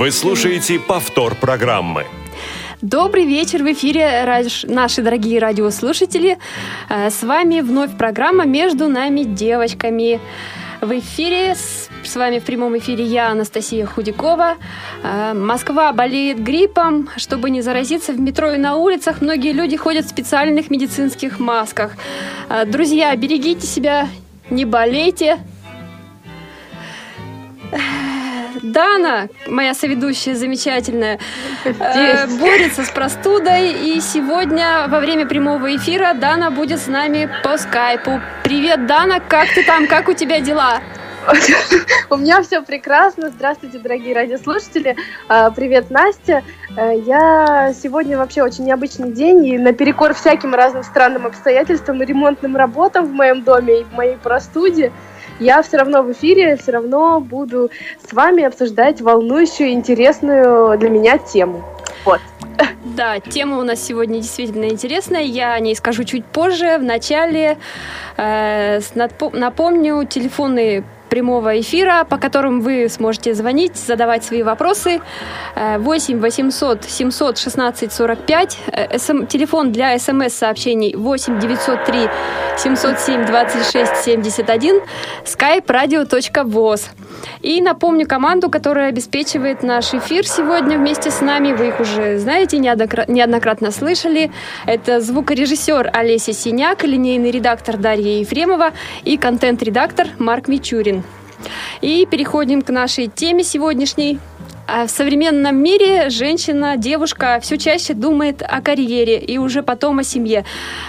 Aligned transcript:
Вы 0.00 0.12
слушаете 0.12 0.78
повтор 0.78 1.34
программы. 1.34 2.06
Добрый 2.80 3.26
вечер 3.26 3.62
в 3.62 3.70
эфире, 3.70 4.24
наши 4.62 5.02
дорогие 5.02 5.38
радиослушатели. 5.38 6.38
Э, 6.88 7.10
с 7.10 7.22
вами 7.22 7.60
вновь 7.60 7.94
программа 7.98 8.46
«Между 8.46 8.88
нами 8.88 9.24
девочками». 9.24 10.18
В 10.80 10.98
эфире, 10.98 11.54
с 11.54 12.16
вами 12.16 12.38
в 12.38 12.44
прямом 12.44 12.78
эфире 12.78 13.04
я, 13.04 13.28
Анастасия 13.28 13.84
Худякова. 13.84 14.56
Э, 15.02 15.34
Москва 15.34 15.92
болеет 15.92 16.42
гриппом. 16.42 17.10
Чтобы 17.18 17.50
не 17.50 17.60
заразиться 17.60 18.14
в 18.14 18.18
метро 18.18 18.52
и 18.52 18.56
на 18.56 18.76
улицах, 18.76 19.20
многие 19.20 19.52
люди 19.52 19.76
ходят 19.76 20.06
в 20.06 20.08
специальных 20.08 20.70
медицинских 20.70 21.38
масках. 21.38 21.92
Э, 22.48 22.64
друзья, 22.64 23.14
берегите 23.16 23.66
себя, 23.66 24.08
не 24.48 24.64
болейте. 24.64 25.40
Дана, 28.62 29.28
моя 29.46 29.74
соведущая 29.74 30.34
замечательная, 30.34 31.18
э, 31.64 32.26
борется 32.38 32.84
с 32.84 32.90
простудой. 32.90 33.72
И 33.72 34.00
сегодня 34.00 34.86
во 34.88 35.00
время 35.00 35.26
прямого 35.26 35.74
эфира 35.74 36.14
Дана 36.14 36.50
будет 36.50 36.80
с 36.80 36.86
нами 36.86 37.30
по 37.42 37.58
скайпу. 37.58 38.20
Привет, 38.42 38.86
Дана, 38.86 39.20
как 39.20 39.48
ты 39.54 39.64
там, 39.64 39.86
как 39.86 40.08
у 40.08 40.12
тебя 40.12 40.40
дела? 40.40 40.80
У 42.10 42.16
меня 42.16 42.42
все 42.42 42.62
прекрасно. 42.62 43.30
Здравствуйте, 43.30 43.78
дорогие 43.78 44.14
радиослушатели. 44.14 44.96
А, 45.28 45.50
привет, 45.50 45.90
Настя. 45.90 46.42
Э, 46.76 46.92
я 46.98 47.72
сегодня 47.74 48.18
вообще 48.18 48.42
очень 48.42 48.64
необычный 48.64 49.12
день, 49.12 49.44
и 49.46 49.58
наперекор 49.58 50.14
всяким 50.14 50.54
разным 50.54 50.82
странным 50.82 51.26
обстоятельствам 51.26 52.02
и 52.02 52.06
ремонтным 52.06 52.56
работам 52.56 53.06
в 53.06 53.12
моем 53.12 53.42
доме 53.42 53.80
и 53.80 53.84
в 53.84 53.92
моей 53.92 54.16
простуде, 54.16 54.92
я 55.40 55.62
все 55.62 55.78
равно 55.78 56.02
в 56.02 56.12
эфире, 56.12 56.56
все 56.56 56.72
равно 56.72 57.20
буду 57.20 57.70
с 58.06 58.12
вами 58.12 58.44
обсуждать 58.44 59.00
волнующую, 59.00 59.70
интересную 59.70 60.78
для 60.78 60.88
меня 60.90 61.18
тему. 61.18 61.64
Вот. 62.04 62.20
Да, 62.84 63.20
тема 63.20 63.58
у 63.58 63.62
нас 63.62 63.82
сегодня 63.82 64.20
действительно 64.20 64.66
интересная. 64.68 65.22
Я 65.22 65.54
о 65.54 65.60
ней 65.60 65.74
скажу 65.74 66.04
чуть 66.04 66.24
позже. 66.24 66.78
В 66.78 66.82
начале 66.82 67.58
э, 68.16 68.80
напомню 68.94 70.04
телефонные 70.04 70.84
прямого 71.10 71.60
эфира, 71.60 72.04
по 72.08 72.16
которым 72.16 72.62
вы 72.62 72.88
сможете 72.88 73.34
звонить, 73.34 73.76
задавать 73.76 74.24
свои 74.24 74.42
вопросы. 74.42 75.00
8 75.56 76.20
800 76.20 76.84
716 76.84 77.92
45. 77.92 78.58
СМ, 78.96 79.26
телефон 79.26 79.72
для 79.72 79.98
смс-сообщений 79.98 80.94
8 80.96 81.38
903 81.40 82.08
707 82.56 83.26
26 83.26 83.96
71. 83.96 84.80
skype 85.24 85.66
radio.voz. 85.66 86.88
И 87.42 87.60
напомню 87.60 88.06
команду, 88.06 88.48
которая 88.48 88.88
обеспечивает 88.88 89.62
наш 89.62 89.92
эфир 89.92 90.26
сегодня 90.26 90.78
вместе 90.78 91.10
с 91.10 91.20
нами. 91.20 91.52
Вы 91.52 91.68
их 91.68 91.80
уже 91.80 92.18
знаете, 92.18 92.58
неоднократно 92.58 93.72
слышали. 93.72 94.30
Это 94.66 95.00
звукорежиссер 95.00 95.90
Олеся 95.92 96.32
Синяк, 96.32 96.84
линейный 96.84 97.30
редактор 97.30 97.76
Дарья 97.76 98.20
Ефремова 98.20 98.72
и 99.04 99.16
контент-редактор 99.16 100.06
Марк 100.18 100.46
Мичурин. 100.48 100.99
И 101.80 102.06
переходим 102.06 102.62
к 102.62 102.70
нашей 102.70 103.08
теме 103.08 103.44
сегодняшней. 103.44 104.18
А 104.72 104.86
в 104.86 104.90
современном 104.90 105.56
мире 105.56 106.10
женщина, 106.10 106.76
девушка 106.76 107.40
все 107.42 107.58
чаще 107.58 107.92
думает 107.92 108.40
о 108.40 108.62
карьере 108.62 109.18
и 109.18 109.36
уже 109.36 109.62
потом 109.64 109.98
о 109.98 110.04
семье. 110.04 110.44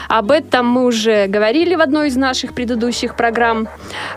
Об 0.07 0.29
этом 0.29 0.69
мы 0.69 0.85
уже 0.85 1.25
говорили 1.25 1.73
в 1.73 1.81
одной 1.81 2.09
из 2.09 2.15
наших 2.15 2.53
предыдущих 2.53 3.15
программ. 3.15 3.67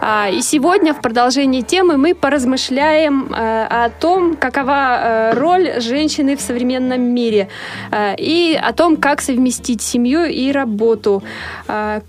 А, 0.02 0.28
и 0.30 0.42
сегодня 0.42 0.92
в 0.92 1.00
продолжении 1.00 1.62
темы 1.62 1.96
мы 1.96 2.14
поразмышляем 2.14 3.32
э, 3.32 3.66
о 3.70 3.88
том, 3.88 4.36
какова 4.36 4.98
э, 4.98 5.34
роль 5.34 5.80
женщины 5.80 6.36
в 6.36 6.42
современном 6.42 7.00
мире 7.00 7.48
э, 7.90 8.16
и 8.18 8.60
о 8.62 8.74
том, 8.74 8.96
как 8.96 9.22
совместить 9.22 9.80
семью 9.80 10.24
и 10.24 10.52
работу. 10.52 11.22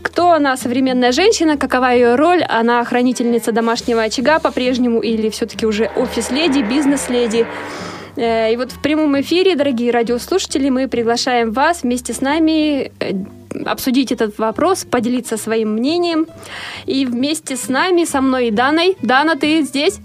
Кто 0.02 0.32
она, 0.32 0.58
современная 0.58 1.12
женщина, 1.12 1.58
какова 1.58 1.94
ее 1.94 2.16
роль? 2.16 2.44
Она 2.44 2.84
хранительница 2.84 3.52
домашнего 3.52 4.02
очага 4.02 4.40
по-прежнему 4.40 5.00
или 5.00 5.30
все-таки 5.30 5.66
уже 5.66 5.90
офис-леди, 5.96 6.60
бизнес-леди? 6.60 7.45
Э, 8.16 8.54
и 8.54 8.58
вот 8.58 8.72
в 8.72 8.82
прямом 8.82 9.20
эфире, 9.22 9.56
дорогие 9.56 9.92
радиослушатели, 9.92 10.70
мы 10.70 10.88
приглашаем 10.88 11.52
вас 11.52 11.84
вместе 11.84 12.14
с 12.14 12.22
нами 12.22 12.92
э, 13.00 13.14
обсудить 13.66 14.12
этот 14.12 14.38
вопрос, 14.38 14.86
поделиться 14.86 15.38
своим 15.38 15.74
мнением. 15.74 16.28
И 16.86 17.06
вместе 17.06 17.56
с 17.56 17.70
нами, 17.70 18.06
со 18.06 18.22
мной 18.22 18.48
и 18.48 18.52
Даной. 18.52 18.98
Дана, 19.02 19.36
ты 19.36 19.62
здесь? 19.62 20.00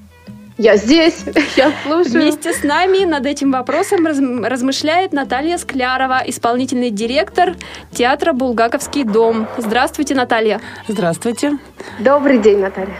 Я 0.59 0.77
здесь, 0.77 1.25
я 1.57 1.73
слушаю. 1.85 2.21
Вместе 2.21 2.53
с 2.53 2.63
нами 2.63 3.05
над 3.05 3.25
этим 3.25 3.51
вопросом 3.51 4.07
размышляет 4.07 5.13
Наталья 5.13 5.57
Склярова, 5.57 6.23
исполнительный 6.27 6.91
директор 6.91 7.57
театра 7.93 8.35
«Булгаковский 8.35 9.05
дом». 9.05 9.47
Здравствуйте, 9.57 10.15
Наталья. 10.15 10.61
Здравствуйте. 10.87 11.59
Добрый 11.99 12.39
день, 12.39 12.59
Наталья. 12.59 12.95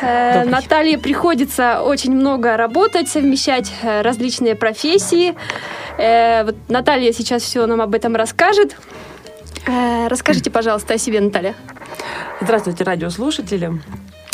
Э, 0.00 0.44
Наталье 0.44 0.98
приходится 0.98 1.82
очень 1.82 2.14
много 2.14 2.56
работать, 2.56 3.08
совмещать 3.08 3.72
э, 3.82 4.02
различные 4.02 4.54
профессии. 4.54 5.34
Э, 5.98 6.44
вот 6.44 6.56
Наталья 6.68 7.12
сейчас 7.12 7.42
все 7.42 7.66
нам 7.66 7.80
об 7.80 7.94
этом 7.94 8.16
расскажет. 8.16 8.76
Расскажите, 10.08 10.50
пожалуйста, 10.50 10.94
о 10.94 10.98
себе, 10.98 11.20
Наталья. 11.20 11.54
Здравствуйте, 12.40 12.84
радиослушатели. 12.84 13.72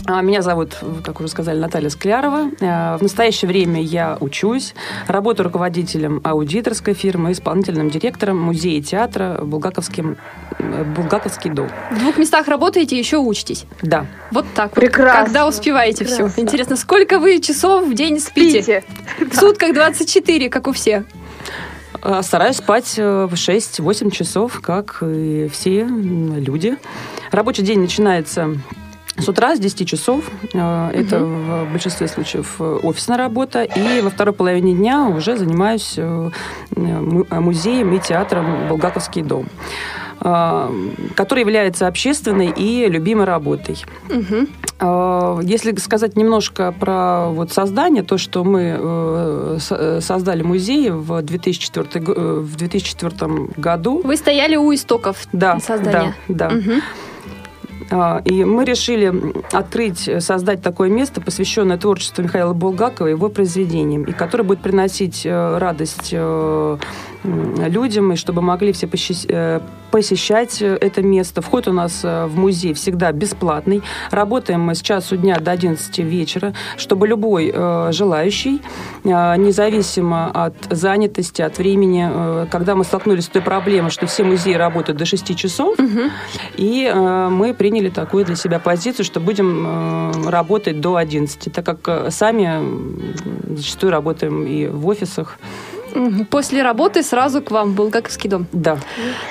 А, 0.07 0.21
меня 0.21 0.43
зовут, 0.43 0.77
как 1.03 1.21
уже 1.21 1.29
сказали, 1.29 1.59
Наталья 1.59 1.89
Склярова. 1.89 2.51
В 2.61 3.03
настоящее 3.03 3.49
время 3.49 3.81
я 3.81 4.19
учусь, 4.21 4.75
работаю 5.09 5.47
руководителем 5.47 6.21
аудиторской 6.25 6.93
фирмы, 6.95 7.33
исполнительным 7.33 7.89
директором 7.89 8.39
музея 8.39 8.83
театра 8.83 9.41
Булгаковским 9.43 10.17
Булгаковский 10.95 11.51
дом. 11.51 11.69
В 11.91 11.99
двух 11.99 12.19
местах 12.19 12.49
работаете, 12.49 12.99
еще 12.99 13.19
учитесь? 13.19 13.65
Да. 13.83 14.07
Вот 14.31 14.47
так 14.55 14.73
Прекрасно. 14.73 15.21
Вот. 15.21 15.27
Когда 15.27 15.49
успеваете 15.49 16.05
Прекрасно. 16.05 16.29
все? 16.29 16.41
Интересно, 16.43 16.77
сколько 16.77 17.19
вы 17.19 17.41
часов 17.41 17.87
в 17.87 17.95
день 17.95 18.21
спите? 18.21 18.63
спите. 18.63 18.85
В 19.31 19.35
сутках 19.37 19.75
24, 19.75 20.51
как 20.51 20.67
у 20.67 20.73
всех. 20.73 21.05
А, 22.03 22.23
стараюсь 22.23 22.57
спать 22.57 22.95
э, 22.99 23.27
в 23.27 23.33
6-8 23.35 24.11
часов, 24.11 24.61
как 24.61 25.03
и 25.03 25.49
все 25.53 25.85
люди. 25.85 26.77
Рабочий 27.31 27.63
день 27.63 27.81
начинается 27.81 28.57
с 29.19 29.29
утра 29.29 29.57
с 29.57 29.59
10 29.59 29.89
часов. 29.89 30.31
Э, 30.53 30.91
это 30.93 31.23
угу. 31.23 31.67
в 31.67 31.73
большинстве 31.73 32.09
случаев 32.09 32.61
офисная 32.61 33.19
работа. 33.19 33.63
И 33.63 34.01
во 34.01 34.11
второй 34.11 34.35
половине 34.35 34.75
дня 34.75 35.07
уже 35.07 35.37
занимаюсь 35.37 35.95
э, 35.97 36.31
музеем 36.77 37.95
и 37.95 37.99
театром 37.99 38.69
«Булгаковский 38.69 39.23
дом». 39.23 39.47
Который 40.21 41.41
является 41.41 41.87
общественной 41.87 42.51
и 42.51 42.89
любимой 42.89 43.27
работой. 43.27 43.85
Угу. 44.09 45.43
Если 45.43 45.75
сказать 45.77 46.17
немножко 46.17 46.73
про 46.73 47.29
вот 47.29 47.53
создание, 47.53 48.03
то, 48.03 48.19
что 48.19 48.43
мы 48.43 48.77
э, 48.79 50.01
создали 50.01 50.43
музей 50.43 50.91
в 50.91 51.23
2004, 51.23 51.89
э, 51.95 52.41
в 52.41 52.57
2004 52.57 53.31
году. 53.57 54.03
Вы 54.03 54.17
стояли 54.17 54.57
у 54.57 54.73
истоков 54.75 55.27
да, 55.33 55.61
создания. 55.61 56.15
Да, 56.29 56.49
да. 56.49 56.57
Угу. 56.57 56.73
И 57.91 58.45
мы 58.45 58.65
решили 58.65 59.13
открыть, 59.53 60.09
создать 60.21 60.63
такое 60.63 60.89
место, 60.89 61.21
посвященное 61.21 61.77
творчеству 61.77 62.23
Михаила 62.23 62.53
Булгакова 62.53 63.09
и 63.09 63.11
его 63.11 63.29
произведениям, 63.29 64.05
и 64.05 64.13
которое 64.13 64.45
будет 64.45 64.61
приносить 64.61 65.27
радость 65.27 66.15
людям, 67.25 68.13
и 68.13 68.17
чтобы 68.17 68.43
могли 68.43 68.73
все 68.73 68.89
э, 69.29 69.61
посещать 69.91 70.61
это 70.61 71.03
место. 71.03 71.41
Вход 71.41 71.69
у 71.69 71.73
нас 71.73 72.03
в 72.03 72.33
музей 72.35 72.75
всегда 72.75 73.13
бесплатный. 73.13 73.83
Работаем 74.11 74.61
мы 74.61 74.75
с 74.75 74.83
часу 74.83 75.17
дня 75.17 75.39
до 75.39 75.53
11 75.53 75.99
вечера, 75.99 76.53
чтобы 76.77 77.07
любой 77.07 77.53
желающий, 77.93 78.61
независимо 79.05 80.31
от 80.31 80.55
занятости, 80.71 81.43
от 81.43 81.59
времени, 81.59 82.49
когда 82.51 82.75
мы 82.75 82.85
столкнулись 82.85 83.25
с 83.25 83.29
той 83.29 83.43
проблемой, 83.43 83.91
что 83.91 84.07
все 84.07 84.25
музеи 84.25 84.55
работают 84.55 84.99
до 84.99 85.05
6 85.05 85.37
часов, 85.37 85.79
угу. 85.79 86.11
и 86.57 86.93
мы 87.31 87.55
приняли 87.55 87.89
такую 87.89 88.25
для 88.25 88.37
себя 88.37 88.59
позицию, 88.59 89.05
что 89.05 89.21
будем 89.21 90.29
работать 90.29 90.81
до 90.81 90.97
11, 90.97 91.53
так 91.53 91.65
как 91.65 92.11
сами 92.13 93.55
зачастую 93.57 93.93
работаем 93.93 94.45
и 94.45 94.67
в 94.67 94.87
офисах. 94.89 95.39
После 96.31 96.63
работы 96.63 97.03
сразу 97.03 97.41
к 97.43 97.51
вам 97.51 97.75
был 97.75 97.89
Гаковский 97.89 98.29
дом. 98.29 98.47
Да. 98.53 98.79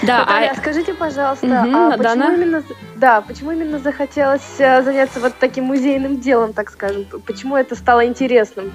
Да. 0.01 0.19
Наталья, 0.19 0.51
а... 0.51 0.55
скажите, 0.55 0.93
пожалуйста, 0.93 1.45
угу, 1.45 1.75
а 1.75 1.97
почему 1.97 2.31
именно, 2.31 2.63
да, 2.95 3.21
почему 3.21 3.51
именно 3.51 3.79
захотелось 3.79 4.59
э, 4.59 4.81
заняться 4.83 5.19
вот 5.19 5.33
таким 5.39 5.65
музейным 5.65 6.19
делом, 6.19 6.53
так 6.53 6.69
скажем? 6.69 7.05
Почему 7.25 7.57
это 7.57 7.75
стало 7.75 8.05
интересным? 8.05 8.71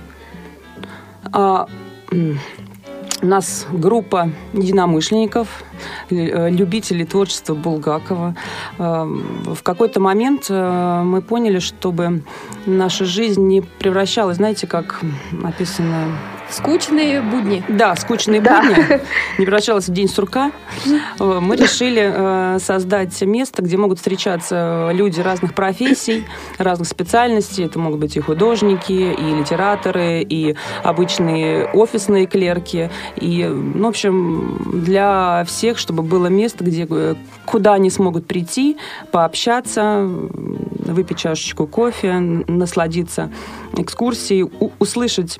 А, 1.32 1.66
у 2.12 3.26
нас 3.26 3.66
группа 3.72 4.30
единомышленников, 4.52 5.48
э, 6.10 6.50
любителей 6.50 7.04
творчества 7.04 7.54
Булгакова. 7.54 8.34
Э, 8.78 9.04
в 9.44 9.62
какой-то 9.62 10.00
момент 10.00 10.46
э, 10.48 11.02
мы 11.04 11.22
поняли, 11.22 11.58
чтобы 11.58 12.22
наша 12.66 13.04
жизнь 13.04 13.46
не 13.46 13.62
превращалась, 13.62 14.36
знаете, 14.36 14.66
как 14.66 15.00
описано 15.44 16.06
Скучные 16.50 17.20
будни. 17.20 17.62
Да, 17.68 17.94
скучные 17.94 18.40
да. 18.40 18.62
будни. 18.62 19.00
Не 19.38 19.44
превращалась 19.44 19.88
в 19.88 19.92
день 19.92 20.08
сурка. 20.08 20.50
Мы 21.18 21.56
решили 21.56 22.58
создать 22.58 23.20
место, 23.22 23.62
где 23.62 23.76
могут 23.76 23.98
встречаться 23.98 24.90
люди 24.92 25.20
разных 25.20 25.52
профессий, 25.54 26.26
разных 26.56 26.88
специальностей. 26.88 27.66
Это 27.66 27.78
могут 27.78 28.00
быть 28.00 28.16
и 28.16 28.20
художники, 28.20 28.92
и 28.92 29.34
литераторы, 29.38 30.22
и 30.22 30.56
обычные 30.82 31.66
офисные 31.66 32.26
клерки. 32.26 32.90
И, 33.16 33.44
ну, 33.44 33.84
в 33.84 33.88
общем, 33.88 34.82
для 34.84 35.44
всех, 35.46 35.67
чтобы 35.76 36.02
было 36.02 36.28
место, 36.28 36.64
где, 36.64 36.86
э, 36.88 37.14
куда 37.44 37.74
они 37.74 37.90
смогут 37.90 38.26
прийти, 38.26 38.78
пообщаться, 39.12 40.02
выпить 40.04 41.18
чашечку 41.18 41.66
кофе, 41.66 42.14
насладиться 42.14 43.30
экскурсией, 43.76 44.50
услышать 44.78 45.38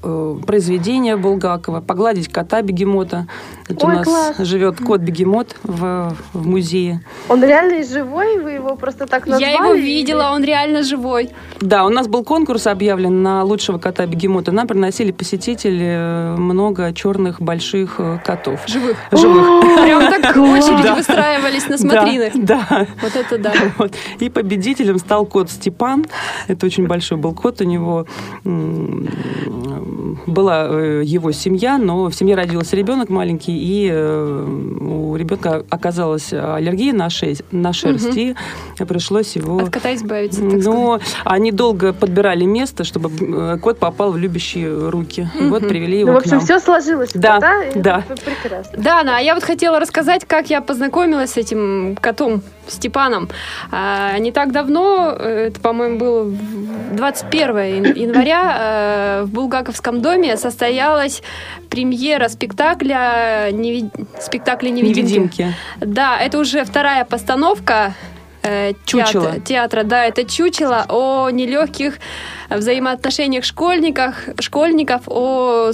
произведения 0.00 1.16
Булгакова, 1.16 1.80
погладить 1.80 2.28
кота 2.28 2.62
бегемота. 2.62 3.26
Это 3.68 3.86
Ой, 3.86 3.92
у 3.92 3.96
нас 3.96 4.06
класс. 4.06 4.36
живет 4.38 4.80
кот 4.80 5.00
бегемот 5.00 5.56
в, 5.62 6.16
в 6.32 6.46
музее. 6.46 7.02
Он 7.28 7.42
реально 7.42 7.84
живой? 7.84 8.38
Вы 8.38 8.52
его 8.52 8.76
просто 8.76 9.06
так 9.06 9.26
назвали? 9.26 9.52
Я 9.52 9.58
его 9.58 9.74
видела, 9.74 10.30
он 10.32 10.42
реально 10.44 10.82
живой. 10.82 11.30
Да, 11.60 11.84
у 11.84 11.88
нас 11.88 12.08
был 12.08 12.24
конкурс 12.24 12.66
объявлен 12.66 13.22
на 13.22 13.44
лучшего 13.44 13.78
кота 13.78 14.06
бегемота. 14.06 14.52
Нам 14.52 14.66
приносили 14.66 15.12
посетители 15.12 15.86
э, 15.86 16.36
много 16.36 16.92
черных 16.92 17.40
больших 17.40 17.96
э, 17.98 18.18
котов. 18.24 18.60
Живых? 18.66 18.96
Живых. 19.12 19.62
Прям 19.84 20.10
так 20.10 20.36
очередь 20.36 20.96
выстраивались 20.96 21.68
на 21.68 21.78
смотрины. 21.78 22.32
Да. 22.34 22.86
Вот 23.02 23.16
это 23.16 23.38
да. 23.38 23.52
И 24.18 24.30
победителем 24.30 24.98
стал 24.98 25.26
кот 25.26 25.50
Степан. 25.50 26.06
Это 26.46 26.66
очень 26.66 26.86
большой 26.86 27.18
был 27.18 27.34
кот. 27.34 27.60
У 27.60 27.64
него 27.64 28.06
была 30.26 30.66
э, 30.68 31.02
его 31.04 31.32
семья, 31.32 31.78
но 31.78 32.06
в 32.06 32.14
семье 32.14 32.34
родился 32.34 32.76
ребенок 32.76 33.08
маленький, 33.08 33.56
и 33.56 33.88
э, 33.90 34.44
у 34.80 35.16
ребенка 35.16 35.64
оказалась 35.70 36.32
аллергия 36.32 36.92
на, 36.92 37.10
шесть, 37.10 37.42
на 37.50 37.72
шерсть, 37.72 38.08
угу. 38.08 38.18
и 38.18 38.34
пришлось 38.86 39.36
его... 39.36 39.58
От 39.58 39.70
кота 39.70 39.94
избавиться, 39.94 40.42
так 40.42 40.64
Но 40.64 40.98
сказать. 40.98 41.16
они 41.24 41.52
долго 41.52 41.92
подбирали 41.92 42.44
место, 42.44 42.84
чтобы 42.84 43.10
э, 43.20 43.58
кот 43.58 43.78
попал 43.78 44.12
в 44.12 44.16
любящие 44.16 44.90
руки. 44.90 45.28
Угу. 45.34 45.48
Вот 45.48 45.68
привели 45.68 46.00
его 46.00 46.12
ну, 46.12 46.14
в 46.14 46.18
общем, 46.18 46.40
все 46.40 46.58
сложилось. 46.60 47.10
Да, 47.14 47.38
да. 47.38 47.62
да. 47.74 48.04
Прекрасно. 48.24 48.78
Да, 48.78 49.02
да, 49.02 49.16
а 49.16 49.20
я 49.20 49.34
вот 49.34 49.44
хотела 49.44 49.80
рассказать, 49.80 50.24
как 50.26 50.50
я 50.50 50.60
познакомилась 50.60 51.32
с 51.32 51.36
этим 51.36 51.96
котом 52.00 52.42
Степаном. 52.70 53.28
А, 53.70 54.18
не 54.18 54.32
так 54.32 54.52
давно, 54.52 55.10
это, 55.10 55.60
по-моему, 55.60 55.98
было 55.98 56.32
21 56.92 57.94
января, 57.94 59.22
в 59.24 59.30
Булгаковском 59.30 60.00
доме 60.00 60.36
состоялась 60.36 61.22
премьера 61.68 62.28
спектакля, 62.28 63.48
неви... 63.52 63.90
спектакля 64.20 64.70
«Невидимки». 64.70 65.00
«Невидимки». 65.00 65.54
Да, 65.80 66.18
это 66.18 66.38
уже 66.38 66.64
вторая 66.64 67.04
постановка 67.04 67.94
э, 68.48 68.72
театра, 68.84 69.40
театра, 69.40 69.82
да, 69.82 70.04
это 70.04 70.24
чучело 70.24 70.86
о 70.88 71.30
нелегких 71.30 71.98
взаимоотношениях 72.50 73.44
школьниках, 73.44 74.24
школьников, 74.40 75.02
о, 75.06 75.70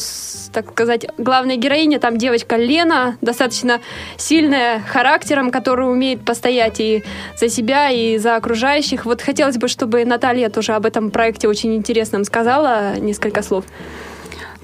так 0.52 0.70
сказать, 0.70 1.06
главной 1.18 1.56
героине, 1.56 1.98
там 1.98 2.18
девочка 2.18 2.56
Лена, 2.56 3.16
достаточно 3.20 3.80
сильная 4.16 4.80
характером, 4.80 5.50
которая 5.50 5.88
умеет 5.88 6.24
постоять 6.24 6.80
и 6.80 7.04
за 7.38 7.48
себя, 7.48 7.90
и 7.90 8.18
за 8.18 8.36
окружающих. 8.36 9.04
Вот 9.04 9.22
хотелось 9.22 9.56
бы, 9.56 9.68
чтобы 9.68 10.04
Наталья 10.04 10.48
тоже 10.48 10.72
об 10.72 10.86
этом 10.86 11.10
проекте 11.10 11.48
очень 11.48 11.74
интересном 11.76 12.24
сказала 12.24 12.96
несколько 12.98 13.42
слов. 13.42 13.64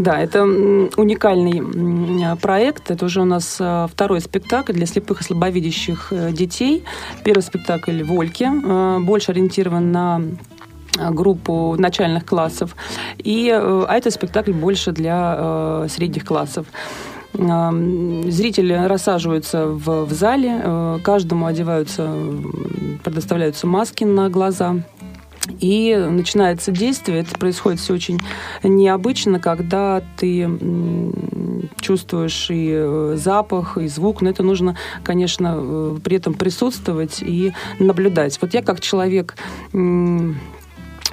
Да, 0.01 0.19
это 0.19 0.45
уникальный 0.45 2.37
проект. 2.37 2.91
Это 2.91 3.05
уже 3.05 3.21
у 3.21 3.27
нас 3.27 3.59
а, 3.61 3.87
второй 3.87 4.23
спектакль 4.23 4.73
для 4.73 4.87
слепых 4.87 5.21
и 5.21 5.25
слабовидящих 5.25 6.11
э, 6.11 6.33
детей. 6.33 6.85
Первый 7.23 7.43
спектакль 7.43 8.03
«Вольки», 8.03 8.45
э, 8.45 8.99
больше 9.01 9.33
ориентирован 9.33 9.93
на 9.93 10.23
группу 11.11 11.77
начальных 11.79 12.25
классов. 12.25 12.77
И, 13.19 13.51
э, 13.51 13.85
а 13.87 13.95
этот 13.95 14.15
спектакль 14.15 14.53
больше 14.53 14.93
для 14.93 15.87
средних 15.91 16.25
классов. 16.25 16.67
Зрители 17.35 18.73
рассаживаются 18.73 19.67
в, 19.67 20.07
в 20.07 20.13
зале, 20.13 20.99
каждому 21.05 21.47
одеваются, 21.47 22.11
предоставляются 23.05 23.67
маски 23.67 24.05
на 24.05 24.31
глаза, 24.31 24.83
и 25.59 25.97
начинается 25.97 26.71
действие. 26.71 27.21
Это 27.21 27.39
происходит 27.39 27.81
все 27.81 27.95
очень 27.95 28.19
необычно, 28.63 29.41
когда 29.41 30.03
ты 30.17 30.49
чувствуешь 31.81 32.51
и 32.51 32.71
э, 32.73 33.15
запах, 33.17 33.79
и 33.79 33.89
звук, 33.89 34.23
но 34.23 34.31
это 34.31 34.43
нужно, 34.43 34.77
конечно, 35.03 35.55
э, 35.57 35.99
при 36.03 36.17
этом 36.17 36.35
присутствовать 36.35 37.23
и 37.23 37.53
наблюдать. 37.79 38.39
Вот 38.41 38.55
я 38.55 38.63
как 38.63 38.81
человек 38.81 39.37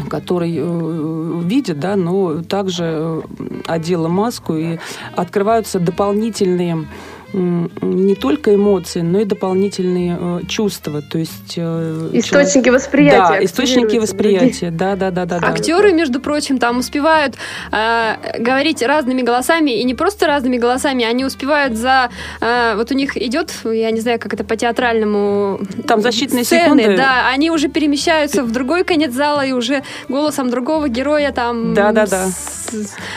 который 0.10 0.56
э, 0.56 1.42
видит, 1.44 1.80
да, 1.80 1.96
но 1.96 2.44
также 2.44 3.24
одела 3.66 4.08
маску, 4.08 4.56
и 4.56 4.78
открываются 5.16 5.80
дополнительные 5.80 6.86
не 7.34 8.16
только 8.16 8.56
эмоции, 8.56 9.02
но 9.02 9.20
и 9.20 9.26
дополнительные 9.26 10.18
э, 10.20 10.40
чувства. 10.48 11.02
То 11.02 11.18
есть, 11.18 11.56
э, 11.58 12.10
источники 12.14 12.66
человек... 12.66 12.84
восприятия. 12.84 13.40
Да, 13.40 13.44
источники 13.44 13.98
восприятия. 13.98 14.72
Да, 14.72 14.96
да, 14.96 15.12
да, 15.12 15.26
да. 15.26 15.40
Актеры, 15.44 15.92
между 15.94 16.22
прочим, 16.22 16.58
там 16.58 16.78
успевают 16.78 17.36
э, 17.72 18.40
говорить 18.40 18.82
разными 18.82 19.22
голосами, 19.22 19.72
и 19.72 19.84
не 19.84 19.94
просто 19.94 20.28
разными 20.28 20.58
голосами, 20.58 21.04
они 21.04 21.26
успевают 21.26 21.76
за... 21.76 22.10
Э, 22.40 22.76
вот 22.76 22.92
у 22.92 22.94
них 22.94 23.18
идет, 23.18 23.52
я 23.66 23.92
не 23.92 24.00
знаю, 24.00 24.20
как 24.20 24.34
это 24.34 24.44
по 24.44 24.56
театральному... 24.56 25.60
Там 25.86 26.02
защитные 26.02 26.46
сцены, 26.46 26.82
секунды. 26.82 26.98
Да, 26.98 27.28
они 27.30 27.52
уже 27.52 27.68
перемещаются 27.68 28.44
в 28.44 28.52
другой 28.52 28.84
конец 28.84 29.14
зала, 29.14 29.46
и 29.46 29.52
уже 29.52 29.84
голосом 30.08 30.50
другого 30.50 30.88
героя 30.88 31.32
там... 31.32 31.74
Да, 31.74 31.92
да, 31.92 32.06
да. 32.06 32.28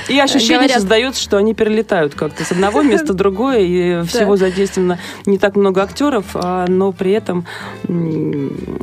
И 0.09 0.19
ощущение 0.19 0.59
говорят... 0.59 0.76
создается, 0.79 1.23
что 1.23 1.37
они 1.37 1.55
перелетают 1.55 2.14
как-то 2.14 2.45
с 2.45 2.52
одного 2.52 2.83
места 2.83 3.12
в 3.12 3.17
другое, 3.17 3.61
и 3.61 4.00
всего 4.04 4.37
задействовано 4.37 4.99
не 5.26 5.38
так 5.38 5.57
много 5.57 5.83
актеров, 5.83 6.25
а, 6.35 6.66
но 6.69 6.92
при 6.92 7.12
этом 7.12 7.47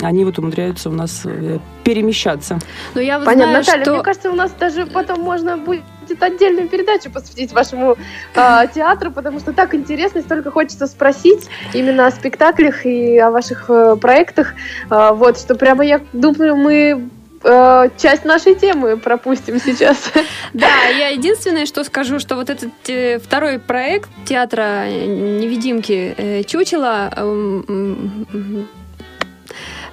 они 0.01 0.25
вот 0.25 0.39
умудряются 0.39 0.89
у 0.89 0.93
нас 0.93 1.21
э, 1.25 1.59
перемещаться. 1.83 2.59
Ну, 2.95 3.01
я 3.01 3.17
вот 3.17 3.25
Понятно, 3.25 3.63
знаю, 3.63 3.65
Наталья, 3.65 3.83
что... 3.83 3.93
мне 3.93 4.03
кажется, 4.03 4.31
у 4.31 4.36
нас 4.36 4.51
даже 4.59 4.86
потом 4.86 5.21
можно 5.21 5.57
будет 5.57 5.83
отдельную 6.19 6.67
передачу 6.67 7.12
посвятить 7.12 7.51
вашему 7.53 7.97
э, 8.36 8.63
театру, 8.74 9.12
потому 9.12 9.39
что 9.39 9.53
так 9.53 9.74
интересно, 9.74 10.21
столько 10.21 10.51
хочется 10.51 10.88
спросить 10.88 11.50
именно 11.74 12.07
о 12.07 12.12
спектаклях 12.12 12.86
и 12.86 13.17
о 13.17 13.31
ваших 13.31 13.69
э, 13.69 13.95
проектах. 13.95 14.53
Э, 14.89 15.12
вот, 15.13 15.38
что 15.38 15.55
прямо 15.55 15.83
я 15.83 16.01
думаю, 16.13 16.55
мы 16.55 17.09
Э, 17.44 17.89
часть 17.98 18.25
нашей 18.25 18.56
темы 18.56 18.98
пропустим 18.98 19.60
сейчас. 19.60 20.12
Да, 20.53 20.67
я 20.98 21.10
единственное, 21.10 21.65
что 21.65 21.84
скажу, 21.84 22.20
что 22.20 22.36
вот 22.36 22.50
этот 22.50 22.72
э, 22.88 23.20
второй 23.20 23.60
проект 23.60 24.10
театра 24.25 24.86
«Невидимки» 24.89 26.15
э, 26.17 26.44
Чучела 26.44 27.12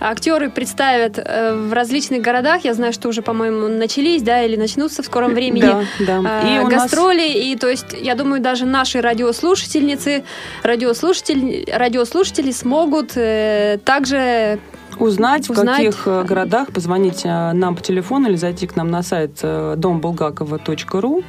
актеры 0.00 0.50
представят 0.50 1.16
в 1.16 1.72
различных 1.72 2.20
городах. 2.20 2.64
Я 2.64 2.74
знаю, 2.74 2.92
что 2.92 3.08
уже, 3.08 3.22
по-моему, 3.22 3.68
начались, 3.68 4.22
да, 4.22 4.42
или 4.42 4.56
начнутся 4.56 5.02
в 5.02 5.06
скором 5.06 5.32
времени 5.34 5.62
Да, 5.62 6.20
да. 6.20 6.42
э, 6.44 6.56
И 6.56 6.58
нас- 6.64 6.68
гастроли. 6.72 7.26
И 7.28 7.56
то 7.56 7.68
есть, 7.68 7.86
я 7.98 8.14
думаю, 8.14 8.40
даже 8.42 8.66
наши 8.66 9.00
радиослушательницы, 9.00 10.24
радиослушатели, 10.62 11.66
радиослушатели 11.72 12.50
смогут 12.50 13.12
э, 13.16 13.78
также 13.84 14.58
Узнать, 14.98 15.48
в 15.48 15.50
Узнать. 15.50 15.76
каких 15.76 16.06
э, 16.06 16.24
городах, 16.24 16.72
позвонить 16.72 17.22
э, 17.24 17.52
нам 17.52 17.76
по 17.76 17.82
телефону 17.82 18.28
или 18.28 18.36
зайти 18.36 18.66
к 18.66 18.76
нам 18.76 18.90
на 18.90 19.02
сайт 19.02 19.38
э, 19.42 19.74
домбулгакова.ру. 19.76 21.22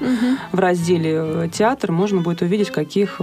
В 0.51 0.59
разделе 0.59 1.49
«Театр» 1.53 1.91
можно 1.91 2.21
будет 2.21 2.41
увидеть, 2.41 2.69
в 2.69 2.73
каких 2.73 3.19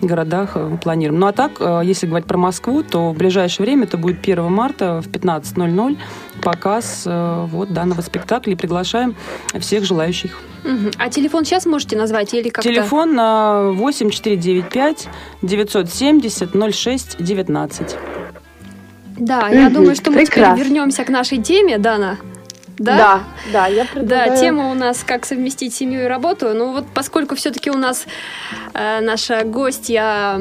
городах 0.00 0.56
мы 0.56 0.78
планируем. 0.78 1.20
Ну 1.20 1.26
а 1.26 1.32
так, 1.32 1.60
если 1.84 2.06
говорить 2.06 2.26
про 2.26 2.38
Москву, 2.38 2.82
то 2.82 3.10
в 3.10 3.16
ближайшее 3.16 3.66
время, 3.66 3.84
это 3.84 3.96
будет 3.96 4.20
1 4.20 4.44
марта 4.52 5.00
в 5.00 5.08
15.00, 5.08 5.98
показ 6.42 7.02
вот 7.06 7.72
данного 7.72 8.00
спектакля. 8.00 8.52
И 8.52 8.56
приглашаем 8.56 9.14
всех 9.58 9.84
желающих. 9.84 10.38
А 10.98 11.08
телефон 11.08 11.44
сейчас 11.44 11.66
можете 11.66 11.96
назвать 11.96 12.34
или 12.34 12.48
как-то? 12.48 12.68
Телефон 12.68 13.14
на 13.14 13.70
8495 13.72 15.08
970 15.42 16.74
06 16.74 17.16
19. 17.22 17.96
Да, 19.18 19.48
я 19.48 19.70
думаю, 19.70 19.94
что 19.94 20.10
мы 20.10 20.24
теперь 20.24 20.54
вернемся 20.56 21.04
к 21.04 21.08
нашей 21.08 21.38
теме, 21.38 21.78
Дана. 21.78 22.16
Да? 22.78 22.96
да, 22.96 23.20
да, 23.52 23.66
я 23.66 23.82
Да, 23.82 23.90
предлагаю... 23.92 24.38
тема 24.38 24.70
у 24.70 24.74
нас 24.74 25.02
«Как 25.04 25.26
совместить 25.26 25.74
семью 25.74 26.04
и 26.04 26.06
работу». 26.06 26.54
Ну 26.54 26.72
вот 26.72 26.84
поскольку 26.94 27.34
все-таки 27.34 27.70
у 27.72 27.76
нас 27.76 28.06
э, 28.72 29.00
наша 29.00 29.42
гостья 29.42 30.38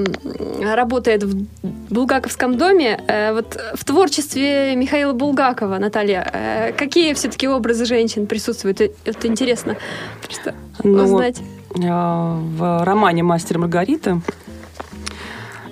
работает 0.62 1.24
в 1.24 1.48
Булгаковском 1.89 2.55
доме, 2.57 3.03
э, 3.07 3.34
вот 3.34 3.57
в 3.74 3.84
творчестве 3.84 4.75
Михаила 4.75 5.13
Булгакова, 5.13 5.79
Наталья, 5.79 6.29
э, 6.31 6.74
какие 6.74 7.15
все-таки 7.15 7.48
образы 7.48 7.86
женщин 7.86 8.27
присутствуют? 8.27 8.81
Э, 8.81 8.91
Это 9.05 9.27
интересно 9.27 9.75
просто 10.22 10.53
Ну, 10.84 11.05
узнать. 11.05 11.41
а, 11.89 12.38
в 12.39 12.84
романе 12.86 13.24
«Мастер 13.24 13.57
Маргарита». 13.57 14.22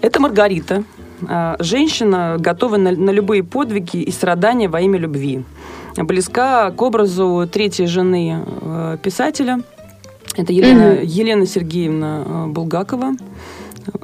Это 0.01 0.19
Маргарита, 0.19 0.83
женщина, 1.59 2.37
готовая 2.39 2.79
на, 2.79 2.91
на 2.91 3.09
любые 3.09 3.43
подвиги 3.43 3.97
и 3.97 4.11
страдания 4.11 4.67
во 4.67 4.81
имя 4.81 4.99
любви. 4.99 5.43
Близка 5.97 6.71
к 6.71 6.81
образу 6.81 7.47
третьей 7.51 7.85
жены 7.85 8.43
э, 8.45 8.97
писателя. 9.01 9.61
Это 10.35 10.51
Елена, 10.51 10.99
Елена 11.01 11.45
Сергеевна 11.45 12.23
э, 12.25 12.47
Булгакова, 12.47 13.13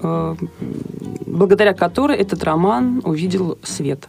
э, 0.02 0.36
благодаря 1.26 1.74
которой 1.74 2.18
этот 2.18 2.44
роман 2.46 3.02
увидел 3.04 3.58
свет. 3.64 4.08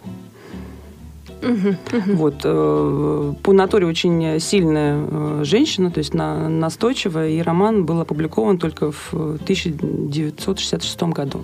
Вот, 2.07 2.35
э, 2.45 3.33
по 3.43 3.53
натуре 3.53 3.87
очень 3.87 4.39
сильная 4.39 4.97
э, 4.97 5.41
женщина, 5.45 5.91
то 5.91 5.99
есть 5.99 6.15
на, 6.15 6.49
настойчивая, 6.49 7.31
и 7.31 7.43
роман 7.43 7.85
был 7.85 8.01
опубликован 8.01 8.59
только 8.59 8.93
в 8.93 9.13
1966 9.13 11.03
году. 11.03 11.41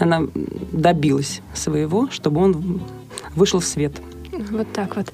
Она 0.00 0.22
добилась 0.72 1.40
своего, 1.54 2.08
чтобы 2.10 2.40
он 2.42 2.82
вышел 3.34 3.60
в 3.60 3.64
свет. 3.64 3.92
Вот 4.50 4.72
так 4.72 4.96
вот. 4.96 5.12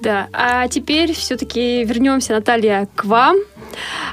Да, 0.00 0.28
а 0.32 0.68
теперь 0.68 1.14
все-таки 1.14 1.82
вернемся, 1.84 2.34
Наталья, 2.34 2.88
к 2.94 3.06
вам. 3.06 3.36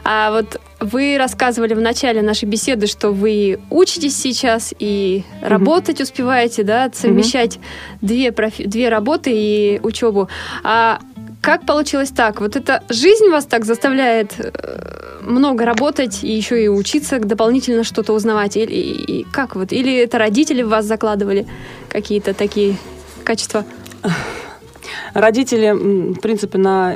А 0.04 0.32
вот 0.32 0.60
вы 0.80 1.18
рассказывали 1.18 1.74
в 1.74 1.82
начале 1.82 2.22
нашей 2.22 2.46
беседы, 2.46 2.88
что 2.88 3.12
вы 3.12 3.60
учитесь 3.70 4.16
сейчас 4.16 4.74
и 4.80 5.24
работать 5.42 6.00
успеваете, 6.00 6.64
да, 6.64 6.90
совмещать 6.94 7.60
две, 8.02 8.32
профи- 8.32 8.66
две 8.66 8.90
работы 8.90 9.32
и 9.34 9.80
учебу. 9.84 10.30
А 10.64 11.00
как 11.42 11.66
получилось 11.66 12.12
так? 12.12 12.40
Вот 12.40 12.56
эта 12.56 12.84
жизнь 12.90 13.30
вас 13.30 13.46
так 13.46 13.66
заставляет 13.66 14.36
э, 14.38 15.20
много 15.22 15.66
работать 15.66 16.24
и 16.24 16.32
еще 16.32 16.64
и 16.64 16.68
учиться 16.68 17.20
дополнительно 17.20 17.84
что-то 17.84 18.14
узнавать? 18.14 18.58
Или 18.58 18.74
и 18.74 19.24
как 19.24 19.56
вот? 19.56 19.74
Или 19.74 19.98
это 19.98 20.20
родители 20.20 20.62
в 20.62 20.70
вас 20.70 20.86
закладывали 20.86 21.48
какие-то 21.90 22.34
такие 22.34 22.78
качества? 23.24 23.66
Родители, 25.14 25.72
в 26.14 26.20
принципе, 26.20 26.58
на 26.58 26.96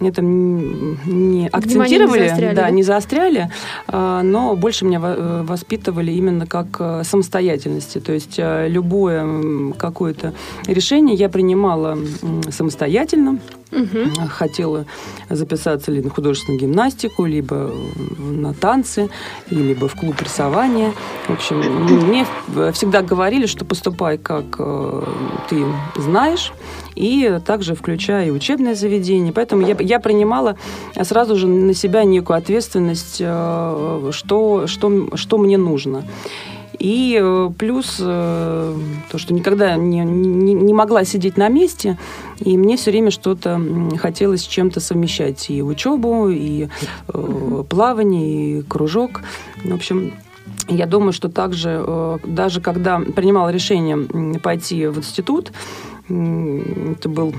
этом 0.00 0.94
не 1.06 1.48
акцентировали, 1.48 2.28
заостряли, 2.28 2.54
да, 2.54 2.62
да? 2.62 2.70
не 2.70 2.82
заостряли, 2.82 3.50
а, 3.88 4.22
но 4.22 4.54
больше 4.56 4.84
меня 4.84 5.00
во- 5.00 5.14
э, 5.16 5.42
воспитывали 5.42 6.12
именно 6.12 6.46
как 6.46 6.66
э, 6.78 7.02
самостоятельности. 7.04 7.98
То 7.98 8.12
есть 8.12 8.36
э, 8.38 8.68
любое 8.68 9.72
какое-то 9.74 10.32
решение 10.66 11.16
я 11.16 11.28
принимала 11.28 11.98
самостоятельно. 12.50 13.38
Мгм. 13.72 14.12
Хотела 14.28 14.86
записаться 15.28 15.90
ли 15.90 16.00
на 16.00 16.08
художественную 16.08 16.60
гимнастику, 16.60 17.24
либо 17.24 17.72
на 18.18 18.54
танцы, 18.54 19.10
либо 19.50 19.88
в 19.88 19.94
клуб 19.94 20.14
рисования. 20.22 20.92
В 21.26 21.32
общем, 21.32 21.58
мне 22.06 22.26
всегда 22.72 23.02
говорили, 23.02 23.46
что 23.46 23.64
поступай, 23.64 24.18
как 24.18 24.44
э, 24.58 25.02
ты 25.50 25.64
знаешь, 25.96 26.52
и 26.96 27.38
также 27.44 27.74
включая 27.74 28.26
и 28.26 28.30
учебное 28.30 28.74
заведение. 28.74 29.32
Поэтому 29.32 29.66
я, 29.66 29.76
я 29.78 30.00
принимала 30.00 30.56
сразу 31.00 31.36
же 31.36 31.46
на 31.46 31.74
себя 31.74 32.04
некую 32.04 32.38
ответственность, 32.38 33.18
э, 33.20 34.10
что, 34.12 34.66
что, 34.66 35.16
что 35.16 35.38
мне 35.38 35.58
нужно. 35.58 36.04
И 36.78 37.18
э, 37.20 37.50
плюс 37.58 37.96
э, 38.00 38.74
то, 39.10 39.18
что 39.18 39.34
никогда 39.34 39.76
не, 39.76 40.00
не, 40.00 40.54
не 40.54 40.74
могла 40.74 41.04
сидеть 41.04 41.36
на 41.36 41.48
месте, 41.48 41.96
и 42.38 42.56
мне 42.56 42.76
все 42.76 42.90
время 42.90 43.10
что-то 43.10 43.60
хотелось 43.98 44.42
чем-то 44.42 44.80
совмещать. 44.80 45.48
И 45.50 45.62
учебу, 45.62 46.28
и 46.28 46.68
э, 47.08 47.64
плавание, 47.68 48.58
и 48.58 48.62
кружок. 48.62 49.22
В 49.64 49.74
общем, 49.74 50.12
я 50.68 50.86
думаю, 50.86 51.12
что 51.12 51.28
также, 51.28 52.18
даже 52.24 52.60
когда 52.60 53.00
принимала 53.00 53.48
решение 53.48 54.38
пойти 54.38 54.86
в 54.86 54.98
институт, 54.98 55.52
это 56.08 57.08
был 57.08 57.34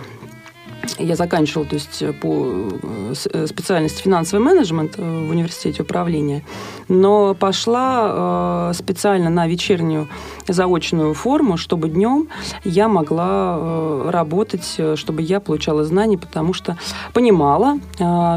я 1.00 1.16
заканчивала, 1.16 1.66
то 1.66 1.76
есть 1.76 2.04
по 2.20 2.48
э, 2.48 3.14
э, 3.34 3.48
специальности 3.48 4.02
финансовый 4.02 4.42
менеджмент 4.42 4.96
э, 4.98 5.02
в 5.02 5.30
университете 5.30 5.84
управления, 5.84 6.44
но 6.88 7.34
пошла 7.34 8.72
специально 8.74 9.30
на 9.30 9.48
вечернюю 9.48 10.08
заочную 10.48 11.14
форму, 11.14 11.58
чтобы 11.58 11.90
днем 11.90 12.30
я 12.64 12.88
могла 12.88 14.12
работать, 14.12 14.80
чтобы 14.96 15.22
я 15.22 15.40
получала 15.40 15.84
знания, 15.84 16.18
потому 16.18 16.54
что 16.54 16.78
понимала, 17.14 17.80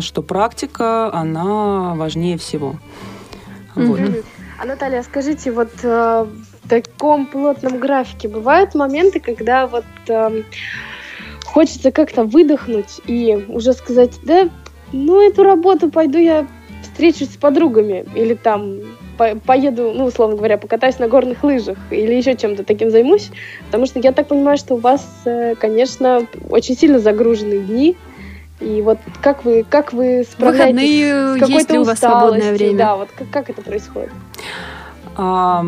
что 0.00 0.22
практика, 0.22 1.12
она 1.12 1.94
важнее 1.94 2.36
всего. 2.38 2.76
Вот. 3.74 4.00
Мгм. 4.00 4.16
А 4.58 4.66
Наталья, 4.66 5.02
скажите, 5.02 5.52
вот 5.52 5.70
таком 6.70 7.26
плотном 7.26 7.78
графике. 7.78 8.28
Бывают 8.28 8.74
моменты, 8.74 9.20
когда 9.20 9.66
вот 9.66 9.84
эм, 10.08 10.44
хочется 11.44 11.90
как-то 11.90 12.24
выдохнуть 12.24 13.00
и 13.06 13.44
уже 13.48 13.72
сказать, 13.72 14.12
да, 14.22 14.48
ну 14.92 15.20
эту 15.20 15.42
работу 15.42 15.90
пойду 15.90 16.18
я 16.18 16.46
встречусь 16.82 17.32
с 17.32 17.36
подругами 17.36 18.06
или 18.14 18.34
там 18.34 18.78
по- 19.18 19.36
поеду, 19.36 19.92
ну, 19.94 20.04
условно 20.04 20.36
говоря, 20.36 20.58
покатаюсь 20.58 20.98
на 20.98 21.08
горных 21.08 21.44
лыжах 21.44 21.78
или 21.90 22.14
еще 22.14 22.36
чем-то 22.36 22.64
таким 22.64 22.90
займусь, 22.90 23.30
потому 23.66 23.86
что 23.86 24.00
я 24.00 24.12
так 24.12 24.28
понимаю, 24.28 24.56
что 24.56 24.74
у 24.74 24.78
вас, 24.78 25.06
э, 25.24 25.54
конечно, 25.56 26.26
очень 26.48 26.76
сильно 26.76 26.98
загруженные 26.98 27.60
дни, 27.60 27.96
и 28.60 28.82
вот 28.82 28.98
как 29.22 29.44
вы, 29.44 29.64
как 29.68 29.92
вы 29.92 30.24
справляетесь 30.30 30.80
Выходные 30.80 30.86
с 30.86 31.36
есть 31.36 31.40
какой-то 31.40 31.72
ли 31.72 31.78
у 31.78 31.84
вас 31.84 31.98
свободное 31.98 32.52
время? 32.52 32.78
Да, 32.78 32.96
вот 32.96 33.08
как, 33.16 33.30
как 33.30 33.50
это 33.50 33.62
происходит? 33.62 34.10
А, 35.16 35.64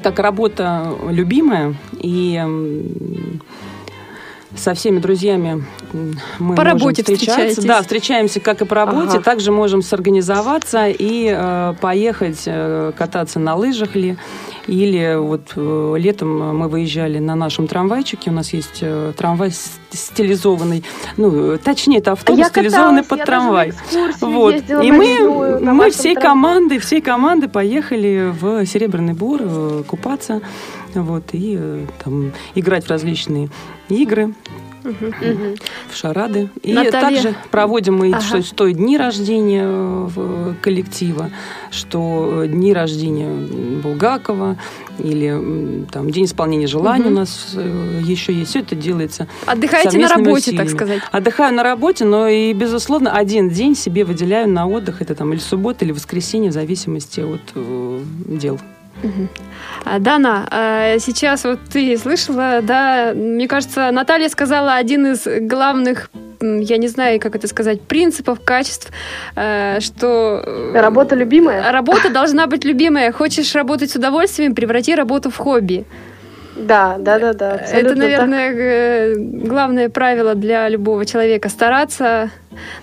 так 0.00 0.14
как 0.14 0.18
работа 0.18 0.94
любимая, 1.08 1.74
и 1.98 2.42
со 4.56 4.74
всеми 4.74 4.98
друзьями 4.98 5.64
мы 6.38 6.54
По 6.54 6.64
работе 6.64 7.02
встречаться. 7.02 7.32
встречаетесь? 7.32 7.64
Да, 7.64 7.80
встречаемся 7.82 8.40
как 8.40 8.62
и 8.62 8.64
по 8.64 8.74
работе, 8.74 9.16
Ага. 9.16 9.22
также 9.22 9.52
можем 9.52 9.82
сорганизоваться 9.82 10.86
и 10.88 11.32
э, 11.34 11.74
поехать 11.80 12.42
э, 12.46 12.92
кататься 12.96 13.38
на 13.38 13.54
лыжах 13.54 13.94
ли. 13.94 14.16
Или 14.66 15.16
вот 15.16 15.52
э, 15.54 15.94
летом 15.98 16.56
мы 16.56 16.68
выезжали 16.68 17.18
на 17.20 17.36
нашем 17.36 17.68
трамвайчике, 17.68 18.30
у 18.30 18.34
нас 18.34 18.52
есть 18.52 18.78
э, 18.80 19.12
трамвай 19.16 19.52
стилизованный, 19.90 20.82
ну, 21.16 21.56
точнее, 21.58 21.98
это 21.98 22.12
автобус, 22.12 22.48
стилизованный 22.48 23.04
под 23.04 23.24
трамвай. 23.24 23.72
Вот. 24.20 24.54
И 24.54 24.90
мы, 24.92 25.60
мы 25.60 25.90
всей 25.90 26.14
командой, 26.16 26.78
всей 26.78 27.00
командой 27.00 27.48
поехали 27.48 28.32
в 28.40 28.66
Серебряный 28.66 29.14
Бор 29.14 29.40
э, 29.42 29.82
купаться, 29.86 30.40
вот, 31.02 31.24
и 31.32 31.56
э, 31.58 31.86
там 32.04 32.32
играть 32.54 32.84
в 32.86 32.90
различные 32.90 33.48
игры, 33.88 34.34
в 34.82 35.96
шарады. 35.96 36.48
И 36.62 36.72
Наталья. 36.72 36.92
также 37.22 37.34
проводим 37.50 37.96
мы 37.96 38.10
Ага. 38.12 38.20
что, 38.20 38.42
что 38.42 38.70
дни 38.72 38.96
рождения 38.96 39.64
э, 39.66 40.54
коллектива, 40.62 41.30
что 41.72 42.42
э, 42.44 42.48
дни 42.48 42.72
рождения 42.72 43.28
Булгакова, 43.82 44.56
или 44.98 45.84
там 45.90 46.10
день 46.10 46.24
исполнения 46.24 46.66
желаний 46.68 47.04
Мгм. 47.06 47.12
у 47.12 47.16
нас 47.16 47.54
еще 48.02 48.32
есть. 48.32 48.50
Все 48.50 48.60
это 48.60 48.74
делается. 48.76 49.26
Отдыхаете 49.44 49.98
на 49.98 50.08
работе, 50.08 50.52
так 50.52 50.66
усилиями. 50.66 50.68
сказать. 50.68 51.02
Отдыхаю 51.12 51.54
на 51.54 51.62
работе, 51.62 52.04
но 52.04 52.28
и, 52.28 52.52
безусловно, 52.52 53.12
один 53.12 53.50
день 53.50 53.74
себе 53.74 54.04
выделяю 54.04 54.48
на 54.48 54.66
отдых. 54.66 55.02
Это 55.02 55.14
там 55.14 55.32
или 55.32 55.40
суббота, 55.40 55.84
или 55.84 55.92
воскресенье, 55.92 56.50
в 56.50 56.54
зависимости 56.54 57.20
от 57.20 57.40
дел. 58.38 58.58
Дана, 59.98 60.46
а, 60.50 60.98
сейчас 60.98 61.44
вот 61.44 61.60
ты 61.72 61.96
слышала, 61.96 62.60
да, 62.62 63.12
мне 63.14 63.46
кажется, 63.46 63.90
Наталья 63.92 64.28
сказала 64.28 64.74
один 64.74 65.06
из 65.12 65.26
главных, 65.48 66.10
я 66.40 66.76
не 66.76 66.88
знаю, 66.88 67.20
как 67.20 67.36
это 67.36 67.46
сказать, 67.46 67.80
принципов, 67.82 68.40
качеств, 68.44 68.90
э, 69.36 69.80
что... 69.80 70.42
э, 70.44 70.80
Работа 70.80 71.14
любимая? 71.14 71.72
Работа 71.72 72.10
должна 72.10 72.46
быть 72.46 72.64
любимая. 72.64 73.12
Хочешь 73.12 73.54
работать 73.54 73.90
с 73.90 73.96
удовольствием, 73.96 74.54
преврати 74.54 74.94
работу 74.94 75.30
в 75.30 75.36
хобби. 75.36 75.84
Да, 76.56 76.96
да, 76.98 77.18
да, 77.18 77.32
да. 77.32 77.54
Это, 77.56 77.90
так. 77.90 77.98
наверное, 77.98 78.52
э, 78.52 79.14
главное 79.16 79.88
правило 79.88 80.34
для 80.34 80.68
любого 80.68 81.04
человека. 81.04 81.48
Стараться 81.48 82.30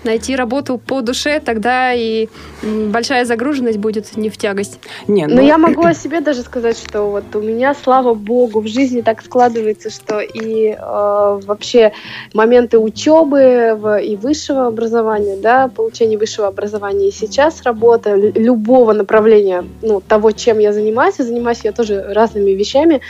найти 0.04 0.36
работу 0.36 0.78
по 0.78 1.00
душе, 1.00 1.40
тогда 1.40 1.92
и 1.92 2.28
большая 2.62 3.24
загруженность 3.24 3.78
будет 3.78 4.16
не 4.16 4.30
в 4.30 4.36
тягость. 4.36 4.78
Не, 5.08 5.26
Но 5.26 5.36
ну, 5.36 5.42
я 5.42 5.58
могу 5.58 5.84
о 5.84 5.94
себе 5.94 6.20
даже 6.20 6.42
сказать, 6.42 6.78
что 6.78 7.10
вот 7.10 7.34
у 7.34 7.40
меня, 7.40 7.74
слава 7.74 8.14
богу, 8.14 8.60
в 8.60 8.66
жизни 8.66 9.00
так 9.00 9.22
складывается, 9.22 9.90
что 9.90 10.20
и 10.20 10.68
э, 10.68 10.76
вообще 10.78 11.92
моменты 12.32 12.78
учебы 12.78 13.76
в- 13.76 14.00
и 14.00 14.16
высшего 14.16 14.66
образования, 14.66 15.36
да, 15.42 15.68
получения 15.68 16.16
высшего 16.18 16.48
образования 16.48 17.08
и 17.08 17.12
сейчас 17.12 17.62
работа 17.62 18.14
лю- 18.14 18.32
любого 18.34 18.92
направления, 18.92 19.64
ну, 19.82 20.00
того, 20.00 20.30
чем 20.32 20.58
я 20.58 20.72
занимаюсь, 20.72 21.18
и 21.18 21.22
занимаюсь 21.22 21.60
я 21.64 21.72
тоже 21.72 22.04
разными 22.08 22.52
вещами, 22.52 23.00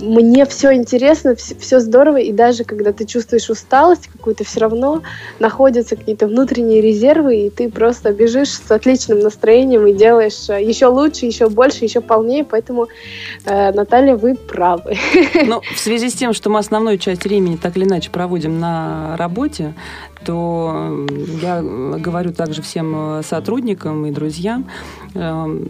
мне 0.00 0.46
все 0.46 0.74
интересно, 0.74 1.34
все 1.36 1.80
здорово, 1.80 2.16
и 2.16 2.32
даже 2.32 2.64
когда 2.64 2.92
ты 2.92 3.04
чувствуешь 3.04 3.48
усталость 3.50 4.08
какую-то, 4.08 4.44
все 4.44 4.60
равно 4.60 5.02
находятся 5.38 5.96
какие-то 5.96 6.26
внутренние 6.26 6.80
резервы, 6.80 7.46
и 7.46 7.50
ты 7.50 7.70
просто 7.70 8.12
бежишь 8.12 8.50
с 8.50 8.70
отличным 8.70 9.20
настроением 9.20 9.86
и 9.86 9.92
делаешь 9.92 10.48
э, 10.48 10.62
еще 10.62 10.86
лучше, 10.86 11.26
еще 11.26 11.48
больше, 11.48 11.84
еще 11.84 12.00
полнее, 12.00 12.44
поэтому, 12.44 12.88
э, 13.44 13.72
Наталья, 13.72 14.16
вы 14.16 14.34
правы. 14.34 14.96
Ну, 15.46 15.62
в 15.74 15.78
связи 15.78 16.10
с 16.10 16.14
тем, 16.14 16.32
что 16.32 16.50
мы 16.50 16.58
основную 16.58 16.98
часть 16.98 17.24
времени 17.24 17.56
так 17.56 17.76
или 17.76 17.84
иначе 17.84 18.10
проводим 18.10 18.58
на 18.58 19.16
работе, 19.16 19.74
то 20.24 21.06
э, 21.08 21.24
я 21.42 21.60
э, 21.62 21.98
говорю 21.98 22.32
также 22.32 22.62
всем 22.62 23.18
э, 23.18 23.22
сотрудникам 23.22 24.06
и 24.06 24.10
друзьям, 24.10 24.66
эм, 25.14 25.66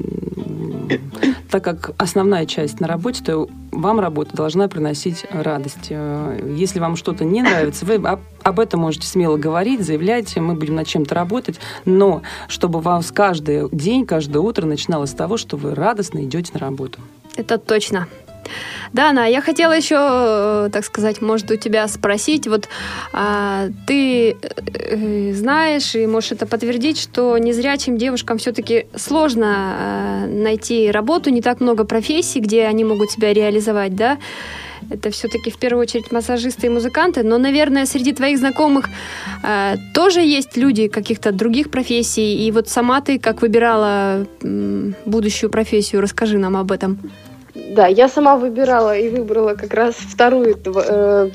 так 1.51 1.65
как 1.65 1.93
основная 1.99 2.47
часть 2.47 2.81
на 2.81 2.87
работе, 2.87 3.23
то 3.25 3.49
вам 3.73 4.01
работа 4.01 4.37
должна 4.37 4.69
приносить 4.69 5.27
радость. 5.31 5.89
Э, 5.91 6.55
Если 6.57 6.81
вам 6.81 6.97
что-то 6.97 7.25
не 7.25 7.43
нравится, 7.43 7.85
вы 7.85 7.95
об, 8.43 8.61
этом 8.61 8.81
можете 8.81 9.07
смело 9.07 9.37
говорить, 9.37 9.83
заявлять, 9.83 10.37
мы 10.37 10.55
будем 10.55 10.75
над 10.77 10.87
чем-то 10.87 11.15
работать, 11.15 11.61
но 11.85 12.23
чтобы 12.49 12.79
у 12.81 12.83
вас 12.83 13.11
каждый 13.13 13.69
день, 13.71 14.07
каждое 14.07 14.41
утро 14.41 14.67
начиналось 14.67 15.11
с 15.11 15.15
того, 15.15 15.37
что 15.37 15.57
вы 15.57 15.75
радостно 15.75 16.25
идете 16.25 16.53
на 16.55 16.61
работу. 16.61 16.99
Это 17.37 17.59
точно. 17.59 18.09
Дана, 18.93 19.27
я 19.27 19.41
хотела 19.41 19.73
еще, 19.73 19.97
э, 19.99 20.71
так 20.73 20.85
сказать, 20.85 21.23
может, 21.23 21.51
у 21.51 21.57
тебя 21.57 21.87
спросить. 21.89 22.47
Вот 22.47 22.69
а, 23.13 23.69
ты 23.87 24.37
э, 24.43 25.33
знаешь 25.33 25.95
и 25.95 26.07
можешь 26.07 26.33
это 26.33 26.47
подтвердить, 26.47 26.99
что 26.99 27.39
незрячим 27.39 27.97
девушкам 27.97 28.39
все-таки 28.39 28.87
сложно 28.97 29.77
э, 29.79 30.27
найти 30.27 30.91
работу, 30.91 31.31
не 31.31 31.43
так 31.43 31.61
много 31.61 31.85
профессий, 31.85 32.41
где 32.41 32.65
они 32.65 32.85
могут 32.85 33.11
себя 33.11 33.33
реализовать, 33.33 33.95
да? 33.95 34.19
Это 34.89 35.11
все-таки 35.11 35.51
в 35.51 35.59
первую 35.59 35.83
очередь 35.83 36.11
массажисты 36.11 36.67
и 36.67 36.71
музыканты, 36.71 37.23
но, 37.23 37.39
наверное, 37.39 37.87
среди 37.87 38.13
твоих 38.13 38.39
знакомых 38.39 38.89
э, 39.43 39.77
тоже 39.95 40.21
есть 40.21 40.57
люди 40.57 40.89
каких-то 40.89 41.33
других 41.33 41.71
профессий. 41.71 42.47
И 42.47 42.51
вот 42.51 42.69
сама 42.69 43.01
ты 43.01 43.19
как 43.19 43.43
выбирала 43.43 44.27
м, 44.43 44.95
будущую 45.05 45.51
профессию, 45.51 46.01
расскажи 46.01 46.39
нам 46.39 46.57
об 46.57 46.73
этом. 46.73 46.99
Да, 47.69 47.87
я 47.87 48.09
сама 48.09 48.37
выбирала 48.37 48.97
и 48.97 49.09
выбрала 49.09 49.55
как 49.55 49.75
раз 49.75 49.95
вторую 49.95 50.59
э, 50.65 51.31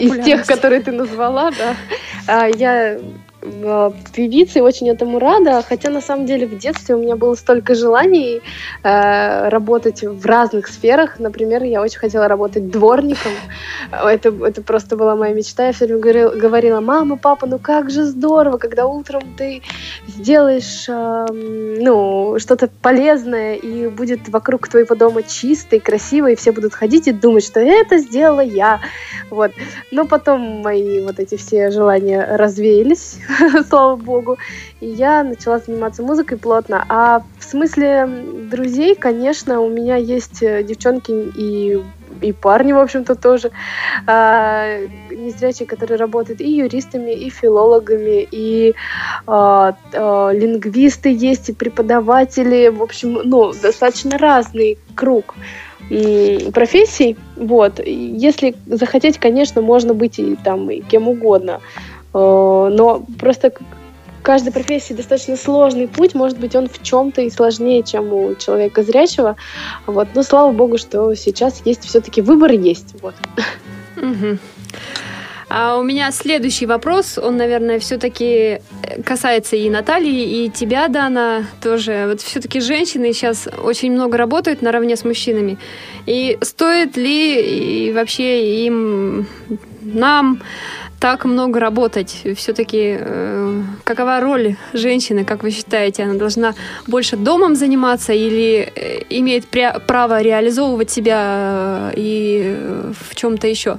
из 0.00 0.24
тех, 0.24 0.46
которые 0.46 0.82
ты 0.82 0.92
назвала, 0.92 1.50
да. 1.50 1.74
А, 2.26 2.46
Я 2.48 2.98
э, 3.42 3.90
певица 4.14 4.58
и 4.58 4.62
очень 4.62 4.88
этому 4.88 5.18
рада, 5.18 5.62
хотя 5.66 5.90
на 5.90 6.00
самом 6.00 6.26
деле 6.26 6.46
в 6.46 6.58
детстве 6.58 6.94
у 6.94 6.98
меня 6.98 7.16
было 7.16 7.34
столько 7.34 7.74
желаний 7.74 8.42
э, 8.82 9.48
работать 9.48 10.02
в 10.02 10.24
разных 10.26 10.68
сферах. 10.68 11.18
Например, 11.18 11.62
я 11.62 11.82
очень 11.82 11.98
хотела 11.98 12.28
работать 12.28 12.70
дворником. 12.70 13.32
Это, 13.90 14.28
это 14.44 14.62
просто 14.62 14.96
была 14.96 15.16
моя 15.16 15.34
мечта. 15.34 15.66
Я 15.66 15.72
все 15.72 15.86
время 15.86 16.00
говорила, 16.00 16.30
говорила, 16.30 16.80
мама, 16.80 17.16
папа, 17.16 17.46
ну 17.46 17.58
как 17.58 17.90
же 17.90 18.04
здорово, 18.04 18.58
когда 18.58 18.86
утром 18.86 19.22
ты 19.36 19.62
сделаешь 20.06 20.88
э, 20.88 21.26
ну, 21.30 22.38
что-то 22.38 22.68
полезное, 22.68 23.54
и 23.54 23.88
будет 23.88 24.28
вокруг 24.28 24.68
твоего 24.68 24.94
дома 24.94 25.22
чисто 25.22 25.76
и 25.76 25.80
красиво, 25.80 26.30
и 26.30 26.36
все 26.36 26.52
будут 26.52 26.74
ходить 26.74 27.08
и 27.08 27.12
думать, 27.12 27.44
что 27.44 27.60
это 27.60 27.98
сделала 27.98 28.40
я. 28.40 28.80
Вот. 29.30 29.52
Но 29.90 30.06
потом 30.06 30.62
мои 30.62 31.04
вот 31.04 31.18
эти 31.18 31.36
все 31.36 31.70
желания 31.70 32.36
развеялись, 32.36 33.18
слава 33.68 33.96
богу, 33.96 34.38
и 34.80 34.86
я 34.86 35.22
начала 35.22 35.58
заниматься 35.58 36.02
музыкой 36.02 36.38
плотно. 36.38 36.84
А 36.88 37.22
в 37.38 37.44
смысле 37.44 38.08
друзей, 38.50 38.94
конечно, 38.94 39.60
у 39.60 39.68
меня 39.68 39.96
есть 39.96 40.42
э, 40.42 40.62
девчонки 40.62 41.10
и 41.10 41.82
и 42.20 42.32
парни, 42.32 42.72
в 42.72 42.78
общем-то, 42.78 43.14
тоже 43.14 43.50
а, 44.06 44.78
незрячие, 45.10 45.66
которые 45.66 45.96
работают 45.96 46.40
и 46.40 46.50
юристами, 46.50 47.12
и 47.12 47.30
филологами, 47.30 48.26
и 48.30 48.74
а, 49.26 49.74
а, 49.94 50.30
лингвисты 50.32 51.14
есть, 51.14 51.48
и 51.48 51.52
преподаватели, 51.52 52.68
в 52.68 52.82
общем, 52.82 53.20
ну, 53.24 53.52
достаточно 53.52 54.18
разный 54.18 54.76
круг 54.94 55.34
профессий, 56.52 57.16
вот, 57.34 57.80
если 57.84 58.54
захотеть, 58.66 59.18
конечно, 59.18 59.60
можно 59.60 59.92
быть 59.92 60.20
и 60.20 60.36
там 60.36 60.70
и 60.70 60.80
кем 60.82 61.08
угодно, 61.08 61.60
но 62.12 63.04
просто 63.18 63.52
каждой 64.22 64.52
профессии 64.52 64.92
достаточно 64.92 65.36
сложный 65.36 65.88
путь, 65.88 66.14
может 66.14 66.38
быть, 66.38 66.54
он 66.54 66.68
в 66.68 66.82
чем-то 66.82 67.22
и 67.22 67.30
сложнее, 67.30 67.82
чем 67.82 68.12
у 68.12 68.34
человека 68.34 68.82
зрячего, 68.82 69.36
вот, 69.86 70.08
но 70.14 70.22
слава 70.22 70.52
богу, 70.52 70.78
что 70.78 71.14
сейчас 71.14 71.62
есть 71.64 71.84
все-таки 71.84 72.20
выбор 72.20 72.52
есть, 72.52 72.94
вот. 73.02 73.14
А 75.52 75.78
у 75.78 75.82
меня 75.82 76.12
следующий 76.12 76.66
вопрос, 76.66 77.18
он, 77.18 77.36
наверное, 77.36 77.80
все-таки 77.80 78.60
касается 79.04 79.56
и 79.56 79.68
Натальи, 79.68 80.44
и 80.44 80.48
тебя, 80.48 80.86
Дана, 80.86 81.44
тоже. 81.60 82.04
Вот 82.06 82.20
все-таки 82.20 82.60
женщины 82.60 83.12
сейчас 83.12 83.48
очень 83.60 83.90
много 83.90 84.16
работают 84.16 84.62
наравне 84.62 84.96
с 84.96 85.04
мужчинами. 85.04 85.58
И 86.06 86.38
стоит 86.40 86.96
ли 86.96 87.88
и 87.88 87.92
вообще 87.92 88.64
им, 88.64 89.26
нам 89.82 90.40
так 91.00 91.24
много 91.24 91.58
работать? 91.60 92.22
Все-таки 92.36 92.98
какова 93.84 94.20
роль 94.20 94.56
женщины, 94.72 95.24
как 95.24 95.42
вы 95.42 95.50
считаете? 95.50 96.04
Она 96.04 96.14
должна 96.14 96.54
больше 96.86 97.16
домом 97.16 97.56
заниматься 97.56 98.12
или 98.12 98.70
э, 98.74 99.02
имеет 99.10 99.44
пря- 99.50 99.80
право 99.80 100.20
реализовывать 100.22 100.90
себя 100.90 101.90
э, 101.90 101.92
и 101.96 102.42
э, 102.44 102.92
в 103.00 103.14
чем-то 103.14 103.46
еще? 103.48 103.78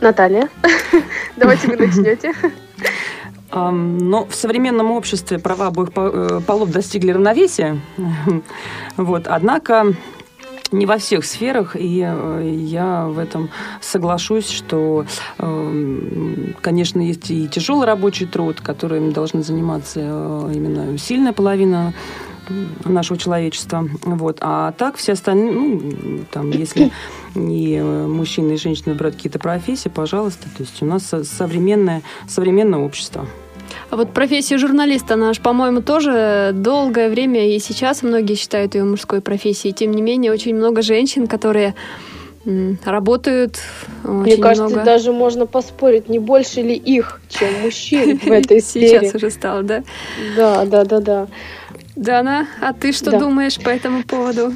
Наталья, 0.00 0.48
давайте 1.36 1.68
вы 1.68 1.76
начнете. 1.76 2.32
Но 3.52 4.26
в 4.28 4.34
современном 4.34 4.90
обществе 4.90 5.38
права 5.38 5.68
обоих 5.68 5.92
по- 5.92 6.10
э, 6.12 6.40
полов 6.46 6.70
достигли 6.70 7.12
равновесия. 7.12 7.80
Вот. 8.96 9.26
Однако 9.26 9.94
не 10.72 10.86
во 10.86 10.98
всех 10.98 11.24
сферах, 11.24 11.76
и 11.76 12.02
э, 12.06 12.50
я 12.54 13.06
в 13.06 13.18
этом 13.18 13.50
соглашусь, 13.80 14.48
что, 14.48 15.06
эм, 15.38 16.54
конечно, 16.60 17.00
есть 17.00 17.30
и 17.30 17.48
тяжелый 17.48 17.86
рабочий 17.86 18.26
труд, 18.26 18.60
которым 18.60 19.12
должны 19.12 19.42
заниматься 19.42 20.00
э, 20.02 20.52
именно 20.54 20.98
сильная 20.98 21.32
половина 21.32 21.94
нашего 22.84 23.18
человечества. 23.18 23.88
Вот. 24.02 24.38
А 24.40 24.72
так 24.72 24.96
все 24.96 25.12
остальные, 25.12 25.52
ну, 25.52 26.24
там, 26.30 26.50
если 26.50 26.92
и 27.34 27.74
э, 27.74 28.06
мужчины, 28.06 28.52
и 28.52 28.56
женщины 28.56 28.94
брать 28.94 29.16
какие-то 29.16 29.38
профессии, 29.38 29.88
пожалуйста. 29.88 30.44
То 30.56 30.62
есть 30.62 30.82
у 30.82 30.86
нас 30.86 31.04
со- 31.04 31.24
современное, 31.24 32.02
современное 32.28 32.80
общество. 32.80 33.26
А 33.90 33.96
вот 33.96 34.12
профессия 34.12 34.58
журналиста, 34.58 35.14
она 35.14 35.32
же, 35.32 35.40
по-моему, 35.40 35.80
тоже 35.80 36.50
долгое 36.52 37.08
время, 37.08 37.54
и 37.54 37.58
сейчас 37.60 38.02
многие 38.02 38.34
считают 38.34 38.74
ее 38.74 38.84
мужской 38.84 39.20
профессией. 39.20 39.72
Тем 39.72 39.92
не 39.92 40.02
менее, 40.02 40.32
очень 40.32 40.54
много 40.56 40.82
женщин, 40.82 41.26
которые 41.26 41.74
работают 42.84 43.58
Мне 44.04 44.34
очень 44.34 44.40
кажется, 44.42 44.64
много. 44.74 44.84
даже 44.84 45.12
можно 45.12 45.46
поспорить, 45.46 46.08
не 46.08 46.20
больше 46.20 46.62
ли 46.62 46.74
их, 46.74 47.20
чем 47.28 47.48
мужчин 47.62 48.18
в 48.18 48.26
этой 48.30 48.60
Сейчас 48.60 48.70
сфере. 48.70 49.10
уже 49.14 49.30
стало, 49.30 49.62
да? 49.64 49.82
Да, 50.36 50.64
да, 50.64 50.84
да, 50.84 51.00
да. 51.00 51.26
Дана, 51.96 52.46
а 52.60 52.74
ты 52.74 52.92
что 52.92 53.10
Да. 53.10 53.18
думаешь 53.18 53.58
по 53.58 53.70
этому 53.70 54.02
поводу? 54.02 54.52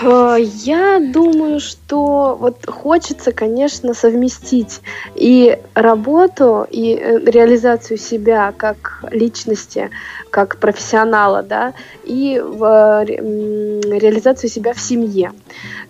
Э, 0.00 0.36
я 0.38 1.00
думаю, 1.00 1.58
что 1.58 2.36
вот 2.38 2.66
хочется, 2.68 3.32
конечно, 3.32 3.94
совместить 3.94 4.80
и 5.16 5.58
работу, 5.74 6.66
и 6.70 6.94
э, 6.94 7.18
реализацию 7.24 7.98
себя 7.98 8.54
как 8.56 9.02
личности, 9.10 9.90
как 10.30 10.58
профессионала, 10.58 11.42
да, 11.42 11.72
и 12.04 12.40
в 12.40 13.04
реализацию 13.04 14.48
себя 14.48 14.72
в 14.72 14.80
семье. 14.80 15.32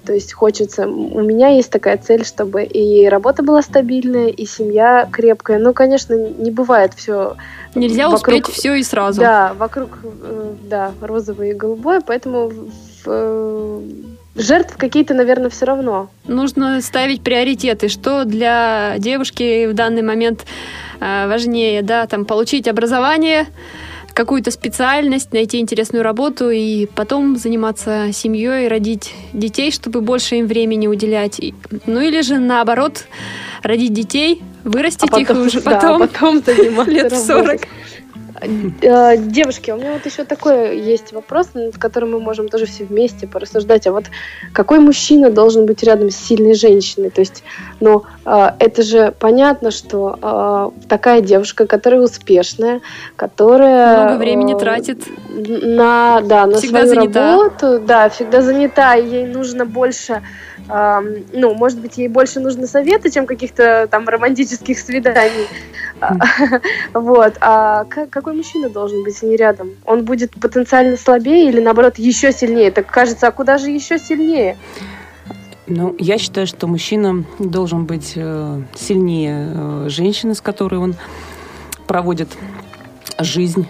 То 0.07 0.15
есть 0.15 0.33
хочется, 0.33 0.89
у 0.89 1.21
меня 1.21 1.49
есть 1.49 1.71
такая 1.71 1.99
цель, 1.99 2.25
чтобы 2.25 2.63
и 2.65 3.07
работа 3.09 3.43
была 3.43 3.61
стабильная, 3.61 4.29
и 4.29 4.47
семья 4.47 5.07
крепкая. 5.13 5.59
Ну, 5.59 5.75
конечно, 5.75 6.15
не 6.15 6.51
бывает 6.51 6.95
все. 6.97 7.37
Нельзя 7.75 8.09
вокруг, 8.09 8.45
успеть 8.45 8.57
все 8.57 8.75
и 8.77 8.83
сразу. 8.83 9.21
Да, 9.21 9.53
вокруг, 9.59 9.99
э, 10.23 10.55
да, 10.79 10.93
розовое 11.01 11.51
и 11.51 11.55
голубое, 11.55 12.01
поэтому 12.01 12.53
э, 13.07 13.81
жертв 14.37 14.77
какие-то, 14.77 15.15
наверное, 15.15 15.51
все 15.51 15.67
равно. 15.67 16.09
Нужно 16.27 16.81
ставить 16.81 17.23
приоритеты, 17.23 17.89
что 17.89 18.25
для 18.25 18.95
девушки 18.99 19.67
в 19.67 19.75
данный 19.75 20.03
момент 20.03 20.47
э, 21.01 21.27
важнее, 21.29 21.83
да, 21.83 22.07
там 22.07 22.25
получить 22.25 22.69
образование, 22.69 23.47
какую-то 24.15 24.53
специальность, 24.53 25.33
найти 25.33 25.59
интересную 25.59 26.05
работу 26.05 26.51
и 26.51 26.87
потом 26.87 27.37
заниматься 27.37 28.13
семьей, 28.13 28.69
родить 28.69 29.15
детей, 29.33 29.73
чтобы 29.73 30.01
больше 30.01 30.37
им 30.37 30.47
времени 30.47 30.87
уделять. 30.87 31.41
Ну 31.87 32.01
или 32.01 32.21
же 32.21 32.39
наоборот, 32.39 33.07
родить 33.65 33.93
детей, 33.93 34.43
вырастить 34.63 35.11
а 35.13 35.21
их 35.21 35.29
потом, 35.29 35.43
и 35.43 35.47
уже 35.47 35.61
потом, 35.73 35.99
да, 35.99 36.07
потом 36.07 36.43
заниматься 36.45 36.91
лет 36.91 37.13
40. 37.13 37.63
Э, 37.63 37.67
девушки, 38.41 39.71
у 39.71 39.77
меня 39.77 39.93
вот 39.93 40.07
еще 40.07 40.25
такой 40.25 40.79
есть 40.79 41.13
вопрос, 41.13 41.51
над 41.55 41.79
которым 41.79 42.13
мы 42.13 42.21
можем 42.21 42.49
тоже 42.49 42.67
все 42.67 42.85
вместе 42.85 43.27
порассуждать. 43.27 43.87
А 43.87 43.93
вот 43.93 44.05
какой 44.53 44.79
мужчина 44.79 45.31
должен 45.31 45.67
быть 45.67 45.83
рядом 45.83 46.11
с 46.11 46.17
сильной 46.17 46.55
женщиной? 46.55 47.11
То 47.11 47.21
есть, 47.21 47.43
ну, 47.81 48.05
э, 48.25 48.51
это 48.59 48.83
же 48.83 49.15
понятно, 49.19 49.71
что 49.71 50.19
э, 50.21 50.87
такая 50.89 51.21
девушка, 51.21 51.67
которая 51.67 52.01
успешная, 52.01 52.81
которая... 53.17 54.05
Много 54.05 54.19
времени 54.19 54.55
тратит. 54.59 55.03
На, 55.29 56.21
да, 56.21 56.47
на 56.47 56.59
всегда 56.59 56.87
свою 56.87 56.95
занята. 56.95 57.37
работу. 57.37 57.81
Да, 57.87 58.09
всегда 58.09 58.43
занята, 58.43 58.97
и 58.97 59.07
ей 59.09 59.27
нужно 59.27 59.65
больше 59.65 60.23
ну, 60.69 61.55
может 61.55 61.81
быть, 61.81 61.97
ей 61.97 62.09
больше 62.09 62.41
нужно 62.41 62.67
совета, 62.67 63.11
чем 63.11 63.25
каких-то 63.25 63.89
там 63.91 64.07
романтических 64.07 64.79
свиданий. 64.79 65.47
Вот. 66.95 67.35
А 67.41 67.85
какой 67.85 68.28
мужчина 68.33 68.69
должен 68.69 69.03
быть 69.05 69.17
с 69.17 69.23
ней 69.23 69.37
рядом? 69.37 69.71
Он 69.85 70.05
будет 70.05 70.33
потенциально 70.33 70.97
слабее 70.97 71.49
или, 71.49 71.61
наоборот, 71.61 71.99
еще 71.99 72.33
сильнее? 72.33 72.71
Так 72.71 72.87
кажется, 72.87 73.29
а 73.29 73.33
куда 73.33 73.59
же 73.59 73.71
еще 73.71 73.99
сильнее? 73.99 74.57
Ну, 75.67 75.95
я 75.99 76.19
считаю, 76.19 76.47
что 76.47 76.67
мужчина 76.67 77.25
должен 77.39 77.85
быть 77.85 78.13
э, 78.17 78.63
сильнее 78.75 79.53
э, 79.55 79.89
женщины, 79.89 80.35
с 80.35 80.41
которой 80.41 80.77
он 80.77 80.95
проводит 81.87 82.29
жизнь. 83.19 83.67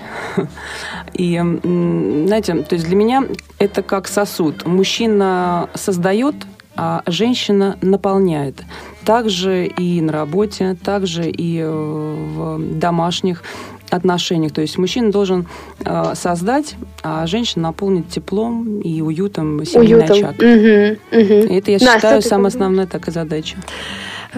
И, 1.15 1.37
знаете, 1.37 2.55
то 2.63 2.75
есть 2.75 2.87
для 2.87 2.95
меня 2.95 3.25
это 3.59 3.83
как 3.83 4.07
сосуд. 4.07 4.67
Мужчина 4.67 5.69
создает 5.75 6.35
а 6.81 7.03
женщина 7.07 7.77
наполняет. 7.83 8.63
Также 9.05 9.67
и 9.67 10.01
на 10.01 10.13
работе, 10.13 10.77
также 10.81 11.29
и 11.29 11.59
э, 11.59 11.69
в 11.69 12.79
домашних 12.79 13.43
отношениях. 13.91 14.53
То 14.53 14.61
есть 14.61 14.79
мужчина 14.79 15.11
должен 15.11 15.47
э, 15.85 16.13
создать, 16.15 16.77
а 17.03 17.27
женщина 17.27 17.65
наполнит 17.65 18.09
теплом 18.09 18.81
и 18.81 19.01
уютом 19.01 19.65
семейный 19.65 20.07
уютом. 20.07 20.17
очаг. 20.17 20.35
Угу, 20.37 21.23
угу. 21.23 21.55
Это, 21.55 21.71
я 21.71 21.79
Настя, 21.79 21.95
считаю, 21.95 22.23
самая 22.23 22.49
основная 22.49 22.87
такая 22.87 23.13
задача. 23.13 23.57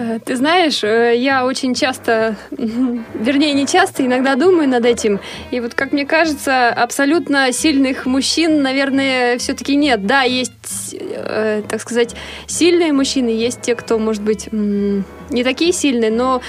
Э, 0.01 0.19
ты 0.19 0.35
знаешь, 0.35 0.83
э, 0.83 1.15
я 1.17 1.45
очень 1.45 1.75
часто, 1.75 2.35
вернее, 2.51 3.53
не 3.53 3.67
часто, 3.67 4.05
иногда 4.05 4.35
думаю 4.35 4.67
над 4.67 4.85
этим. 4.85 5.19
И 5.51 5.59
вот, 5.59 5.73
как 5.75 5.91
мне 5.91 6.05
кажется, 6.05 6.69
абсолютно 6.69 7.51
сильных 7.51 8.05
мужчин, 8.05 8.61
наверное, 8.61 9.37
все-таки 9.37 9.75
нет. 9.75 10.05
Да, 10.05 10.23
есть, 10.23 10.95
э, 10.99 11.61
так 11.69 11.81
сказать, 11.81 12.15
сильные 12.47 12.93
мужчины, 12.93 13.29
есть 13.29 13.61
те, 13.61 13.75
кто, 13.75 13.99
может 13.99 14.23
быть, 14.23 14.49
не 14.51 15.43
такие 15.43 15.71
сильные, 15.71 16.11
но 16.11 16.41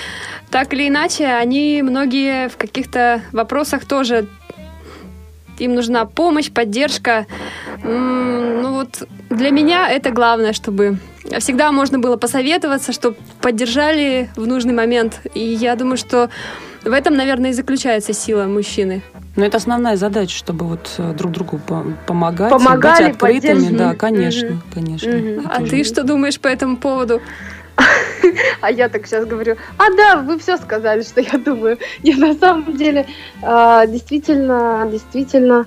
так 0.51 0.73
или 0.75 0.89
иначе, 0.89 1.27
они 1.27 1.83
многие 1.83 2.49
в 2.49 2.57
каких-то 2.57 3.23
вопросах 3.33 3.85
тоже 3.87 4.27
им 5.65 5.75
нужна 5.75 6.05
помощь, 6.05 6.51
поддержка. 6.51 7.27
Ну 7.83 8.73
вот 8.73 9.09
для 9.31 9.51
меня 9.51 9.91
это 9.91 10.11
главное, 10.11 10.53
чтобы 10.53 10.99
всегда 11.39 11.73
можно 11.73 11.99
было 11.99 12.17
посоветоваться, 12.17 12.93
чтобы 12.93 13.17
поддержали 13.41 14.31
в 14.37 14.47
нужный 14.47 14.75
момент. 14.75 15.21
И 15.35 15.41
я 15.41 15.77
думаю, 15.77 15.97
что 15.97 16.31
в 16.85 16.93
этом, 16.93 17.15
наверное, 17.15 17.51
и 17.51 17.53
заключается 17.53 18.13
сила 18.13 18.45
мужчины. 18.45 19.03
Но 19.37 19.47
это 19.47 19.57
основная 19.57 19.97
задача, 19.97 20.37
чтобы 20.37 20.67
вот 20.67 20.95
э, 20.99 21.15
друг 21.15 21.33
другу 21.33 21.59
помогать, 22.07 22.51
Помогали, 22.51 23.13
быть 23.13 23.45
открытыми. 23.45 23.77
Да, 23.77 23.95
конечно, 23.95 24.49
угу. 24.49 24.59
конечно. 24.75 25.11
Угу. 25.11 25.43
А 25.51 25.63
ты 25.63 25.85
что 25.85 26.03
думаешь 26.03 26.39
по 26.39 26.49
этому 26.49 26.77
поводу? 26.77 27.23
А 28.61 28.71
я 28.71 28.89
так 28.89 29.07
сейчас 29.07 29.27
говорю, 29.27 29.57
а 29.79 29.91
да, 29.97 30.17
вы 30.17 30.39
все 30.39 30.57
сказали, 30.57 31.03
что 31.03 31.21
я 31.21 31.39
думаю. 31.39 31.79
Не, 32.03 32.15
на 32.15 32.35
самом 32.35 32.77
деле, 32.77 33.07
а, 33.43 33.87
действительно, 33.87 34.89
действительно, 34.91 35.67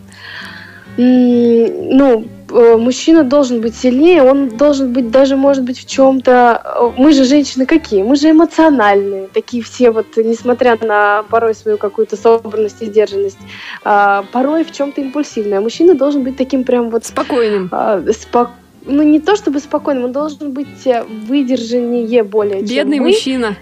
ну, 0.98 2.26
э, 2.50 2.78
мужчина 2.78 3.24
должен 3.26 3.60
быть 3.60 3.76
сильнее, 3.76 4.24
он 4.24 4.48
должен 4.48 4.94
быть 4.94 5.12
даже, 5.12 5.36
может 5.36 5.64
быть, 5.64 5.78
в 5.78 5.86
чем-то... 5.86 6.62
Э, 6.64 6.92
мы 6.98 7.12
же 7.12 7.26
женщины 7.26 7.66
какие? 7.66 8.02
Мы 8.02 8.16
же 8.16 8.32
эмоциональные, 8.32 9.28
такие 9.28 9.62
все 9.62 9.92
вот, 9.92 10.16
несмотря 10.16 10.78
на 10.82 11.24
порой 11.24 11.54
свою 11.54 11.78
какую-то 11.78 12.16
собранность 12.16 12.82
и 12.82 12.86
сдержанность, 12.86 13.40
а, 13.84 14.24
порой 14.32 14.64
в 14.64 14.72
чем-то 14.72 15.02
импульсивные. 15.02 15.58
А 15.58 15.62
мужчина 15.62 15.96
должен 15.96 16.24
быть 16.24 16.38
таким 16.38 16.64
прям 16.64 16.90
вот... 16.90 17.04
Спокойным. 17.04 17.68
А, 17.74 18.02
спокойным 18.14 18.65
ну 18.86 19.04
не 19.04 19.20
то 19.20 19.36
чтобы 19.36 19.60
спокойным, 19.60 20.06
он 20.06 20.12
должен 20.12 20.52
быть 20.52 20.86
э, 20.86 21.04
выдержаннее 21.04 22.24
более. 22.24 22.62
Бедный 22.62 22.98
чем 22.98 23.04
мы. 23.04 23.10
мужчина. 23.10 23.58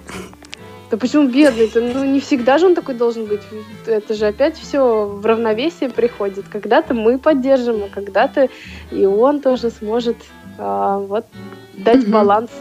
Да 0.92 0.98
почему 0.98 1.28
бедный? 1.28 1.66
-то? 1.66 1.92
Ну 1.94 2.04
не 2.06 2.20
всегда 2.20 2.58
же 2.58 2.68
он 2.68 2.76
такой 2.76 2.96
должен 2.96 3.26
быть. 3.26 3.42
Это 3.88 4.14
же 4.14 4.28
опять 4.28 4.58
все 4.58 5.06
в 5.06 5.26
равновесие 5.26 5.90
приходит. 5.90 6.46
Когда-то 6.52 6.94
мы 6.94 7.18
поддержим, 7.18 7.84
а 7.84 7.90
когда-то 7.90 8.50
и 8.92 9.06
он 9.06 9.40
тоже 9.40 9.72
сможет 9.72 10.18
а, 10.58 11.00
вот 11.00 11.26
дать 11.74 12.04
угу. 12.04 12.12
баланс. 12.12 12.52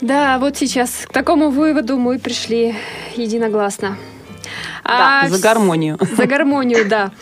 Да, 0.00 0.38
вот 0.38 0.56
сейчас 0.56 1.04
к 1.06 1.12
такому 1.12 1.50
выводу 1.50 1.96
мы 1.96 2.18
пришли 2.18 2.74
единогласно. 3.14 3.96
А, 4.84 5.28
за 5.28 5.38
гармонию. 5.38 5.98
За 6.16 6.26
гармонию, 6.26 6.88
да. 6.88 7.12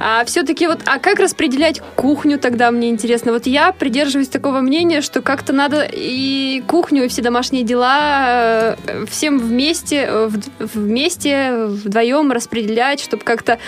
А 0.00 0.24
все-таки 0.24 0.66
вот, 0.66 0.80
а 0.86 0.98
как 0.98 1.18
распределять 1.18 1.80
кухню 1.96 2.38
тогда, 2.38 2.70
мне 2.70 2.90
интересно. 2.90 3.32
Вот 3.32 3.46
я 3.46 3.72
придерживаюсь 3.72 4.28
такого 4.28 4.60
мнения, 4.60 5.00
что 5.00 5.20
как-то 5.20 5.52
надо 5.52 5.88
и 5.90 6.62
кухню, 6.66 7.04
и 7.04 7.08
все 7.08 7.22
домашние 7.22 7.64
дела 7.64 8.76
э, 8.86 9.04
всем 9.10 9.38
вместе, 9.38 10.30
вместе, 10.58 11.66
вдвоем 11.66 12.32
распределять, 12.32 13.00
чтобы 13.00 13.24
как-то 13.24 13.58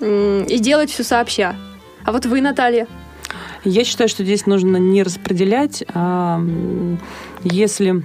и 0.00 0.58
делать 0.58 0.90
все 0.90 1.04
сообща. 1.04 1.54
А 2.04 2.12
вот 2.12 2.26
вы, 2.26 2.40
Наталья? 2.40 2.86
Я 3.64 3.84
считаю, 3.84 4.08
что 4.08 4.24
здесь 4.24 4.46
нужно 4.46 4.78
не 4.78 5.02
распределять, 5.02 5.84
а 5.92 6.40
если 7.42 8.02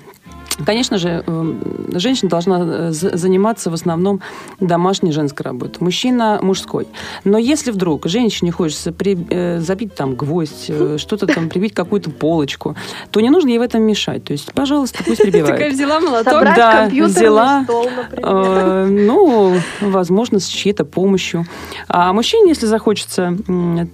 Конечно 0.63 0.97
же, 0.97 1.23
эм, 1.25 1.59
женщина 1.93 2.29
должна 2.29 2.59
э, 2.61 2.91
заниматься 2.91 3.69
в 3.69 3.73
основном 3.73 4.21
домашней 4.59 5.11
женской 5.11 5.43
работой, 5.43 5.83
мужчина 5.83 6.39
мужской. 6.41 6.87
Но 7.23 7.37
если 7.37 7.71
вдруг 7.71 8.05
женщине 8.07 8.51
хочется 8.51 8.91
при, 8.91 9.17
э, 9.29 9.59
забить 9.59 9.95
там 9.95 10.15
гвоздь, 10.15 10.65
э, 10.69 10.97
что-то 10.99 11.27
там 11.27 11.49
прибить 11.49 11.73
какую-то 11.73 12.09
полочку, 12.09 12.75
то 13.11 13.19
не 13.19 13.29
нужно 13.29 13.49
ей 13.49 13.59
в 13.59 13.61
этом 13.61 13.81
мешать. 13.81 14.23
То 14.23 14.33
есть, 14.33 14.53
пожалуйста, 14.53 15.03
пусть 15.05 15.21
прибивает. 15.21 15.55
Такая 15.55 15.71
взяла 15.71 15.99
молоток, 15.99 16.43
да, 16.43 16.89
взяла, 16.89 17.63
стол, 17.63 17.89
э, 18.11 18.87
ну, 18.89 19.55
возможно, 19.81 20.39
с 20.39 20.47
чьей-то 20.47 20.85
помощью. 20.85 21.45
А 21.87 22.13
мужчине, 22.13 22.49
если 22.49 22.65
захочется 22.65 23.37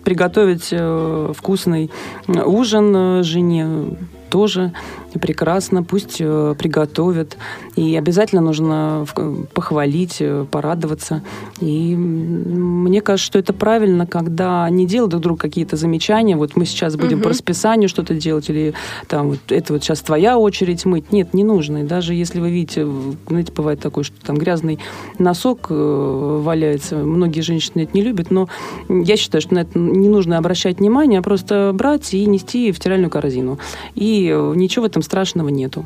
приготовить 0.03 0.69
э, 0.71 1.33
вкусный 1.35 1.89
ужин 2.27 3.23
жене, 3.23 3.95
тоже 4.31 4.73
прекрасно, 5.19 5.83
пусть 5.83 6.17
э, 6.19 6.55
приготовят. 6.57 7.37
И 7.75 7.95
обязательно 7.95 8.41
нужно 8.41 9.05
похвалить, 9.53 10.17
э, 10.19 10.45
порадоваться. 10.49 11.23
И 11.59 11.95
мне 11.95 13.01
кажется, 13.01 13.25
что 13.25 13.39
это 13.39 13.53
правильно, 13.53 14.07
когда 14.07 14.69
не 14.69 14.85
делают 14.85 15.11
друг 15.11 15.23
другу 15.23 15.37
какие-то 15.37 15.75
замечания. 15.75 16.35
Вот 16.35 16.55
мы 16.55 16.65
сейчас 16.65 16.95
будем 16.95 17.17
угу. 17.17 17.23
по 17.23 17.29
расписанию 17.29 17.89
что-то 17.89 18.13
делать, 18.13 18.49
или 18.49 18.73
там 19.07 19.29
вот 19.29 19.39
это 19.49 19.73
вот 19.73 19.83
сейчас 19.83 20.01
твоя 20.01 20.37
очередь 20.37 20.85
мыть. 20.85 21.11
Нет, 21.11 21.33
не 21.33 21.43
нужно. 21.43 21.79
И 21.79 21.83
даже 21.83 22.13
если 22.13 22.39
вы 22.39 22.51
видите, 22.51 22.87
знаете, 23.27 23.51
бывает 23.51 23.79
такое, 23.79 24.03
что 24.03 24.15
там 24.25 24.37
грязный 24.37 24.79
носок 25.19 25.67
э, 25.69 26.39
валяется. 26.43 26.97
Многие 26.97 27.41
женщины 27.41 27.81
это 27.83 27.91
не 27.93 28.01
любят, 28.01 28.31
но 28.31 28.47
я 28.89 29.17
считаю, 29.17 29.41
что 29.41 29.55
на 29.55 29.59
это 29.59 29.77
не 29.77 30.09
нужно 30.09 30.37
обращать 30.37 30.79
внимание, 30.79 31.19
а 31.19 31.21
просто 31.21 31.71
брать 31.73 32.13
и 32.13 32.25
нести 32.25 32.71
в 32.71 32.77
стиральную 32.77 33.09
корзину. 33.09 33.59
И 33.95 34.29
ничего 34.55 34.83
в 34.83 34.85
этом 34.85 35.00
страшного 35.03 35.49
нету. 35.49 35.85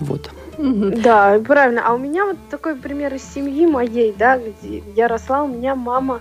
Вот. 0.00 0.30
Да, 0.58 1.38
правильно. 1.46 1.82
А 1.86 1.94
у 1.94 1.98
меня 1.98 2.24
вот 2.24 2.36
такой 2.50 2.76
пример 2.76 3.14
из 3.14 3.22
семьи 3.22 3.66
моей, 3.66 4.14
да, 4.18 4.38
где 4.38 4.82
я 4.94 5.08
росла, 5.08 5.42
у 5.44 5.48
меня 5.48 5.74
мама 5.74 6.20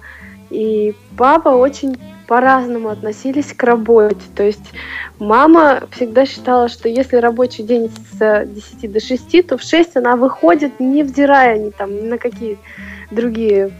и 0.50 0.94
папа 1.18 1.50
очень 1.50 1.98
по-разному 2.28 2.90
относились 2.90 3.54
к 3.54 3.64
работе. 3.64 4.18
То 4.36 4.44
есть 4.44 4.74
мама 5.20 5.84
всегда 5.92 6.26
считала, 6.26 6.68
что 6.68 6.90
если 6.90 7.18
рабочий 7.18 7.64
день 7.64 7.90
с 8.20 8.46
10 8.46 8.92
до 8.92 9.00
6, 9.00 9.48
то 9.48 9.58
в 9.58 9.62
6 9.62 9.98
она 9.98 10.16
выходит, 10.16 10.80
невзирая 10.80 11.58
ни, 11.58 11.70
там, 11.70 11.96
ни 11.96 12.02
на 12.02 12.18
какие 12.18 12.58
другие 13.12 13.72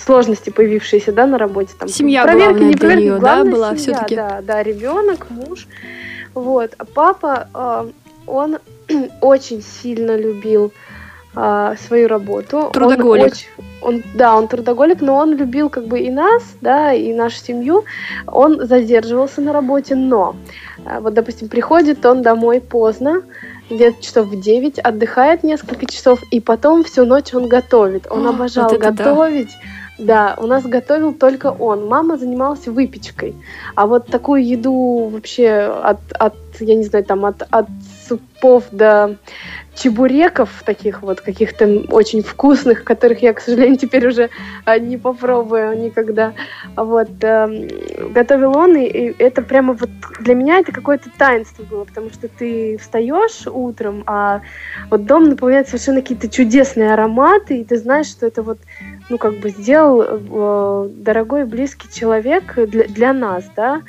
сложности, 0.00 0.50
появившиеся 0.50 1.12
да, 1.12 1.26
на 1.26 1.38
работе. 1.38 1.72
Там, 1.78 1.88
семья 1.88 2.24
проверка, 2.24 2.50
главная 2.50 2.68
не 2.68 2.76
проверка, 2.76 3.02
нее, 3.02 3.18
да, 3.20 3.44
была 3.44 3.74
все-таки? 3.74 4.16
Да, 4.16 4.40
да, 4.42 4.62
ребенок, 4.62 5.28
муж. 5.30 5.66
Вот. 6.34 6.74
А 6.78 6.84
папа, 6.84 7.92
он 8.26 8.58
очень 9.20 9.62
сильно 9.62 10.16
любил 10.16 10.72
э, 11.34 11.74
свою 11.86 12.08
работу. 12.08 12.70
Трудоголик. 12.72 13.24
Он 13.24 13.30
очень, 13.30 13.46
он, 13.82 14.02
да, 14.14 14.36
он 14.36 14.48
трудоголик, 14.48 15.00
но 15.00 15.16
он 15.16 15.36
любил 15.36 15.68
как 15.68 15.86
бы 15.86 16.00
и 16.00 16.10
нас, 16.10 16.42
да, 16.60 16.92
и 16.92 17.12
нашу 17.12 17.36
семью. 17.36 17.84
Он 18.26 18.66
задерживался 18.66 19.40
на 19.40 19.52
работе, 19.52 19.94
но 19.94 20.36
э, 20.84 21.00
вот, 21.00 21.14
допустим, 21.14 21.48
приходит 21.48 22.04
он 22.06 22.22
домой 22.22 22.60
поздно, 22.60 23.22
где-то 23.70 24.02
часов 24.02 24.26
в 24.26 24.40
9, 24.40 24.78
отдыхает 24.78 25.42
несколько 25.42 25.86
часов, 25.86 26.22
и 26.30 26.40
потом 26.40 26.84
всю 26.84 27.04
ночь 27.06 27.32
он 27.34 27.48
готовит. 27.48 28.06
Он 28.10 28.26
О, 28.26 28.30
обожал 28.30 28.68
вот 28.68 28.80
готовить. 28.80 29.50
Да. 29.50 29.68
Да, 29.98 30.36
у 30.38 30.46
нас 30.46 30.64
готовил 30.64 31.12
только 31.12 31.48
он. 31.48 31.86
Мама 31.86 32.16
занималась 32.16 32.66
выпечкой. 32.66 33.34
А 33.74 33.86
вот 33.86 34.06
такую 34.06 34.44
еду 34.44 35.10
вообще 35.12 35.50
от, 35.50 36.00
от 36.12 36.34
я 36.60 36.74
не 36.74 36.84
знаю, 36.84 37.04
там 37.04 37.24
от, 37.24 37.42
от 37.50 37.68
супов 38.08 38.64
до 38.72 39.16
чебуреков 39.74 40.62
таких 40.66 41.02
вот 41.02 41.20
каких-то 41.20 41.84
очень 41.88 42.22
вкусных, 42.22 42.84
которых 42.84 43.22
я, 43.22 43.32
к 43.32 43.40
сожалению, 43.40 43.78
теперь 43.78 44.06
уже 44.06 44.28
а, 44.64 44.78
не 44.78 44.98
попробую 44.98 45.80
никогда. 45.80 46.34
Вот 46.76 47.08
э, 47.22 47.68
готовил 48.10 48.56
он, 48.56 48.76
и 48.76 49.14
это 49.18 49.40
прямо 49.40 49.72
вот 49.72 49.88
для 50.20 50.34
меня 50.34 50.58
это 50.58 50.72
какое-то 50.72 51.08
таинство 51.16 51.62
было, 51.62 51.84
потому 51.84 52.10
что 52.10 52.28
ты 52.28 52.76
встаешь 52.78 53.46
утром, 53.46 54.02
а 54.06 54.42
вот 54.90 55.06
дом 55.06 55.30
наполняет 55.30 55.68
совершенно 55.68 56.02
какие-то 56.02 56.28
чудесные 56.28 56.92
ароматы, 56.92 57.58
и 57.58 57.64
ты 57.64 57.78
знаешь, 57.78 58.08
что 58.08 58.26
это 58.26 58.42
вот 58.42 58.58
ну 59.12 59.18
как 59.18 59.34
бы 59.40 59.50
сделал 59.50 60.02
э, 60.02 60.88
дорогой 60.88 61.44
близкий 61.44 61.88
человек 61.92 62.54
для, 62.56 62.84
для 62.88 63.12
нас, 63.12 63.44
да. 63.54 63.82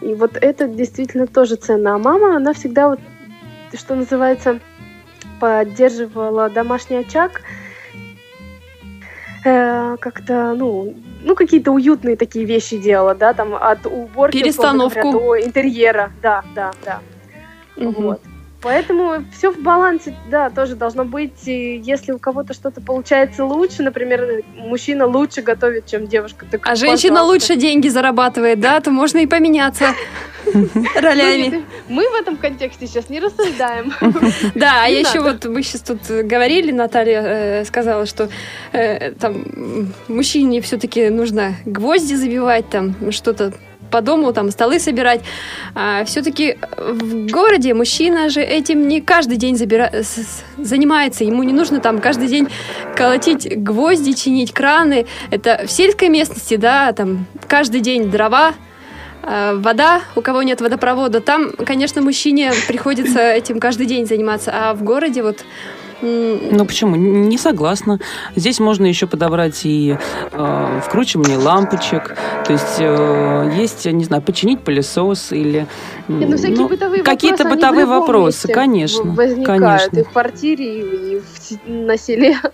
И 0.00 0.14
вот 0.14 0.36
это 0.40 0.68
действительно 0.68 1.26
тоже 1.26 1.56
ценно. 1.56 1.96
А 1.96 1.98
мама, 1.98 2.36
она 2.36 2.52
всегда 2.52 2.90
вот, 2.90 3.00
что 3.74 3.96
называется, 3.96 4.60
поддерживала 5.40 6.48
домашний 6.48 6.98
очаг, 6.98 7.42
э, 9.44 9.96
как-то, 9.98 10.54
ну, 10.54 10.94
ну, 11.24 11.34
какие-то 11.34 11.72
уютные 11.72 12.16
такие 12.16 12.44
вещи 12.44 12.78
делала, 12.78 13.16
да, 13.16 13.34
там 13.34 13.56
от 13.56 13.84
уборки 13.84 14.38
Перестановку. 14.38 15.10
Говоря, 15.10 15.42
до 15.42 15.46
интерьера, 15.46 16.12
да, 16.22 16.44
да, 16.54 16.70
да. 16.84 17.00
Угу. 17.76 18.02
Вот. 18.02 18.20
Поэтому 18.60 19.24
все 19.32 19.52
в 19.52 19.58
балансе, 19.60 20.16
да, 20.28 20.50
тоже 20.50 20.74
должно 20.74 21.04
быть. 21.04 21.46
И 21.46 21.80
если 21.84 22.10
у 22.10 22.18
кого-то 22.18 22.54
что-то 22.54 22.80
получается 22.80 23.44
лучше, 23.44 23.84
например, 23.84 24.42
мужчина 24.56 25.06
лучше 25.06 25.42
готовит, 25.42 25.86
чем 25.86 26.08
девушка. 26.08 26.44
Так, 26.50 26.66
а 26.66 26.74
женщина 26.74 27.22
лучше 27.22 27.54
деньги 27.54 27.88
зарабатывает, 27.88 28.58
да, 28.58 28.80
то 28.80 28.90
можно 28.90 29.18
и 29.18 29.26
поменяться 29.26 29.94
ролями. 30.96 31.64
Мы 31.88 32.08
в 32.10 32.14
этом 32.14 32.36
контексте 32.36 32.88
сейчас 32.88 33.08
не 33.08 33.20
рассуждаем. 33.20 33.92
Да, 34.54 34.84
а 34.84 34.88
еще 34.88 35.20
вот 35.20 35.44
мы 35.44 35.62
сейчас 35.62 35.82
тут 35.82 36.00
говорили, 36.08 36.72
Наталья 36.72 37.22
э, 37.22 37.64
сказала, 37.64 38.06
что 38.06 38.28
э, 38.72 39.12
там 39.12 39.92
мужчине 40.08 40.60
все-таки 40.60 41.10
нужно 41.10 41.54
гвозди 41.64 42.14
забивать, 42.14 42.68
там 42.68 42.94
что-то 43.12 43.52
по 43.90 44.00
дому 44.00 44.32
там 44.32 44.50
столы 44.50 44.78
собирать. 44.78 45.20
А, 45.74 46.04
все-таки 46.04 46.58
в 46.76 47.30
городе 47.30 47.74
мужчина 47.74 48.28
же 48.28 48.40
этим 48.40 48.88
не 48.88 49.00
каждый 49.00 49.36
день 49.36 49.56
забира... 49.56 49.90
занимается. 50.56 51.24
Ему 51.24 51.42
не 51.42 51.52
нужно 51.52 51.80
там 51.80 52.00
каждый 52.00 52.28
день 52.28 52.48
колотить 52.96 53.62
гвозди, 53.62 54.12
чинить 54.12 54.52
краны. 54.52 55.06
Это 55.30 55.62
в 55.66 55.70
сельской 55.70 56.08
местности, 56.08 56.56
да, 56.56 56.92
там 56.92 57.26
каждый 57.46 57.80
день 57.80 58.10
дрова, 58.10 58.54
а, 59.22 59.54
вода, 59.54 60.00
у 60.16 60.22
кого 60.22 60.42
нет 60.42 60.60
водопровода, 60.60 61.20
там, 61.20 61.52
конечно, 61.52 62.00
мужчине 62.00 62.52
приходится 62.66 63.20
этим 63.20 63.60
каждый 63.60 63.86
день 63.86 64.06
заниматься, 64.06 64.52
а 64.54 64.74
в 64.74 64.82
городе 64.82 65.22
вот 65.22 65.44
ну 66.00 66.64
почему? 66.64 66.96
Не 66.96 67.38
согласна. 67.38 67.98
Здесь 68.36 68.60
можно 68.60 68.86
еще 68.86 69.06
подобрать 69.06 69.64
и 69.64 69.96
э, 70.32 70.80
вкручивание 70.84 71.36
лампочек. 71.36 72.16
То 72.44 72.52
есть 72.52 72.76
э, 72.78 73.52
есть, 73.56 73.84
не 73.86 74.04
знаю, 74.04 74.22
починить 74.22 74.60
пылесос 74.60 75.32
или 75.32 75.66
Нет, 76.06 76.28
ну, 76.28 76.36
всякие 76.36 76.58
ну, 76.58 76.68
бытовые 76.68 77.02
какие-то 77.02 77.44
вопросы, 77.44 77.56
бытовые 77.56 77.86
вопросы, 77.86 78.48
конечно, 78.48 79.10
возникают 79.10 79.62
конечно. 79.62 79.98
и 79.98 80.02
в 80.04 80.10
квартире, 80.10 80.80
и 80.80 81.20
в, 81.20 81.68
на 81.68 81.96
селе. 81.96 82.36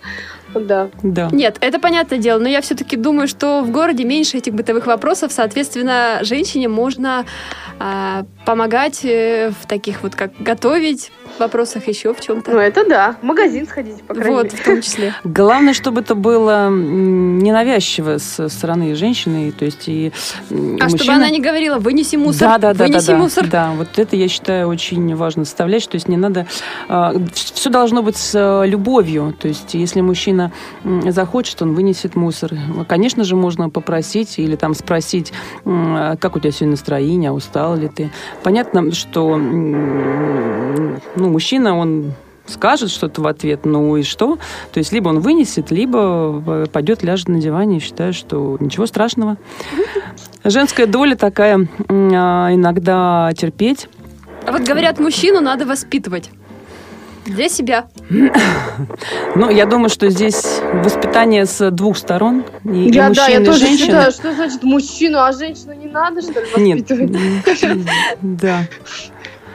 Да. 0.53 0.89
да. 1.03 1.27
Нет, 1.33 1.57
это 1.59 1.79
понятное 1.79 2.17
дело, 2.17 2.39
но 2.39 2.47
я 2.47 2.61
все-таки 2.61 2.95
думаю, 2.95 3.27
что 3.27 3.61
в 3.61 3.71
городе 3.71 4.05
меньше 4.05 4.37
этих 4.37 4.53
бытовых 4.53 4.87
вопросов, 4.87 5.33
соответственно, 5.33 6.19
женщине 6.21 6.69
можно 6.69 7.25
э, 7.77 8.23
помогать 8.45 9.03
в 9.03 9.67
таких 9.67 10.01
вот, 10.01 10.15
как 10.15 10.31
готовить, 10.39 11.11
вопросах 11.39 11.87
еще 11.87 12.13
в 12.13 12.21
чем-то. 12.21 12.51
Ну, 12.51 12.59
это 12.59 12.87
да. 12.87 13.15
В 13.21 13.23
магазин 13.23 13.67
сходить, 13.67 14.03
по 14.03 14.13
крайней 14.13 14.35
вот, 14.35 14.45
мере. 14.45 14.57
в 14.57 14.65
том 14.65 14.81
числе. 14.81 15.13
Главное, 15.23 15.73
чтобы 15.73 16.01
это 16.01 16.15
было 16.15 16.69
ненавязчиво 16.69 18.17
со 18.17 18.49
стороны 18.49 18.95
женщины. 18.95 19.51
То 19.51 19.65
есть 19.65 19.87
и 19.87 20.11
а 20.49 20.53
мужчина... 20.53 20.89
чтобы 20.89 21.11
она 21.13 21.29
не 21.29 21.41
говорила, 21.41 21.77
вынеси 21.77 22.15
мусор, 22.15 22.49
да, 22.49 22.57
да, 22.57 22.73
да, 22.73 22.85
вынеси 22.85 23.07
да, 23.07 23.17
мусор. 23.17 23.47
Да, 23.47 23.71
вот 23.75 23.97
это, 23.97 24.15
я 24.15 24.27
считаю, 24.27 24.67
очень 24.67 25.15
важно 25.15 25.45
составлять. 25.45 25.87
То 25.89 25.95
есть 25.95 26.07
не 26.07 26.17
надо... 26.17 26.47
А, 26.87 27.13
Все 27.33 27.69
должно 27.69 28.01
быть 28.01 28.17
с 28.17 28.33
э, 28.35 28.67
любовью. 28.67 29.35
То 29.39 29.47
есть 29.47 29.73
если 29.73 30.01
мужчина 30.01 30.51
захочет, 30.83 31.61
он 31.61 31.73
вынесет 31.73 32.15
мусор. 32.15 32.51
Конечно 32.87 33.23
же, 33.23 33.35
можно 33.35 33.69
попросить 33.69 34.39
или 34.39 34.55
там 34.55 34.73
спросить, 34.73 35.33
как 35.63 36.35
у 36.35 36.39
тебя 36.39 36.51
сегодня 36.51 36.71
настроение, 36.71 37.31
устал 37.31 37.75
ли 37.75 37.87
ты. 37.87 38.11
Понятно, 38.43 38.91
что 38.91 39.37
ну, 39.37 41.24
мужчина, 41.29 41.77
он 41.77 42.13
скажет 42.47 42.91
что-то 42.91 43.21
в 43.21 43.27
ответ, 43.27 43.65
ну 43.65 43.97
и 43.97 44.03
что? 44.03 44.37
То 44.71 44.79
есть 44.79 44.91
либо 44.91 45.09
он 45.09 45.19
вынесет, 45.19 45.71
либо 45.71 46.43
э, 46.45 46.65
пойдет, 46.71 47.03
ляжет 47.03 47.27
на 47.27 47.39
диване 47.39 47.77
и 47.77 47.79
считает, 47.79 48.15
что 48.15 48.57
ничего 48.59 48.85
страшного. 48.85 49.37
Женская 50.43 50.85
доля 50.85 51.15
такая 51.15 51.67
а, 51.89 52.49
иногда 52.53 53.31
терпеть. 53.35 53.87
А 54.45 54.51
вот 54.51 54.61
говорят, 54.61 54.99
мужчину 54.99 55.41
надо 55.41 55.65
воспитывать. 55.65 56.29
Для 57.25 57.49
себя. 57.49 57.87
Ну, 59.37 59.49
я 59.49 59.65
думаю, 59.65 59.89
что 59.89 60.09
здесь 60.09 60.61
воспитание 60.71 61.45
с 61.45 61.69
двух 61.71 61.97
сторон. 61.97 62.45
И, 62.63 62.89
я, 62.89 63.09
и 63.09 63.13
да, 63.13 63.27
я 63.27 63.43
тоже 63.43 63.59
женщины. 63.59 63.87
считаю, 63.87 64.11
что 64.11 64.33
значит 64.33 64.63
мужчину, 64.63 65.19
а 65.19 65.33
женщину 65.33 65.73
не 65.73 65.87
надо, 65.87 66.21
что 66.21 66.39
ли, 66.39 66.45
воспитывать? 66.45 67.09
Нет. 67.09 67.87
Да. 68.21 68.59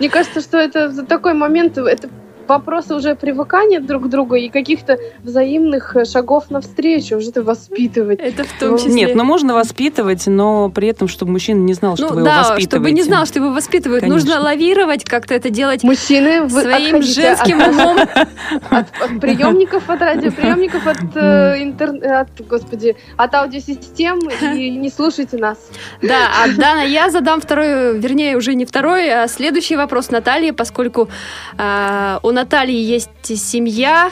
Мне 0.00 0.08
кажется, 0.08 0.40
что 0.40 0.56
это 0.56 0.90
за 0.90 1.04
такой 1.04 1.34
момент, 1.34 1.76
это 1.76 2.08
вопросы 2.50 2.94
уже 2.94 3.14
привыкания 3.14 3.80
друг 3.80 4.04
к 4.04 4.08
другу 4.08 4.34
и 4.34 4.48
каких-то 4.48 4.98
взаимных 5.22 5.96
э, 5.96 6.04
шагов 6.04 6.50
навстречу, 6.50 7.16
уже 7.16 7.30
это 7.30 7.42
воспитывать. 7.42 8.20
Это 8.20 8.44
в 8.44 8.52
том 8.58 8.76
числе. 8.76 8.92
Нет, 8.92 9.14
ну 9.14 9.24
можно 9.24 9.54
воспитывать, 9.54 10.26
но 10.26 10.68
при 10.68 10.88
этом, 10.88 11.08
чтобы 11.08 11.32
мужчина 11.32 11.60
не 11.60 11.72
знал, 11.74 11.96
что 11.96 12.08
Ну 12.08 12.14
вы 12.14 12.20
его 12.20 12.26
да, 12.26 12.38
воспитываете. 12.40 12.68
чтобы 12.68 12.90
не 12.90 13.02
знал, 13.02 13.24
что 13.26 13.38
его 13.38 13.50
воспитывают. 13.52 14.02
Конечно. 14.02 14.18
Нужно 14.20 14.40
лавировать, 14.42 15.04
как-то 15.04 15.34
это 15.34 15.48
делать 15.50 15.82
Мужчины, 15.84 16.42
вы 16.42 16.62
своим 16.62 16.96
отходите 16.96 17.28
от- 17.28 17.38
женским 17.46 17.62
умом. 17.68 17.98
от, 17.98 18.86
от 19.00 19.20
приемников, 19.20 19.88
от 19.88 20.00
радиоприемников, 20.00 20.86
от, 20.86 20.98
э, 21.14 21.62
интер- 21.62 22.04
от, 22.04 22.28
господи, 22.48 22.96
от 23.16 23.34
аудиосистем 23.34 24.18
и 24.54 24.70
не 24.70 24.90
слушайте 24.90 25.36
нас. 25.38 25.56
Да, 26.02 26.28
а 26.42 26.48
Дана, 26.48 26.82
я 26.82 27.10
задам 27.10 27.40
второй, 27.40 27.98
вернее, 27.98 28.36
уже 28.36 28.54
не 28.54 28.64
второй, 28.66 29.08
а 29.12 29.28
следующий 29.28 29.76
вопрос 29.76 30.10
Наталье, 30.10 30.52
поскольку 30.52 31.08
а, 31.56 32.18
у 32.22 32.30
Натальи 32.40 32.80
есть 32.80 33.36
семья, 33.36 34.10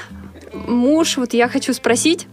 муж. 0.52 1.16
Вот 1.16 1.32
я 1.32 1.48
хочу 1.48 1.72
спросить, 1.72 2.26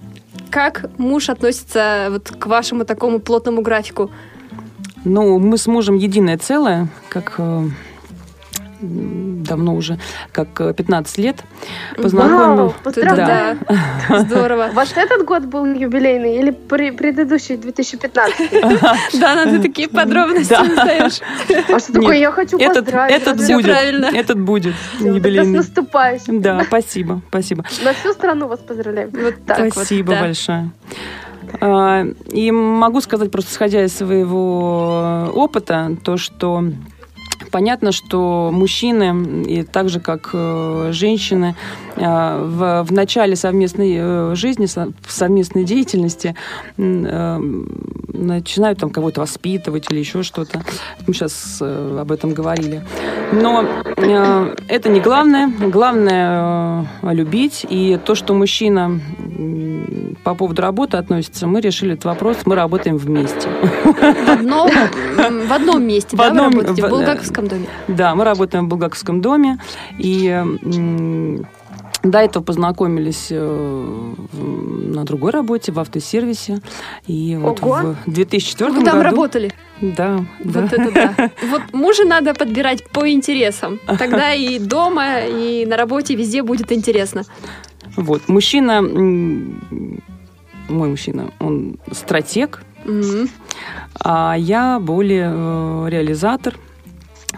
как 0.50 0.90
муж 0.98 1.30
относится 1.30 2.08
вот 2.10 2.32
к 2.38 2.48
вашему 2.48 2.84
такому 2.84 3.22
плотному 3.22 3.62
графику? 3.62 4.12
Ну, 5.06 5.40
мы 5.40 5.58
с 5.58 5.68
мужем 5.68 5.96
единое 5.96 6.38
целое, 6.38 6.90
как 7.08 7.36
э, 7.38 7.70
давно 8.88 9.76
уже, 9.76 9.98
как 10.32 10.60
э, 10.62 10.74
15 10.74 11.18
лет. 11.20 11.44
Познакомил. 11.98 12.56
Вау, 12.56 12.74
поздравляю. 12.84 13.58
Да, 14.10 14.20
здорово. 14.22 14.70
Ваш 14.74 14.92
этот 14.96 15.26
год 15.26 15.44
был 15.46 15.66
юбилейный 15.66 16.38
или 16.38 16.52
предыдущий 16.52 17.58
2015? 17.58 18.52
Дана, 19.20 19.46
ты 19.46 19.60
такие 19.62 19.88
подробности 19.90 20.50
Да. 20.50 20.62
узнаешь. 20.64 21.20
А 21.74 21.80
что 21.80 21.94
такое? 21.94 22.18
Я 22.18 22.32
хочу 22.32 22.58
поздравить. 22.58 23.16
этот 23.16 23.38
будет. 23.38 23.66
правильно. 23.66 24.06
Этот 24.06 24.40
будет 24.42 24.76
тогда 24.98 25.12
С 25.12 25.16
юбилейный. 25.16 25.58
наступающим. 25.58 26.42
Да, 26.42 26.64
спасибо, 26.66 27.22
спасибо. 27.30 27.64
На 27.84 27.94
всю 27.94 28.14
страну 28.14 28.48
вас 28.48 28.60
поздравляем. 28.60 29.10
Вот 29.12 29.36
так 29.46 29.60
вот, 29.60 29.74
Спасибо 29.74 30.14
да. 30.14 30.20
большое. 30.22 30.72
А, 31.62 32.04
И 32.32 32.52
могу 32.52 33.02
сказать, 33.02 33.32
просто 33.32 33.52
исходя 33.52 33.84
из 33.86 33.94
своего 33.96 35.30
опыта, 35.34 35.96
то, 36.04 36.18
что 36.18 36.64
понятно, 37.56 37.94
что 37.94 38.50
мужчины, 38.52 39.44
и 39.44 39.64
так 39.64 39.88
же, 39.88 40.02
как 40.02 40.32
э, 40.34 40.90
женщины, 40.92 41.56
э, 41.96 42.02
в, 42.04 42.84
в 42.84 42.92
начале 42.92 43.38
совместной 43.38 43.94
э, 43.98 44.36
жизни, 44.36 44.66
со- 44.66 44.92
совместной 45.08 45.64
деятельности 45.64 46.36
начинают 48.14 48.80
там 48.80 48.90
кого-то 48.90 49.22
воспитывать 49.22 49.90
или 49.90 50.00
еще 50.00 50.22
что-то. 50.24 50.62
Мы 51.08 51.14
сейчас 51.14 51.62
об 51.62 52.12
этом 52.12 52.34
говорили. 52.34 52.82
Но 53.32 53.66
это 54.68 54.90
не 54.90 55.00
главное. 55.00 55.50
Главное 55.60 56.86
любить. 57.04 57.66
И 57.70 57.98
то, 58.06 58.16
что 58.16 58.34
мужчина 58.34 59.00
по 60.24 60.34
поводу 60.36 60.62
работы 60.62 60.98
относится, 60.98 61.46
мы 61.48 61.62
решили 61.62 61.94
этот 61.94 62.06
вопрос, 62.06 62.38
мы 62.46 62.56
работаем 62.56 62.98
вместе. 62.98 63.48
В 63.84 64.30
одном, 64.30 64.70
в 65.48 65.52
одном 65.54 65.84
месте, 65.84 66.16
В 66.16 66.20
да, 66.20 66.28
одном- 66.28 66.52
вы 66.52 66.62
работаете? 66.62 66.82
В 66.82 66.90
в- 66.90 66.92
Булгаковском 67.46 67.48
доме. 67.48 67.68
Да, 67.88 68.16
мы 68.16 68.24
работаем 68.24 68.66
в 68.66 68.70
Булгаковском 68.70 69.22
доме. 69.22 69.60
И 69.98 70.44
до 72.04 72.20
этого 72.20 72.44
познакомились 72.44 73.28
э, 73.32 74.14
на 74.94 75.04
другой 75.06 75.32
работе, 75.32 75.72
в 75.72 75.80
автосервисе. 75.80 76.62
И 77.08 77.36
вот 77.40 77.64
Ого. 77.64 77.96
в 78.06 78.12
2004 78.12 78.72
Вы 78.72 78.84
там 78.84 78.98
году... 78.98 79.04
работали? 79.04 79.52
Да, 79.82 80.20
да. 80.40 80.62
Вот 80.62 80.74
это 80.74 80.92
да. 80.92 81.32
Вот 81.50 81.62
мужа 81.74 82.04
надо 82.06 82.34
подбирать 82.34 82.88
по 82.90 83.10
интересам. 83.10 83.80
Тогда 83.98 84.34
и 84.34 84.60
дома, 84.60 85.22
и 85.22 85.66
на 85.66 85.78
работе 85.78 86.16
везде 86.16 86.44
будет 86.44 86.72
интересно. 86.72 87.24
Вот, 87.96 88.28
мужчина, 88.28 88.82
мой 88.82 89.60
мужчина, 90.70 91.32
он 91.40 91.78
стратег, 91.92 92.62
Мгм. 92.84 93.30
а 94.00 94.36
я 94.38 94.80
более 94.80 95.32
э, 95.34 95.88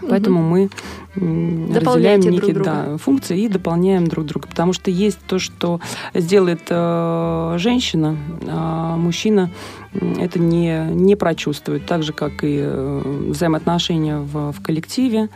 реализатор. 0.00 0.10
Поэтому 0.10 0.42
мы 0.42 0.70
разделяем 1.14 2.20
друг 2.20 2.32
некие 2.32 2.54
да, 2.54 2.96
функции 2.98 3.40
и 3.40 3.48
дополняем 3.48 4.06
друг 4.06 4.26
друга. 4.26 4.48
Потому 4.48 4.72
что 4.72 4.90
есть 4.90 5.18
то, 5.26 5.38
что 5.38 5.80
сделает 6.14 6.62
э, 6.68 7.54
женщина, 7.58 8.16
а 8.46 8.96
мужчина 8.96 9.50
это 9.92 10.38
не, 10.38 10.86
не 10.90 11.16
прочувствует. 11.16 11.86
Так 11.86 12.02
же, 12.02 12.12
как 12.12 12.44
и 12.44 12.58
э, 12.60 13.02
взаимоотношения 13.28 14.18
в, 14.18 14.52
в 14.52 14.62
коллективе. 14.62 15.28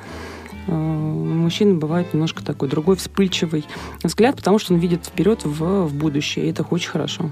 Э, 0.67 0.73
у 0.73 1.25
мужчины 1.25 1.75
бывает 1.75 2.13
немножко 2.13 2.45
такой 2.45 2.69
другой 2.69 2.97
вспыльчивый 2.97 3.65
взгляд, 4.03 4.37
потому 4.37 4.59
что 4.59 4.75
он 4.75 4.81
видит 4.81 5.07
вперед 5.07 5.45
в, 5.45 5.87
в 5.87 5.95
будущее. 5.95 6.47
И 6.47 6.51
это 6.51 6.63
очень 6.63 6.91
хорошо. 6.91 7.31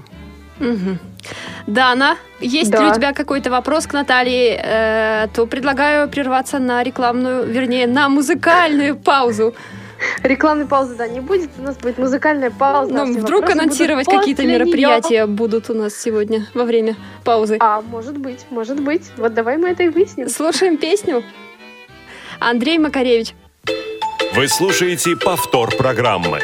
Дана, 1.67 2.17
есть 2.39 2.71
ли 2.71 2.77
Да. 2.77 2.89
у 2.89 2.93
тебя 2.93 3.13
какой-то 3.13 3.49
вопрос 3.51 3.87
к 3.87 3.93
Наталье? 3.93 4.59
Э, 4.63 5.27
то 5.33 5.45
предлагаю 5.45 6.09
прерваться 6.09 6.59
на 6.59 6.83
рекламную, 6.83 7.45
вернее, 7.45 7.87
на 7.87 8.09
музыкальную 8.09 8.95
паузу. 8.95 9.53
Рекламной 10.23 10.65
паузы, 10.65 10.95
да, 10.95 11.07
не 11.07 11.19
будет. 11.19 11.51
У 11.59 11.61
нас 11.61 11.77
будет 11.77 11.99
музыкальная 11.99 12.49
пауза. 12.49 12.91
Ну, 12.91 13.13
вдруг 13.19 13.49
анонсировать 13.49 14.07
какие-то 14.07 14.45
мероприятия 14.45 15.27
будут 15.27 15.69
у 15.69 15.73
нас 15.75 15.95
сегодня 15.95 16.47
во 16.55 16.63
время 16.63 16.95
паузы. 17.23 17.57
А, 17.59 17.81
может 17.81 18.17
быть, 18.17 18.45
может 18.49 18.79
быть. 18.79 19.11
Вот 19.17 19.33
давай 19.33 19.57
мы 19.57 19.69
это 19.69 19.83
и 19.83 19.89
выясним. 19.89 20.27
Слушаем 20.29 20.77
песню. 20.77 21.23
Андрей 22.39 22.79
Макаревич. 22.79 23.35
Вы 24.33 24.47
слушаете 24.47 25.15
повтор 25.15 25.69
программы. 25.75 26.39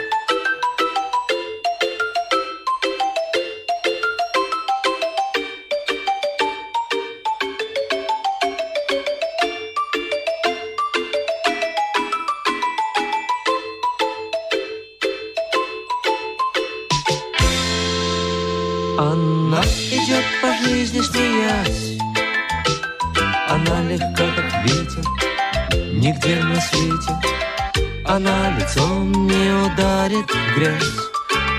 Она 28.18 28.50
лицом 28.58 29.28
не 29.28 29.68
ударит 29.68 30.28
в 30.28 30.56
грязь. 30.56 30.84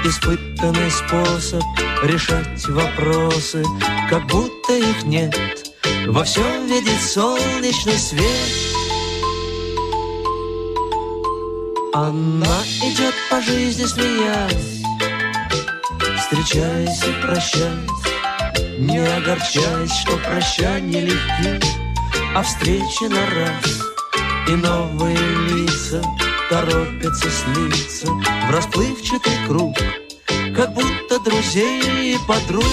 Испытанный 0.05 0.91
способ 0.91 1.63
решать 2.03 2.67
вопросы 2.67 3.65
Как 4.11 4.27
будто 4.27 4.73
их 4.73 5.05
нет. 5.05 5.39
Во 6.09 6.25
всем 6.25 6.67
видит 6.67 7.01
солнечный 7.01 7.97
свет. 7.97 8.25
Она 11.95 12.61
идет 12.83 13.15
по 13.31 13.41
жизни 13.41 13.85
смеясь 13.85 14.83
Встречаясь 16.19 17.05
и 17.05 17.23
прощаясь 17.23 18.79
Не 18.79 18.99
огорчаясь, 18.99 19.93
что 19.93 20.17
прощания 20.17 21.03
легки 21.03 21.65
А 22.35 22.43
встречи 22.43 23.05
на 23.05 23.25
раз 23.31 23.81
И 24.49 24.57
новые 24.57 25.17
лица 25.51 26.03
Торопятся 26.49 27.31
слиться 27.31 28.07
В 28.07 28.51
расплывчатый 28.51 29.35
круг 29.47 29.77
Как 30.57 30.73
будто 30.73 31.21
друзей 31.21 32.15
и 32.15 32.19
подруг. 32.27 32.65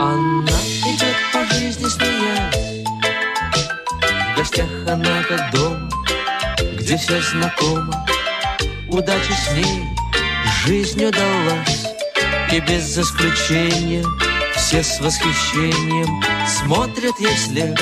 Она 0.00 0.60
идет 0.86 1.16
по 1.32 1.44
жизни 1.52 1.88
смеясь 1.88 2.84
В 4.34 4.36
гостях 4.36 4.68
она 4.86 5.24
как 5.28 5.50
дома 5.52 5.90
Где 6.78 6.96
все 6.96 7.20
знакомо 7.20 8.06
Удача 8.90 9.32
с 9.32 9.52
ней. 9.52 9.84
Жизнь 10.64 11.04
удалась. 11.04 11.86
И 12.52 12.60
без 12.60 12.98
исключения 12.98 14.04
Все 14.56 14.82
с 14.82 15.00
восхищением 15.00 16.20
Смотрят 16.46 17.18
ей 17.20 17.34
вслед. 17.36 17.78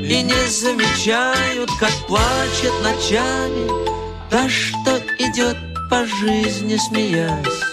И 0.00 0.22
не 0.22 0.48
замечают 0.48 1.70
Как 1.78 1.92
плачет 2.08 2.72
ночами 2.82 3.68
Та, 4.28 4.48
что 4.48 4.98
идет 5.18 5.56
по 5.88 6.04
жизни 6.04 6.76
смеясь 6.76 7.71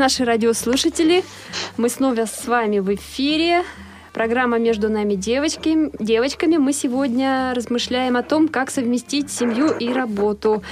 наши 0.00 0.24
радиослушатели, 0.24 1.22
мы 1.76 1.90
снова 1.90 2.24
с 2.24 2.46
вами 2.46 2.78
в 2.78 2.92
эфире. 2.94 3.64
Программа 4.14 4.58
«Между 4.58 4.88
нами 4.88 5.14
девочки, 5.14 5.90
девочками». 6.02 6.56
Мы 6.56 6.72
сегодня 6.72 7.52
размышляем 7.54 8.16
о 8.16 8.22
том, 8.22 8.48
как 8.48 8.70
совместить 8.70 9.30
семью 9.30 9.68
и 9.78 9.92
работу. 9.92 10.62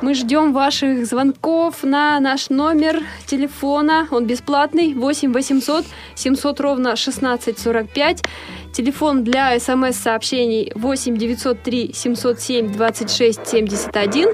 Мы 0.00 0.14
ждем 0.14 0.54
ваших 0.54 1.04
звонков 1.04 1.84
на 1.84 2.18
наш 2.20 2.48
номер 2.48 3.02
телефона. 3.26 4.08
Он 4.10 4.24
бесплатный. 4.26 4.94
8 4.94 5.32
800 5.32 5.84
700 6.14 6.60
ровно 6.60 6.92
1645. 6.92 8.22
Телефон 8.72 9.24
для 9.24 9.58
смс-сообщений 9.58 10.70
8 10.74 11.16
903 11.16 11.90
707 11.92 12.72
26 12.72 13.46
71. 13.46 14.28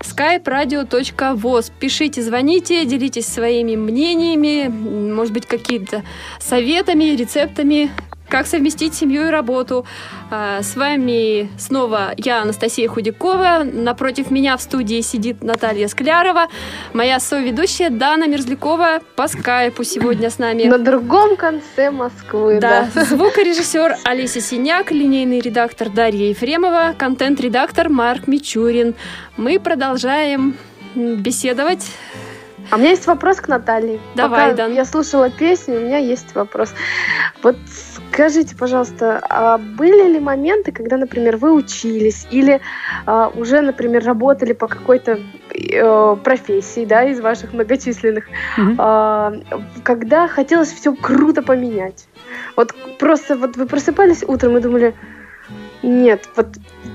skype 0.00 0.44
radio.voz. 0.44 1.70
Пишите, 1.78 2.22
звоните, 2.22 2.84
делитесь 2.86 3.26
своими 3.26 3.76
мнениями, 3.76 4.68
может 4.68 5.34
быть, 5.34 5.46
какими-то 5.46 6.02
советами, 6.40 7.14
рецептами, 7.16 7.90
как 8.28 8.46
совместить 8.46 8.94
семью 8.94 9.26
и 9.28 9.30
работу. 9.30 9.86
А, 10.30 10.62
с 10.62 10.76
вами 10.76 11.50
снова 11.58 12.14
я, 12.16 12.42
Анастасия 12.42 12.88
Худякова. 12.88 13.62
Напротив 13.64 14.30
меня 14.30 14.56
в 14.56 14.62
студии 14.62 15.00
сидит 15.02 15.42
Наталья 15.42 15.88
Склярова. 15.88 16.48
Моя 16.92 17.20
соведущая 17.20 17.90
Дана 17.90 18.26
Мерзлякова 18.26 19.00
по 19.16 19.28
скайпу 19.28 19.84
сегодня 19.84 20.30
с 20.30 20.38
нами. 20.38 20.64
На 20.64 20.78
другом 20.78 21.36
конце 21.36 21.90
Москвы, 21.90 22.58
Да, 22.60 22.88
да. 22.94 23.04
звукорежиссер 23.04 23.96
Олеся 24.04 24.40
Синяк, 24.40 24.90
линейный 24.90 25.40
редактор 25.40 25.90
Дарья 25.90 26.28
Ефремова, 26.28 26.94
контент-редактор 26.98 27.88
Марк 27.88 28.26
Мичурин. 28.26 28.94
Мы 29.36 29.60
продолжаем 29.60 30.56
беседовать. 30.94 31.86
А 32.70 32.76
у 32.76 32.78
меня 32.78 32.90
есть 32.90 33.06
вопрос 33.06 33.36
к 33.42 33.48
Наталье. 33.48 34.00
Давай, 34.14 34.52
Пока 34.52 34.56
Дан. 34.64 34.72
я 34.74 34.86
слушала 34.86 35.28
песню, 35.28 35.76
у 35.76 35.80
меня 35.80 35.98
есть 35.98 36.34
вопрос. 36.34 36.72
Вот 37.42 37.56
скажите, 38.14 38.54
пожалуйста, 38.54 39.20
а 39.28 39.58
были 39.58 40.12
ли 40.12 40.20
моменты, 40.20 40.70
когда, 40.70 40.96
например, 40.96 41.36
вы 41.36 41.52
учились 41.52 42.26
или 42.30 42.60
а, 43.06 43.32
уже, 43.34 43.60
например, 43.60 44.04
работали 44.04 44.52
по 44.52 44.68
какой-то 44.68 45.18
э, 45.50 46.16
профессии, 46.22 46.84
да, 46.84 47.02
из 47.04 47.20
ваших 47.20 47.52
многочисленных, 47.52 48.24
Мгм. 48.56 48.76
а, 48.78 49.32
когда 49.82 50.28
хотелось 50.28 50.72
все 50.72 50.94
круто 50.94 51.42
поменять? 51.42 52.06
Вот 52.56 52.72
просто 53.00 53.36
вот 53.36 53.56
вы 53.56 53.66
просыпались 53.66 54.22
утром 54.22 54.56
и 54.56 54.60
думали, 54.60 54.94
нет, 55.82 56.28
вот 56.36 56.46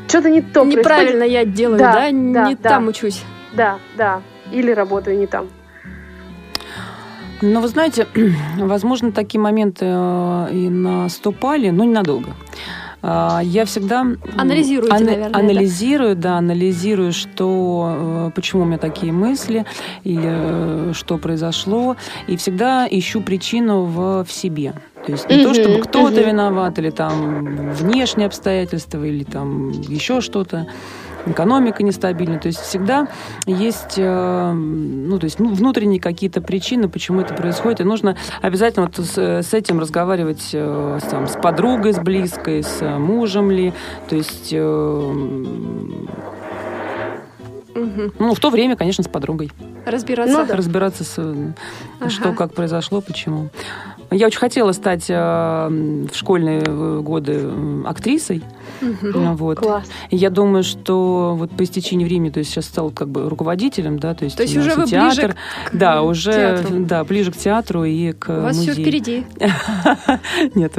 что-то 0.07 0.29
не 0.29 0.41
то 0.41 0.63
Неправильно 0.63 1.23
я 1.23 1.43
делаю, 1.43 1.79
Да, 1.79 1.91
да? 1.93 1.99
да, 1.99 2.11
Не 2.11 2.55
да. 2.55 2.69
там 2.69 2.87
учусь. 2.87 3.21
происходит. 3.21 3.57
Да, 3.57 3.79
да. 3.97 4.21
Или 4.53 4.71
работаю 4.71 5.17
не 5.17 5.27
там. 5.27 5.49
Ну, 7.41 7.61
вы 7.61 7.67
знаете, 7.67 8.07
возможно, 8.57 9.11
такие 9.11 9.39
моменты 9.39 9.85
э, 9.87 10.47
и 10.51 10.69
наступали, 10.69 11.69
но 11.69 11.83
ненадолго. 11.83 12.35
А, 13.01 13.39
Я 13.43 13.63
всегда 13.63 14.01
м, 14.01 14.17
Анализируете, 14.37 14.93
ана- 14.95 15.05
наверное, 15.05 15.29
да? 15.31 15.39
анализирую, 15.39 16.15
да, 16.15 16.37
анализирую, 16.37 17.13
что, 17.13 18.27
э, 18.27 18.31
почему 18.35 18.63
у 18.63 18.65
меня 18.65 18.77
такие 18.77 19.13
мысли 19.13 19.65
или 20.03 20.27
э, 20.29 20.93
что 20.93 21.17
произошло, 21.17 21.95
и 22.27 22.35
всегда 22.35 22.87
ищу 22.89 23.21
причину 23.21 23.83
в, 23.85 24.25
в 24.25 24.31
себе. 24.31 24.73
То 25.05 25.13
есть 25.13 25.29
не 25.29 25.37
то, 25.41 25.49
Мгм, 25.51 25.53
чтобы 25.53 25.79
кто-то 25.81 26.19
мгм. 26.19 26.29
виноват, 26.29 26.77
или 26.77 26.89
там 26.89 27.71
внешние 27.71 28.27
обстоятельства, 28.27 29.01
или 29.05 29.23
там 29.23 29.71
еще 29.71 30.19
что-то 30.19 30.67
экономика 31.31 31.83
нестабильна. 31.83 32.39
То 32.39 32.47
есть 32.47 32.59
всегда 32.59 33.07
есть 33.45 33.95
э, 33.97 34.51
ну, 34.53 35.19
то 35.19 35.25
есть, 35.25 35.39
ну, 35.39 35.53
внутренние 35.53 35.99
какие-то 35.99 36.41
причины, 36.41 36.89
почему 36.89 37.21
это 37.21 37.33
происходит. 37.33 37.81
И 37.81 37.83
нужно 37.83 38.15
обязательно 38.41 38.85
вот 38.85 38.97
с, 39.05 39.17
с 39.17 39.53
этим 39.53 39.79
разговаривать 39.79 40.49
э, 40.53 40.99
там, 41.09 41.27
с 41.27 41.35
подругой, 41.35 41.93
с 41.93 41.99
близкой, 41.99 42.63
с 42.63 42.77
э, 42.81 42.97
мужем 42.97 43.51
ли. 43.51 43.73
То 44.09 44.15
есть, 44.15 44.53
Мгм. 47.75 48.13
ну, 48.19 48.33
в 48.33 48.39
то 48.39 48.49
время, 48.49 48.75
конечно, 48.75 49.03
с 49.03 49.07
подругой. 49.07 49.51
Разбираться. 49.85 50.37
Ну 50.39 50.45
да. 50.45 50.55
Разбираться, 50.55 51.03
с, 51.03 51.17
Ага. 51.19 52.09
что, 52.09 52.33
как 52.33 52.53
произошло, 52.53 53.01
почему. 53.01 53.49
Я 54.11 54.27
очень 54.27 54.39
хотела 54.39 54.71
стать 54.71 55.05
э, 55.09 55.13
в 55.15 56.13
школьные 56.15 56.61
годы 57.01 57.49
актрисой. 57.85 58.43
Ну, 58.81 59.35
вот. 59.35 59.59
Класс. 59.59 59.85
И 60.09 60.15
Я 60.15 60.29
думаю, 60.29 60.63
что 60.63 61.35
вот 61.37 61.51
по 61.51 61.63
истечении 61.63 62.05
времени, 62.05 62.29
то 62.29 62.39
есть 62.39 62.51
сейчас 62.51 62.65
стал 62.65 62.91
как 62.91 63.09
бы 63.09 63.29
руководителем, 63.29 63.99
да, 63.99 64.13
то 64.13 64.25
есть, 64.25 64.37
То 64.37 64.43
есть 64.43 64.55
уже 64.57 64.71
вы 64.75 64.85
театр, 64.85 65.25
ближе 65.25 65.35
к 65.65 65.75
да, 65.75 66.01
уже, 66.01 66.31
театру. 66.31 66.75
да, 66.79 67.03
ближе 67.03 67.31
к 67.31 67.37
театру 67.37 67.83
и 67.83 68.11
к 68.13 68.29
У 68.29 68.41
вас 68.41 68.55
музею. 68.57 68.73
все 68.73 68.81
впереди. 68.81 69.25
Нет. 70.55 70.73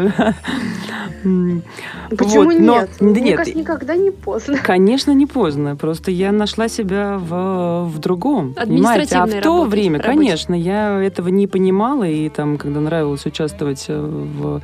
Почему 1.23 2.45
вот, 2.45 2.59
но- 2.59 2.81
нет? 2.81 2.91
Мне 3.01 3.21
нет, 3.21 3.37
кажется, 3.37 3.59
никогда 3.59 3.95
не 3.97 4.11
поздно. 4.11 4.57
Конечно, 4.63 5.13
не 5.13 5.27
поздно. 5.27 5.77
Просто 5.77 6.11
я 6.11 6.33
нашла 6.33 6.69
себя 6.69 7.19
в, 7.19 7.85
в 7.89 7.99
другом. 7.99 8.55
Понимаете? 8.55 9.17
А 9.17 9.27
в 9.27 9.31
то 9.31 9.37
работе, 9.59 9.71
время, 9.71 9.99
работе. 9.99 10.09
конечно, 10.17 10.55
я 10.55 11.01
этого 11.03 11.29
не 11.29 11.47
понимала. 11.47 12.05
И 12.05 12.29
там, 12.31 12.57
когда 12.59 12.81
нравилось 12.81 13.27
участвовать 13.27 13.85
э, 13.89 14.01
в, 14.01 14.63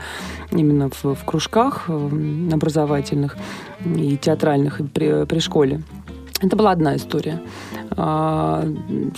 именно 0.50 0.90
в, 0.90 1.14
в 1.14 1.24
кружках 1.24 1.86
э, 1.88 2.48
образовательных 2.52 3.36
и 3.84 4.16
театральных 4.16 4.80
при, 4.92 5.24
при 5.26 5.38
школе, 5.38 5.82
это 6.42 6.54
была 6.56 6.72
одна 6.72 6.96
история. 6.96 7.40
А 7.96 8.64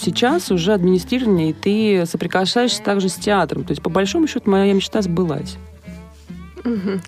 сейчас 0.00 0.50
уже 0.50 0.72
администрирование, 0.72 1.50
и 1.50 1.52
ты 1.52 2.06
соприкасаешься 2.06 2.82
также 2.82 3.08
с 3.08 3.14
театром. 3.14 3.64
То 3.64 3.72
есть, 3.72 3.82
по 3.82 3.90
большому 3.90 4.28
счету, 4.28 4.50
моя 4.50 4.72
мечта 4.72 5.02
сбылась. 5.02 5.56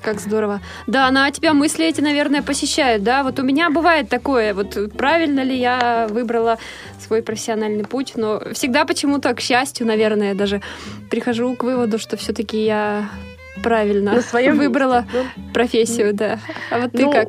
Как 0.01 0.21
здорово. 0.21 0.61
Да, 0.87 1.11
на 1.11 1.31
тебя 1.31 1.53
мысли 1.53 1.87
эти, 1.87 2.01
наверное, 2.01 2.43
посещают, 2.43 3.03
да? 3.03 3.23
Вот 3.23 3.39
у 3.39 3.43
меня 3.43 3.71
бывает 3.71 4.09
такое, 4.09 4.55
вот 4.55 4.77
правильно 4.97 5.43
ли 5.43 5.57
я 5.57 6.07
выбрала 6.11 6.59
свой 6.99 7.23
профессиональный 7.23 7.85
путь, 7.85 8.13
но 8.17 8.41
всегда 8.53 8.85
почему-то, 8.85 9.35
к 9.35 9.41
счастью, 9.41 9.87
наверное, 9.87 10.35
даже 10.35 10.63
прихожу 11.11 11.55
к 11.57 11.65
выводу, 11.65 11.99
что 11.99 12.17
все-таки 12.17 12.65
я 12.65 13.11
правильно 13.63 14.13
На 14.13 14.23
своем 14.23 14.57
выбрала 14.57 15.05
месте, 15.13 15.31
профессию, 15.53 16.15
да. 16.15 16.39
А 16.71 16.79
вот 16.79 16.93
ты 16.93 17.05
Ну, 17.05 17.13
как? 17.13 17.29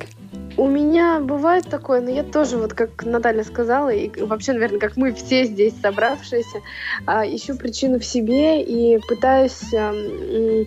У 0.57 0.67
меня 0.67 1.19
бывает 1.21 1.65
такое, 1.69 2.01
но 2.01 2.09
я 2.09 2.23
тоже, 2.23 2.57
вот 2.57 2.73
как 2.73 3.05
Наталья 3.05 3.43
сказала, 3.43 3.89
и 3.89 4.11
вообще, 4.21 4.51
наверное, 4.51 4.79
как 4.79 4.97
мы 4.97 5.13
все 5.13 5.45
здесь 5.45 5.73
собравшиеся, 5.81 6.59
а, 7.05 7.25
ищу 7.25 7.55
причину 7.55 7.99
в 7.99 8.05
себе 8.05 8.61
и 8.61 8.99
пытаюсь 9.07 9.73
а, 9.73 9.93
м, 9.93 10.63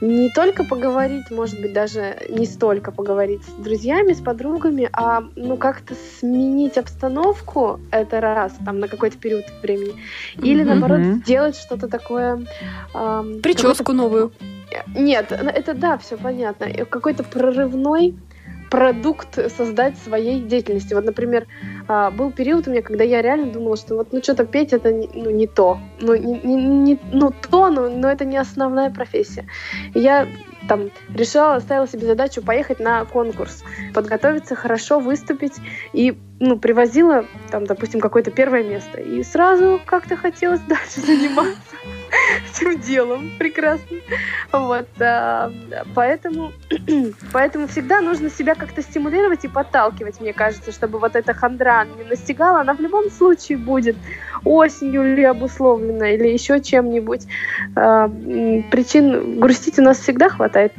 не 0.00 0.30
только 0.30 0.64
поговорить, 0.64 1.30
может 1.30 1.60
быть, 1.60 1.74
даже 1.74 2.16
не 2.30 2.46
столько 2.46 2.90
поговорить 2.92 3.42
с 3.44 3.62
друзьями, 3.62 4.14
с 4.14 4.20
подругами, 4.20 4.88
а 4.92 5.22
ну 5.36 5.58
как-то 5.58 5.94
сменить 6.18 6.78
обстановку, 6.78 7.78
это 7.90 8.20
раз, 8.22 8.52
там, 8.64 8.80
на 8.80 8.88
какой-то 8.88 9.18
период 9.18 9.44
времени, 9.62 9.94
или, 10.42 10.62
Мгм. 10.64 10.68
наоборот, 10.80 11.00
сделать 11.22 11.56
что-то 11.56 11.88
такое... 11.88 12.46
ам, 12.94 13.40
Прическу 13.42 13.92
новую. 13.92 14.32
Нет, 14.94 15.32
это 15.32 15.74
да, 15.74 15.98
все 15.98 16.16
понятно. 16.16 16.66
Какой-то 16.84 17.24
прорывной 17.24 18.14
продукт 18.70 19.38
создать 19.56 19.98
своей 19.98 20.40
деятельности. 20.40 20.94
Вот, 20.94 21.04
например, 21.04 21.46
а, 21.88 22.10
был 22.10 22.30
период 22.30 22.68
у 22.68 22.70
меня, 22.70 22.82
когда 22.82 23.02
я 23.02 23.20
реально 23.20 23.52
думала, 23.52 23.76
что 23.76 23.96
вот 23.96 24.12
ну 24.12 24.22
что-то 24.22 24.46
петь 24.46 24.72
это 24.72 24.92
не, 24.92 25.10
ну, 25.12 25.30
не 25.30 25.48
то. 25.48 25.80
Ну, 26.00 26.14
не, 26.14 26.38
не- 26.54 26.98
ну 27.12 27.32
то, 27.50 27.68
но, 27.68 27.88
но 27.88 28.08
это 28.08 28.24
не 28.24 28.36
основная 28.36 28.90
профессия. 28.90 29.46
Я 29.92 30.28
там 30.68 30.90
решила, 31.12 31.58
ставила 31.58 31.88
себе 31.88 32.06
задачу 32.06 32.42
поехать 32.42 32.78
на 32.78 33.04
конкурс, 33.04 33.64
подготовиться 33.92 34.54
хорошо, 34.54 35.00
выступить 35.00 35.54
и 35.92 36.16
ну, 36.38 36.56
привозила 36.56 37.26
там, 37.50 37.66
допустим, 37.66 37.98
какое-то 37.98 38.30
первое 38.30 38.62
место. 38.62 39.00
И 39.00 39.22
сразу 39.24 39.80
как-то 39.84 40.16
хотелось 40.16 40.60
дальше 40.68 41.00
заниматься 41.00 41.69
этим 42.50 42.80
делом. 42.80 43.30
Прекрасно. 43.38 43.98
Вот. 44.52 44.88
а, 45.00 45.52
Поэтому, 45.94 46.52
поэтому 47.32 47.66
всегда 47.68 48.00
нужно 48.00 48.30
себя 48.30 48.54
как-то 48.54 48.82
стимулировать 48.82 49.44
и 49.44 49.48
подталкивать, 49.48 50.20
мне 50.20 50.32
кажется, 50.32 50.72
чтобы 50.72 50.98
вот 50.98 51.16
эта 51.16 51.34
хандра 51.34 51.86
не 51.98 52.04
настигала. 52.04 52.60
Она 52.60 52.74
в 52.74 52.80
любом 52.80 53.10
случае 53.10 53.58
будет 53.58 53.96
осенью 54.44 55.16
ли 55.16 55.24
обусловлена 55.24 56.10
или 56.10 56.28
еще 56.28 56.60
чем-нибудь. 56.60 57.26
А, 57.76 58.08
Причин 58.08 59.40
грустить 59.40 59.78
у 59.78 59.82
нас 59.82 59.98
всегда 59.98 60.28
хватает. 60.28 60.72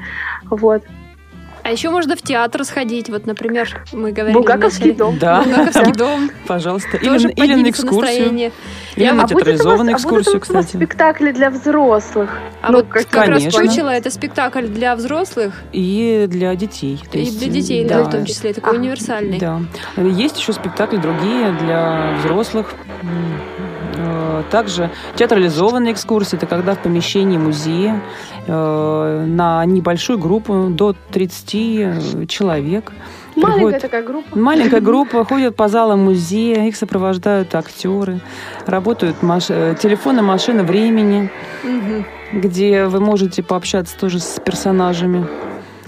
Вот. 0.46 0.84
А 1.72 1.74
еще 1.74 1.90
можно 1.90 2.18
в 2.18 2.22
театр 2.22 2.66
сходить. 2.66 3.08
Вот, 3.08 3.26
например, 3.26 3.82
мы 3.94 4.12
говорили 4.12 4.34
Булгаковский 4.38 4.92
вначале. 4.92 4.94
дом. 4.94 5.18
Да. 5.18 5.42
Булгаковский 5.42 5.94
дом. 5.94 6.30
Пожалуйста. 6.46 6.98
Или, 6.98 7.32
или 7.32 7.56
на 7.56 7.70
экскурсию. 7.70 8.02
настроение. 8.02 8.52
Или 8.98 9.06
Я- 9.06 9.14
на 9.14 9.20
А 9.20 9.22
вас- 9.22 9.32
театрализованную 9.32 9.94
а 9.96 9.98
экскурсию, 9.98 10.34
вас 10.34 10.42
кстати. 10.44 10.76
спектакли 10.76 11.32
для 11.32 11.50
взрослых. 11.50 12.38
А 12.62 12.72
Ну, 12.74 12.80
вот 12.80 12.88
как- 12.90 13.08
как 13.08 13.30
раз 13.30 13.44
чучело 13.44 13.88
это 13.88 14.10
спектакль 14.10 14.66
для 14.66 14.98
взрослых 14.98 15.54
И 15.72 16.26
для 16.30 16.54
детей. 16.56 17.02
То 17.10 17.18
и 17.18 17.22
есть, 17.22 17.40
для 17.40 17.48
детей, 17.48 17.86
да, 17.86 18.00
да, 18.00 18.04
в 18.04 18.12
том 18.12 18.26
числе, 18.26 18.52
такой 18.54 18.74
А. 18.74 18.76
универсальный. 18.76 19.40
Да. 19.40 19.62
Есть 19.96 20.40
еще 20.40 20.52
спектакли 20.52 20.98
другие 20.98 21.54
для 21.54 22.18
взрослых. 22.22 22.74
Э, 23.96 24.44
Также 24.50 24.90
театрализованные 25.16 25.94
экскурсии, 25.94 26.36
это 26.36 26.48
когда 26.48 26.74
в 26.74 26.80
помещении 26.80 27.38
музея 27.38 28.02
на 28.48 29.64
небольшую 29.66 30.20
группу 30.20 30.68
до 30.70 30.96
30 31.12 32.28
человек 32.30 32.92
Маленькая 33.36 33.54
приходит 33.56 33.82
такая 33.82 34.04
группа. 34.04 34.38
Маленькая 34.38 34.82
группа 34.90 35.24
ходит 35.26 35.56
по 35.56 35.68
залам 35.68 36.04
музея, 36.04 36.66
их 36.68 36.76
сопровождают 36.76 37.56
актеры, 37.56 38.20
работают 38.66 39.22
маш... 39.24 39.46
э, 39.50 39.76
телефоны 39.80 40.22
машины 40.22 40.64
времени, 40.64 41.30
Мгм. 41.64 42.06
где 42.34 42.86
вы 42.86 43.00
можете 43.00 43.44
пообщаться 43.44 43.98
тоже 43.98 44.20
с 44.20 44.40
персонажами. 44.44 45.28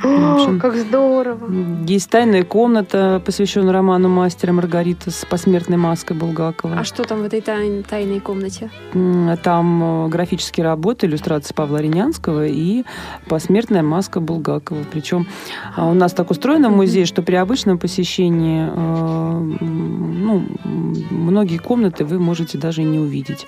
О, 0.04 0.34
общем, 0.36 0.60
как 0.60 0.76
здорово. 0.76 1.50
Есть 1.88 2.10
тайная 2.10 2.44
комната, 2.44 3.22
посвященная 3.26 3.74
роману 3.74 4.10
«Мастера 4.10 4.52
Маргарита» 4.52 5.12
с 5.12 5.26
посмертной 5.26 5.78
маской 5.78 6.16
Булгакова. 6.16 6.76
А 6.80 6.84
что 6.84 7.04
там 7.04 7.22
в 7.22 7.24
этой 7.24 7.42
тай- 7.42 7.84
тайной 7.90 8.20
комнате? 8.20 8.70
Там 9.44 10.06
э, 10.06 10.10
графические 10.10 10.66
работы, 10.66 11.06
иллюстрации 11.08 11.54
Павла 11.54 11.78
Ренянского 11.78 12.46
и 12.46 12.84
посмертная 13.28 13.84
маска 13.84 14.20
Булгакова. 14.20 14.80
Причем 14.92 15.28
а, 15.76 15.88
у 15.90 15.94
нас 15.94 16.14
так 16.14 16.32
устроено 16.32 16.70
в 16.70 16.76
музее, 16.76 17.06
что 17.06 17.22
при 17.22 17.36
обычном 17.36 17.78
посещении 17.78 18.68
э, 18.70 19.40
ну, 19.64 20.44
многие 21.12 21.58
комнаты 21.58 22.06
вы 22.06 22.20
можете 22.20 22.58
даже 22.58 22.82
и 22.82 22.86
не 22.86 23.00
увидеть. 23.00 23.48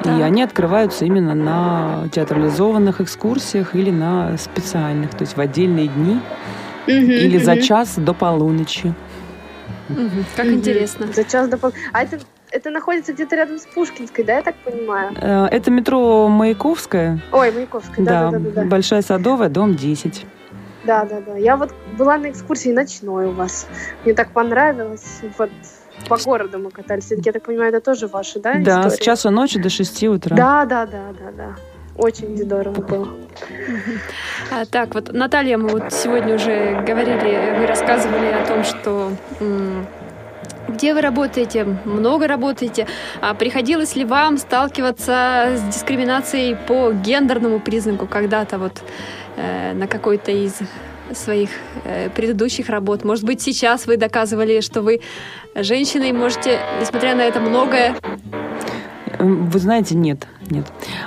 И 0.00 0.04
Так. 0.04 0.20
они 0.22 0.42
открываются 0.42 1.04
именно 1.04 1.34
на 1.34 2.08
театрализованных 2.12 3.00
экскурсиях 3.00 3.74
или 3.74 3.90
на 3.90 4.36
специальных, 4.36 5.10
то 5.10 5.22
есть 5.22 5.36
в 5.36 5.40
отдельные 5.40 5.83
дни 5.88 6.20
или 6.86 7.38
за 7.38 7.56
час 7.60 7.94
до 7.96 8.14
полуночи. 8.14 8.92
Мгм. 9.88 10.24
Как 10.36 10.46
Мгм. 10.46 10.54
интересно. 10.56 11.06
За 11.12 11.24
час 11.24 11.48
до 11.48 11.58
пол... 11.58 11.72
А 11.92 12.02
это, 12.02 12.18
это 12.50 12.70
находится 12.70 13.12
где-то 13.12 13.36
рядом 13.36 13.58
с 13.58 13.66
Пушкинской, 13.66 14.24
да, 14.24 14.36
я 14.36 14.42
так 14.42 14.54
понимаю? 14.64 15.12
Э, 15.20 15.46
Это 15.50 15.70
метро 15.70 16.28
Маяковская, 16.28 17.20
Ой, 17.32 17.50
Маяковская, 17.52 18.04
да, 18.04 18.30
да, 18.30 18.38
да, 18.38 18.50
да. 18.50 18.64
Большая 18.64 19.02
Садовая, 19.02 19.48
дом 19.48 19.74
10. 19.74 20.26
Да, 20.84 21.04
да, 21.04 21.20
да. 21.20 21.36
Я 21.36 21.56
вот 21.56 21.72
была 21.98 22.18
на 22.18 22.30
экскурсии 22.30 22.70
ночной 22.72 23.26
у 23.26 23.30
вас. 23.32 23.66
Мне 24.04 24.14
так 24.14 24.30
понравилось. 24.30 25.20
Вот 25.38 25.50
по 26.08 26.16
городу 26.18 26.58
мы 26.58 26.70
катались. 26.70 27.10
Я 27.10 27.32
так 27.32 27.42
понимаю, 27.42 27.70
это 27.70 27.80
тоже 27.80 28.06
ваши, 28.06 28.38
да, 28.40 28.54
Да, 28.58 28.82
с 28.82 28.94
истории? 28.94 29.04
часу 29.04 29.30
ночи 29.30 29.58
до 29.58 29.70
6 29.70 30.02
утра. 30.04 30.36
Да, 30.36 30.64
да, 30.66 30.86
да, 30.86 31.02
да, 31.18 31.30
да. 31.36 31.56
Очень 31.96 32.36
здорово 32.36 32.80
было. 32.80 33.08
А, 34.50 34.64
так, 34.66 34.94
вот, 34.94 35.12
Наталья, 35.12 35.58
мы 35.58 35.68
вот 35.68 35.92
сегодня 35.92 36.34
уже 36.34 36.82
говорили, 36.86 37.58
вы 37.58 37.66
рассказывали 37.66 38.26
о 38.26 38.46
том, 38.46 38.64
что 38.64 39.12
где 40.68 40.94
вы 40.94 41.00
работаете, 41.02 41.64
много 41.84 42.26
работаете. 42.26 42.86
А 43.20 43.34
приходилось 43.34 43.96
ли 43.96 44.04
вам 44.04 44.38
сталкиваться 44.38 45.56
с 45.56 45.62
дискриминацией 45.74 46.56
по 46.56 46.92
гендерному 46.92 47.60
признаку 47.60 48.06
когда-то 48.06 48.58
вот 48.58 48.82
э, 49.36 49.72
на 49.74 49.86
какой-то 49.86 50.32
из 50.32 50.54
своих 51.12 51.50
э, 51.84 52.08
предыдущих 52.10 52.68
работ? 52.70 53.04
Может 53.04 53.24
быть, 53.24 53.42
сейчас 53.42 53.86
вы 53.86 53.96
доказывали, 53.96 54.60
что 54.60 54.82
вы 54.82 55.00
женщина 55.54 56.04
и 56.04 56.12
можете, 56.12 56.58
несмотря 56.80 57.14
на 57.14 57.22
это 57.22 57.40
многое, 57.40 57.94
Вы 59.18 59.58
знаете, 59.58 59.94
нет, 59.94 60.26
нет. 60.50 60.66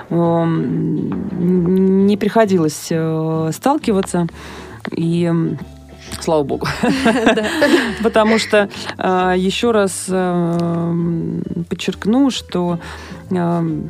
Эм, 0.09 2.05
Не 2.07 2.17
приходилось 2.17 2.87
э, 2.89 3.51
сталкиваться. 3.53 4.27
И 4.91 5.25
м, 5.25 5.57
слава 6.21 6.43
богу. 6.43 6.67
Потому 8.03 8.39
что 8.39 8.69
э, 8.97 9.33
еще 9.37 9.71
раз 9.71 10.05
эм, 10.09 11.43
подчеркну, 11.69 12.29
что 12.31 12.79
эм, 13.31 13.89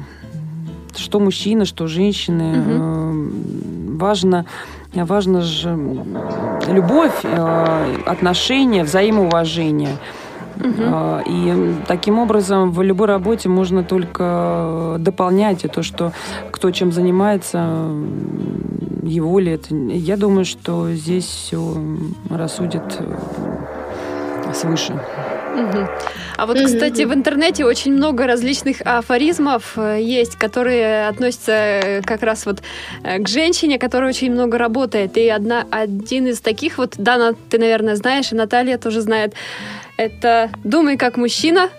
что 0.96 1.20
мужчины, 1.20 1.66
что 1.66 1.88
женщины, 1.88 2.54
эм, 2.56 3.98
важно 3.98 4.46
важно 4.94 5.42
же 5.42 5.78
любовь, 6.68 7.20
э, 7.24 7.96
отношения, 8.06 8.84
взаимоуважение. 8.84 9.98
А, 10.64 11.22
И 11.26 11.74
таким 11.88 12.20
образом 12.20 12.72
в 12.72 12.82
любой 12.82 13.08
работе 13.08 13.50
можно 13.50 13.84
только 13.84 14.98
дополнять 15.00 15.66
и 15.66 15.68
то, 15.68 15.84
что 15.84 16.12
кто 16.52 16.72
чем 16.72 16.92
занимается, 16.92 17.90
его 19.04 19.40
ли 19.40 19.54
это. 19.54 19.74
Я 19.74 20.18
думаю, 20.18 20.46
что 20.46 20.92
здесь 20.92 21.26
все 21.26 21.78
рассудит 22.30 22.84
э, 23.00 24.54
свыше. 24.54 25.00
А 26.38 26.46
вот, 26.46 26.58
кстати, 26.62 27.02
в 27.02 27.14
интернете 27.14 27.66
очень 27.66 27.94
много 27.94 28.28
различных 28.28 28.82
афоризмов 28.86 29.74
э, 29.76 30.00
есть, 30.02 30.36
которые 30.36 31.08
относятся 31.08 31.52
э, 31.52 32.02
как 32.04 32.22
раз 32.22 32.46
вот 32.46 32.62
э, 33.04 33.18
к 33.18 33.28
женщине, 33.28 33.80
которая 33.80 34.10
очень 34.10 34.32
много 34.32 34.60
работает. 34.60 35.18
И 35.18 35.28
одна, 35.30 35.66
один 35.72 36.28
из 36.28 36.40
таких 36.40 36.78
вот, 36.78 36.94
Дана, 36.98 37.34
ты, 37.50 37.58
наверное, 37.58 37.96
знаешь, 37.96 38.32
и 38.32 38.36
Наталья 38.36 38.78
тоже 38.78 39.02
знает, 39.02 39.34
это 39.98 40.50
«Думай 40.64 40.98
как 40.98 41.18
мужчина, 41.18 41.70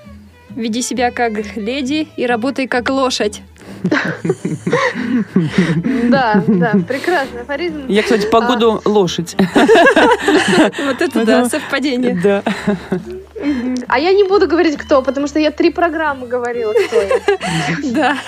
веди 0.51 0.83
себя 0.83 1.11
как 1.11 1.57
леди 1.57 2.09
и 2.17 2.27
работай 2.27 2.67
как 2.67 2.91
лошадь». 2.91 3.43
Да, 6.09 6.43
да, 6.47 6.73
прекрасный 6.87 7.43
афоризм. 7.43 7.87
Я, 7.89 8.03
кстати, 8.03 8.27
А. 8.27 8.31
погоду 8.31 8.83
лошадь. 8.85 9.37
Вот 10.85 11.01
это 11.01 11.25
да, 11.25 11.49
совпадение. 11.49 12.19
Да. 12.21 12.43
А 13.87 13.99
я 14.01 14.13
не 14.13 14.25
буду 14.25 14.49
говорить, 14.49 14.77
кто, 14.77 15.01
потому 15.03 15.29
что 15.29 15.39
я 15.39 15.51
три 15.53 15.71
программы 15.71 16.27
говорила, 16.27 16.73
кто 16.73 16.97
я. 17.01 17.21
Да. 17.93 18.19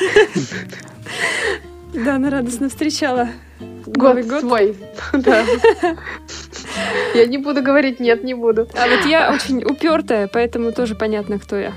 Да, 1.93 2.15
она 2.15 2.31
радостно 2.31 2.69
встречала 2.69 3.29
Год 3.87 3.97
Новый 3.97 4.23
год. 4.23 4.41
свой. 4.41 4.77
Да. 5.15 5.45
Я 7.15 7.27
не 7.27 7.39
буду 7.39 7.63
говорить, 7.63 8.01
нет, 8.01 8.25
не 8.25 8.35
буду. 8.35 8.69
А 8.75 8.89
вот 8.89 9.07
я 9.07 9.33
очень 9.33 9.63
упертая, 9.65 10.29
поэтому 10.29 10.73
тоже 10.73 10.95
понятно, 10.95 11.39
кто 11.39 11.57
я. 11.57 11.73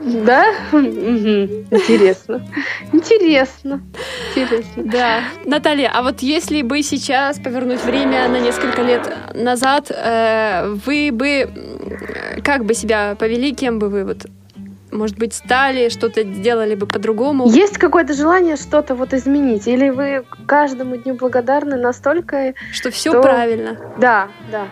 Да? 0.00 0.54
Интересно. 0.72 2.46
Интересно. 2.92 3.80
Интересно. 4.34 4.82
Да. 4.84 5.20
Наталья, 5.44 5.90
а 5.92 6.02
вот 6.02 6.20
если 6.20 6.62
бы 6.62 6.82
сейчас 6.82 7.38
повернуть 7.38 7.82
время 7.82 8.28
на 8.28 8.38
несколько 8.38 8.82
лет 8.82 9.12
назад, 9.34 9.90
э, 9.90 10.76
вы 10.84 11.10
бы 11.12 11.50
как 12.44 12.64
бы 12.64 12.74
себя 12.74 13.16
повели, 13.18 13.54
кем 13.54 13.78
бы 13.78 13.88
вы 13.88 14.04
вот, 14.04 14.26
может 14.90 15.18
быть, 15.18 15.34
стали, 15.34 15.88
что-то 15.88 16.22
сделали 16.22 16.74
бы 16.74 16.86
по-другому? 16.86 17.48
Есть 17.48 17.78
какое-то 17.78 18.14
желание 18.14 18.56
что-то 18.56 18.94
вот 18.94 19.12
изменить? 19.14 19.66
Или 19.66 19.90
вы 19.90 20.24
каждому 20.46 20.96
дню 20.96 21.14
благодарны 21.14 21.76
настолько? 21.76 22.54
Что 22.72 22.90
все 22.90 23.10
Что? 23.10 23.22
правильно. 23.22 23.78
Да, 23.98 24.28
да. 24.50 24.66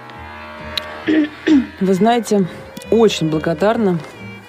Вы 1.81 1.95
знаете, 1.95 2.47
очень 2.91 3.31
благодарна 3.31 3.99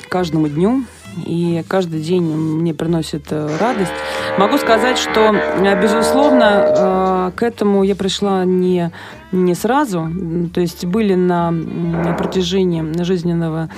каждому 0.09 0.47
дню. 0.47 0.83
И 1.25 1.63
каждый 1.67 2.01
день 2.01 2.23
мне 2.23 2.73
приносит 2.73 3.27
э, 3.31 3.57
радость. 3.59 3.91
Могу 4.37 4.57
сказать, 4.57 4.97
что, 4.97 5.33
э, 5.33 5.81
безусловно, 5.81 7.29
э, 7.29 7.31
к 7.35 7.43
этому 7.43 7.83
я 7.83 7.95
пришла 7.95 8.43
не, 8.43 8.91
не 9.31 9.55
сразу. 9.55 10.09
То 10.53 10.61
есть 10.61 10.85
были 10.85 11.15
на, 11.15 11.51
на 11.51 12.13
протяжении 12.13 12.83
жизненного 13.03 13.69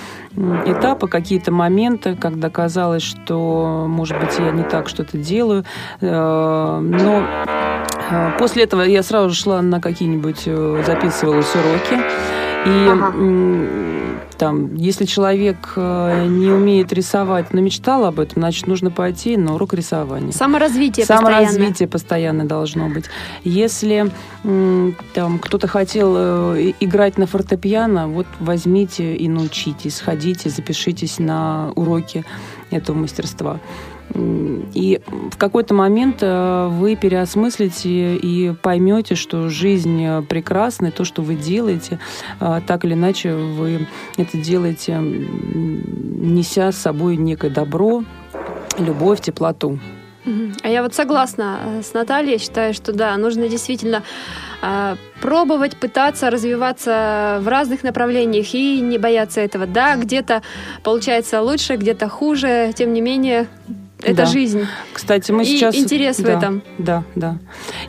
этапа 0.66 1.08
какие-то 1.08 1.52
моменты, 1.52 2.16
когда 2.16 2.50
казалось, 2.50 3.04
что, 3.04 3.86
может 3.88 4.20
быть, 4.20 4.38
я 4.40 4.52
не 4.52 4.64
так 4.64 4.88
что-то 4.90 5.18
делаю. 5.18 5.66
Но 6.02 7.24
после 8.38 8.64
этого 8.64 8.82
я 8.82 9.04
сразу 9.04 9.34
шла 9.34 9.62
на 9.62 9.82
какие-нибудь, 9.82 10.44
записывалась 10.86 11.54
уроки. 11.56 12.47
И 12.66 12.88
Ага. 12.90 13.14
там, 14.38 14.76
если 14.76 15.06
человек 15.06 15.74
э, 15.76 16.26
не 16.28 16.52
умеет 16.52 16.92
рисовать, 16.92 17.54
но 17.54 17.62
мечтал 17.62 18.06
об 18.06 18.20
этом, 18.20 18.42
значит, 18.42 18.68
нужно 18.68 18.92
пойти 18.92 19.38
на 19.38 19.56
урок 19.56 19.74
рисования. 19.74 20.32
Саморазвитие 20.32 21.06
Саморазвитие 21.06 21.88
постоянно 21.88 22.46
должно 22.46 22.90
быть. 22.90 23.06
Если 23.44 24.12
там 24.44 25.40
кто-то 25.40 25.68
хотел 25.68 26.14
э, 26.18 26.74
играть 26.80 27.18
на 27.18 27.26
фортепиано, 27.28 28.08
вот 28.08 28.28
возьмите 28.40 29.16
и 29.16 29.28
научитесь, 29.30 29.96
сходите, 29.96 30.50
запишитесь 30.50 31.20
на 31.20 31.72
уроки 31.76 32.26
этого 32.72 32.98
мастерства. 32.98 33.60
И 34.14 35.02
в 35.32 35.38
какой-то 35.38 35.74
момент 35.74 36.20
э, 36.22 36.68
вы 36.72 36.96
переосмыслите 36.96 38.16
и 38.16 38.54
поймете, 38.54 39.16
что 39.16 39.50
жизнь 39.50 40.04
э, 40.04 40.22
прекрасна, 40.22 40.88
и 40.88 40.92
то, 40.92 41.04
что 41.04 41.22
вы 41.22 41.36
делаете, 41.36 42.00
э, 42.40 42.62
так 42.66 42.86
или 42.86 42.94
иначе 42.94 43.34
вы 43.34 43.88
это 44.18 44.38
делаете, 44.38 44.98
неся 45.00 46.72
с 46.72 46.78
собой 46.78 47.18
некое 47.18 47.50
добро, 47.50 48.04
любовь, 48.78 49.22
теплоту. 49.22 49.80
А 50.62 50.68
я 50.68 50.84
вот 50.84 50.94
согласна 50.94 51.82
с 51.82 51.94
Натальей, 51.94 52.38
считаю, 52.38 52.74
что 52.74 52.92
да, 52.92 53.16
нужно 53.16 53.48
действительно 53.48 54.04
пробовать, 55.22 55.78
пытаться 55.78 56.30
развиваться 56.30 57.40
в 57.42 57.48
разных 57.48 57.84
направлениях 57.84 58.54
и 58.54 58.82
не 58.82 58.98
бояться 58.98 59.40
этого. 59.40 59.66
Да, 59.68 59.96
где-то 59.96 60.42
получается 60.84 61.42
лучше, 61.42 61.78
где-то 61.78 62.10
хуже, 62.10 62.74
тем 62.76 62.92
не 62.92 63.00
менее, 63.00 63.48
это 64.00 64.14
Да. 64.18 64.26
жизнь. 64.26 64.66
Кстати, 64.94 65.32
мы 65.32 65.44
И 65.44 65.46
сейчас... 65.46 65.76
интерес 65.76 66.20
в 66.20 66.24
Да, 66.24 66.38
этом. 66.38 66.62
Да, 66.78 67.04
да. 67.16 67.38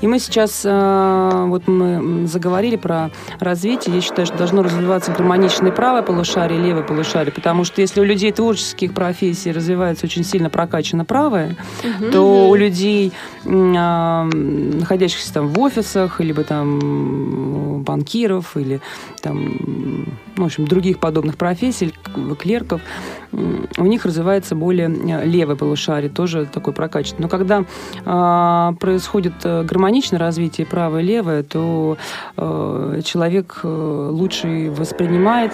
И 0.01 0.07
мы 0.07 0.19
сейчас, 0.19 0.63
э, 0.65 1.45
вот 1.49 1.69
мы 1.69 2.27
заговорили 2.27 2.77
про 2.77 3.11
развитие. 3.41 3.97
Я 3.97 4.01
считаю, 4.01 4.27
что 4.27 4.39
должно 4.39 4.63
развиваться 4.63 5.13
гармоничное 5.13 5.71
правое 5.71 6.03
полушарие, 6.03 6.61
левое 6.61 6.83
полушарие, 6.83 7.33
потому 7.33 7.65
что 7.65 7.81
если 7.83 8.01
у 8.01 8.05
людей 8.05 8.33
творческих 8.33 8.95
профессий 8.95 9.53
развивается 9.53 10.07
очень 10.07 10.25
сильно 10.25 10.49
прокачано 10.49 11.05
правое, 11.05 11.57
то 12.13 12.49
у 12.49 12.55
людей, 12.55 13.13
а, 13.45 14.25
находящихся 14.25 15.35
там 15.35 15.49
в 15.49 15.61
офисах, 15.61 16.21
либо 16.21 16.43
там 16.45 17.83
банкиров, 17.83 18.57
или 18.57 18.81
там, 19.21 19.57
ну, 20.37 20.43
в 20.43 20.47
общем, 20.47 20.67
других 20.67 20.99
подобных 20.99 21.37
профессий, 21.37 21.93
клерков, 22.39 22.81
у 23.33 23.85
них 23.85 24.05
развивается 24.05 24.55
более 24.55 24.89
э, 24.89 25.27
левое 25.27 25.57
полушарие, 25.57 25.98
тоже 26.07 26.47
такой 26.47 26.73
прокачанный. 26.73 27.23
Но 27.23 27.29
когда 27.29 27.65
а, 28.05 28.75
происходит 28.79 29.35
э, 29.43 29.65
гармоничное 29.65 30.21
развитие 30.21 30.67
правое 30.67 31.03
и 31.03 31.05
левое, 31.05 31.43
то 31.43 31.97
э, 32.37 33.01
человек 33.05 33.61
э, 33.65 33.69
лучше 34.13 34.71
воспринимает 34.71 35.53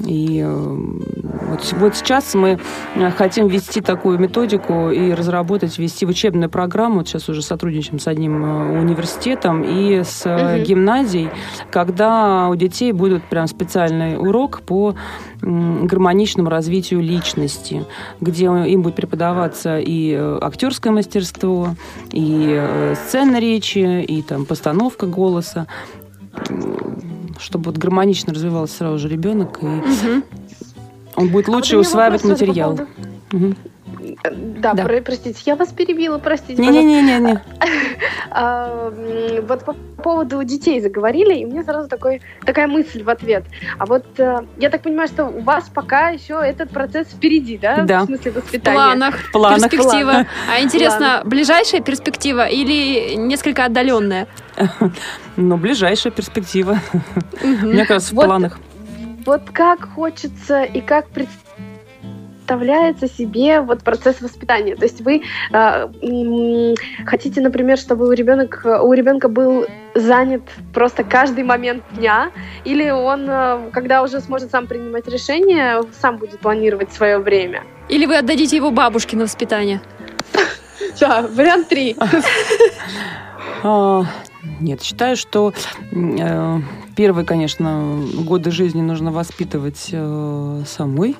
и 0.00 0.42
э, 0.44 0.76
вот, 1.50 1.72
вот 1.78 1.96
сейчас 1.96 2.34
мы 2.34 2.58
э, 2.96 3.10
хотим 3.12 3.48
ввести 3.48 3.80
такую 3.80 4.18
методику 4.18 4.90
и 4.90 5.12
разработать, 5.12 5.78
ввести 5.78 6.04
в 6.04 6.08
учебную 6.08 6.50
программу. 6.50 6.98
Вот 6.98 7.08
сейчас 7.08 7.28
уже 7.28 7.42
сотрудничаем 7.42 7.98
с 7.98 8.08
одним 8.08 8.44
э, 8.44 8.80
университетом 8.80 9.62
и 9.62 10.02
с 10.02 10.24
Мгм. 10.24 10.62
гимназией, 10.64 11.30
когда 11.70 12.48
у 12.48 12.56
детей 12.56 12.92
будет 12.92 13.22
прям 13.24 13.46
специальный 13.46 14.16
урок 14.18 14.62
по 14.62 14.94
гармоничному 15.40 16.48
развитию 16.48 17.00
личности, 17.00 17.84
где 18.20 18.46
им 18.46 18.82
будет 18.82 18.94
преподаваться 18.96 19.78
и 19.78 20.14
актерское 20.14 20.92
мастерство, 20.92 21.74
и 22.10 22.94
сцена 23.06 23.38
речи, 23.38 24.02
и 24.02 24.22
там 24.22 24.46
постановка 24.46 25.06
голоса, 25.06 25.66
чтобы 27.38 27.66
вот 27.66 27.78
гармонично 27.78 28.32
развивался 28.32 28.76
сразу 28.76 28.98
же 28.98 29.08
ребенок, 29.08 29.58
и 29.62 29.66
Мгм. 29.66 30.24
он 31.16 31.28
будет 31.28 31.48
А 31.48 31.52
вот 31.52 31.56
лучше 31.56 31.76
у 31.76 31.78
меня 31.80 31.88
усваивать 31.88 32.22
тоже 32.22 32.34
по 32.36 32.40
материал. 32.46 32.70
поводу- 32.76 32.90
Мгм. 33.32 33.56
Да, 34.24 34.74
Да. 34.74 34.84
про- 34.84 35.00
простите, 35.00 35.40
я 35.46 35.56
вас 35.56 35.68
перебила, 35.72 36.18
простите. 36.18 36.60
Не-не-не-не. 36.60 37.40
А, 38.36 38.90
вот 39.46 39.64
по 39.64 39.74
поводу 40.02 40.42
детей 40.42 40.80
заговорили, 40.80 41.34
и 41.34 41.44
мне 41.46 41.62
сразу 41.62 41.88
такой, 41.88 42.20
такая 42.44 42.66
мысль 42.66 43.04
в 43.04 43.08
ответ. 43.08 43.44
А 43.78 43.86
вот 43.86 44.04
э, 44.18 44.40
я 44.58 44.70
так 44.70 44.82
понимаю, 44.82 45.06
что 45.06 45.26
у 45.26 45.40
вас 45.42 45.70
пока 45.72 46.08
еще 46.08 46.40
этот 46.44 46.70
процесс 46.70 47.06
впереди, 47.08 47.56
да? 47.58 47.82
Да. 47.84 48.00
В 48.00 48.06
смысле 48.06 48.32
В 48.32 48.34
воспитания. 48.36 48.76
планах, 48.76 49.14
В 49.16 49.30
планах. 49.30 49.70
перспектива. 49.70 50.26
А 50.52 50.60
интересно, 50.60 51.22
ближайшая 51.24 51.80
перспектива 51.80 52.46
или 52.48 53.14
несколько 53.14 53.66
отдаленная? 53.66 54.26
Но 55.36 55.56
ближайшая 55.56 56.12
перспектива. 56.12 56.80
Как 57.76 57.90
раз 57.90 58.10
в 58.10 58.14
планах. 58.16 58.58
Вот 59.26 59.42
как 59.52 59.88
хочется 59.94 60.64
и 60.64 60.80
как 60.80 61.06
представляется 62.44 63.08
себе 63.08 63.60
вот 63.60 63.82
процесс 63.82 64.20
воспитания. 64.20 64.76
То 64.76 64.84
есть 64.84 65.00
вы 65.00 65.22
э, 65.52 66.74
хотите, 67.06 67.40
например, 67.40 67.78
чтобы 67.78 68.06
у 68.06 68.12
ребенка 68.12 68.82
у 68.82 68.92
ребенка 68.92 69.28
был 69.28 69.66
занят 69.94 70.42
просто 70.74 71.04
каждый 71.04 71.44
момент 71.44 71.82
дня, 71.92 72.30
или 72.64 72.90
он, 72.90 73.26
э, 73.28 73.70
когда 73.72 74.02
уже 74.02 74.20
сможет 74.20 74.50
сам 74.50 74.66
принимать 74.66 75.08
решения, 75.08 75.82
сам 76.00 76.18
будет 76.18 76.40
планировать 76.40 76.92
свое 76.92 77.18
время. 77.18 77.62
Или 77.88 78.06
вы 78.06 78.18
отдадите 78.18 78.56
его 78.56 78.70
бабушке 78.70 79.16
на 79.16 79.24
воспитание? 79.24 79.80
Да, 81.00 81.22
вариант 81.22 81.68
три. 81.68 81.96
А, 83.62 84.04
Нет, 84.60 84.82
считаю, 84.82 85.16
что 85.16 85.54
э, 85.92 86.58
первые, 86.96 87.24
конечно, 87.24 88.02
годы 88.18 88.50
жизни 88.50 88.82
нужно 88.82 89.10
воспитывать 89.10 89.88
э, 89.90 90.62
самой 90.66 91.16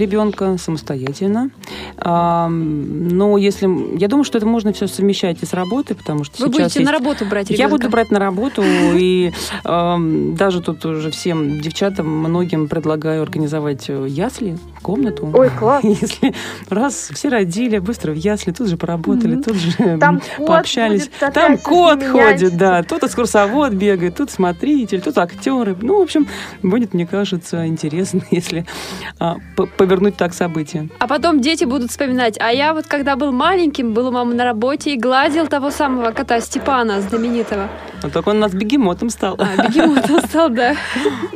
ребенка 0.00 0.56
самостоятельно. 0.58 1.50
А, 1.98 2.48
но 2.48 3.38
если... 3.38 3.68
Я 3.98 4.08
думаю, 4.08 4.24
что 4.24 4.38
это 4.38 4.46
можно 4.46 4.72
все 4.72 4.86
совмещать 4.86 5.42
и 5.42 5.46
с 5.46 5.52
работой, 5.52 5.94
потому 5.94 6.24
что 6.24 6.42
Вы 6.42 6.48
сейчас 6.48 6.50
будете 6.62 6.80
есть- 6.80 6.86
на 6.90 6.92
работу 6.98 7.24
брать 7.26 7.50
Я 7.50 7.56
ребенка? 7.56 7.76
буду 7.76 7.88
брать 7.90 8.10
на 8.10 8.18
работу, 8.18 8.62
и 8.64 9.32
даже 9.64 10.60
тут 10.60 10.84
уже 10.84 11.10
всем 11.10 11.60
девчатам, 11.60 12.08
многим 12.08 12.68
предлагаю 12.68 13.22
организовать 13.22 13.88
э, 13.88 14.06
ясли, 14.08 14.58
комнату. 14.82 15.30
Ой, 15.32 15.50
класс. 15.50 15.84
Если 15.84 16.34
раз 16.68 17.10
все 17.12 17.28
родили, 17.28 17.78
быстро 17.78 18.12
в 18.12 18.16
ясли, 18.16 18.52
тут 18.52 18.68
же 18.68 18.76
поработали, 18.76 19.36
тут 19.40 19.56
же 19.56 19.98
пообщались. 20.46 21.10
Там 21.34 21.58
кот 21.58 22.02
ходит, 22.02 22.56
да. 22.56 22.82
Тут 22.82 23.04
экскурсовод 23.04 23.72
бегает, 23.72 24.16
тут 24.16 24.30
смотритель, 24.30 25.00
тут 25.00 25.18
актеры. 25.18 25.76
Ну, 25.80 25.98
в 25.98 26.02
общем, 26.02 26.26
будет, 26.62 26.94
мне 26.94 27.06
кажется, 27.06 27.66
интересно, 27.66 28.22
если 28.30 28.66
а, 29.90 29.94
повернуть 29.94 30.16
так 30.16 30.34
события. 30.34 30.88
А 30.98 31.06
потом 31.06 31.40
дети 31.40 31.64
будут 31.64 31.90
вспоминать. 31.90 32.38
А 32.40 32.52
я 32.52 32.74
вот 32.74 32.86
когда 32.86 33.16
был 33.16 33.32
маленьким, 33.32 33.92
был 33.92 34.08
у 34.08 34.10
мамы 34.12 34.34
на 34.34 34.44
работе 34.44 34.94
и 34.94 34.98
гладил 34.98 35.46
того 35.46 35.70
самого 35.70 36.12
кота 36.12 36.40
Степана 36.40 37.00
знаменитого. 37.00 37.68
Вот 38.02 38.12
так 38.12 38.26
он 38.26 38.36
у 38.36 38.40
нас 38.40 38.52
бегемотом 38.52 39.10
стал. 39.10 39.36
А, 39.38 39.68
бегемот 39.68 40.10
он 40.10 40.20
стал, 40.28 40.48
да. 40.50 40.76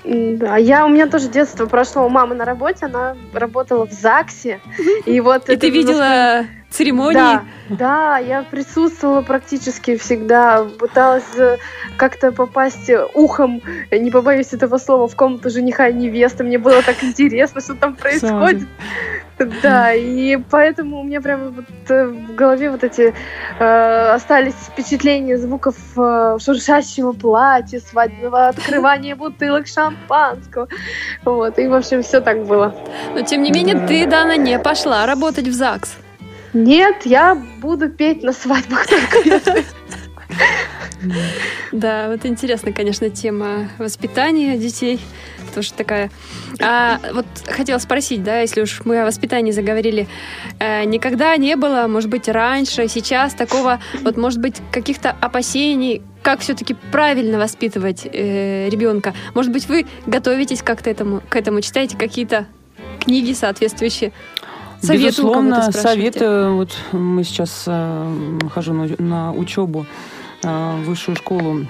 Да, 0.05 0.57
я, 0.57 0.87
у 0.87 0.89
меня 0.89 1.07
тоже 1.09 1.29
детство 1.29 1.67
прошло 1.67 2.07
у 2.07 2.09
мамы 2.09 2.35
на 2.35 2.45
работе, 2.45 2.87
она 2.87 3.17
работала 3.33 3.87
в 3.87 3.93
ЗАГСе. 3.93 4.61
И 5.07 5.21
вот 5.21 5.49
И 5.49 5.57
ты 5.57 5.71
видела 5.71 6.45
церемонии? 6.75 7.15
Да, 7.15 7.45
да, 7.69 8.19
я 8.19 8.43
присутствовала 8.43 9.23
практически 9.23 9.97
всегда, 9.97 10.65
пыталась 10.65 11.37
э, 11.37 11.57
как-то 11.97 12.33
попасть 12.33 12.91
э, 12.91 13.07
ухом, 13.15 13.63
э, 13.91 13.99
не 13.99 14.11
побоюсь 14.11 14.53
этого 14.53 14.79
слова, 14.79 15.09
в 15.09 15.17
комнату 15.17 15.51
жениха 15.51 15.89
и 15.89 15.95
невесты. 15.95 16.45
Мне 16.45 16.59
было 16.59 16.83
так 16.83 17.03
интересно, 17.03 17.61
что 17.61 17.75
там 17.75 17.95
происходит. 17.95 18.69
Да, 19.63 19.93
и 19.93 20.37
поэтому 20.37 21.01
у 21.01 21.03
меня 21.03 21.21
прямо 21.21 21.51
вот 21.51 21.65
в 21.89 22.35
голове 22.35 22.71
вот 22.71 22.85
эти 22.85 23.13
э, 23.59 24.15
остались 24.15 24.55
впечатления 24.55 25.39
звуков 25.39 25.77
э, 25.97 26.39
шуршащего 26.41 27.13
платья, 27.13 27.81
свадебного 27.81 28.49
открывания 28.49 29.17
бутылок 29.17 29.67
шампанского. 29.67 30.69
Вот, 31.25 31.59
и, 31.59 31.67
в 31.67 31.75
общем, 31.75 32.03
все 32.03 32.21
так 32.21 32.45
было. 32.47 32.75
Но 33.15 33.23
тем 33.23 33.43
не 33.43 33.51
менее, 33.51 33.87
ты, 33.87 34.07
Дана, 34.07 34.37
не 34.37 34.59
пошла 34.59 35.05
работать 35.07 35.49
в 35.49 35.53
ЗАГС. 35.53 36.04
Нет, 36.55 37.05
я 37.05 37.35
буду 37.61 37.91
петь 37.91 38.23
на 38.23 38.33
свадьбах 38.33 38.87
только 38.87 39.65
Да, 41.73 42.09
вот 42.09 42.25
интересная, 42.25 42.73
конечно, 42.73 43.11
тема 43.11 43.69
воспитания 43.79 44.57
детей. 44.57 45.01
Тоже 45.55 45.73
такая. 45.73 46.11
А 46.61 46.99
вот 47.13 47.27
хотела 47.47 47.79
спросить, 47.79 48.23
да, 48.25 48.41
если 48.41 48.63
уж 48.63 48.81
мы 48.85 49.03
о 49.03 49.05
воспитании 49.05 49.53
заговорили, 49.53 50.09
э, 50.59 50.85
никогда 50.85 51.37
не 51.37 51.57
было, 51.57 51.87
может 51.87 52.11
быть, 52.11 52.29
раньше, 52.29 52.89
сейчас 52.89 53.35
такого, 53.35 53.81
вот, 54.03 54.17
может 54.17 54.41
быть, 54.41 54.57
каких-то 54.73 55.15
опасений, 55.21 56.03
как 56.23 56.41
все-таки 56.41 56.75
правильно 56.91 57.39
воспитывать 57.39 58.05
э, 58.05 58.69
ребенка? 58.69 59.15
Может 59.35 59.53
быть, 59.53 59.69
вы 59.69 59.87
готовитесь 60.07 60.63
как-то 60.63 60.91
этому, 60.91 61.23
к 61.29 61.37
этому, 61.37 61.61
читаете 61.61 61.97
какие-то 61.97 62.47
книги 63.01 63.33
соответствующие? 63.33 64.13
Советы 64.85 65.07
Безусловно, 65.07 65.73
советы. 65.73 66.49
Вот 66.51 66.77
мы 66.93 67.25
сейчас 67.25 67.65
э, 67.67 68.39
хожу 68.53 68.75
на, 68.75 68.89
на 68.99 69.33
учебу 69.33 69.87
э, 70.43 70.77
в 70.77 70.85
высшую 70.85 71.17
школу 71.17 71.67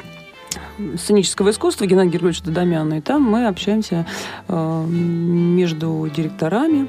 сценического 0.96 1.50
искусства 1.50 1.86
Геннадия 1.86 2.10
Георгиевича 2.10 2.44
Додомяна. 2.44 2.94
И 2.94 3.00
там 3.00 3.22
мы 3.22 3.46
общаемся 3.46 4.06
э, 4.48 4.84
между 4.86 6.10
директорами. 6.14 6.88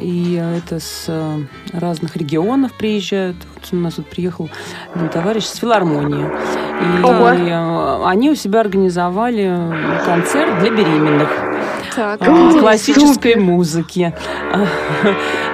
И 0.00 0.34
это 0.34 0.80
с 0.80 1.04
э, 1.08 1.38
разных 1.72 2.16
регионов 2.16 2.72
приезжают. 2.74 3.36
Вот 3.54 3.68
у 3.72 3.76
нас 3.76 3.94
тут 3.94 4.06
приехал 4.06 4.48
один 4.94 5.08
товарищ 5.08 5.44
с 5.44 5.56
филармонии. 5.56 6.26
И 6.26 7.02
Ого. 7.02 7.30
э, 7.30 8.04
они 8.06 8.30
у 8.30 8.34
себя 8.34 8.60
организовали 8.60 10.02
концерт 10.04 10.60
для 10.60 10.70
беременных 10.70 11.45
Так, 11.94 12.20
а, 12.20 12.50
классической 12.58 13.36
музыки. 13.36 14.12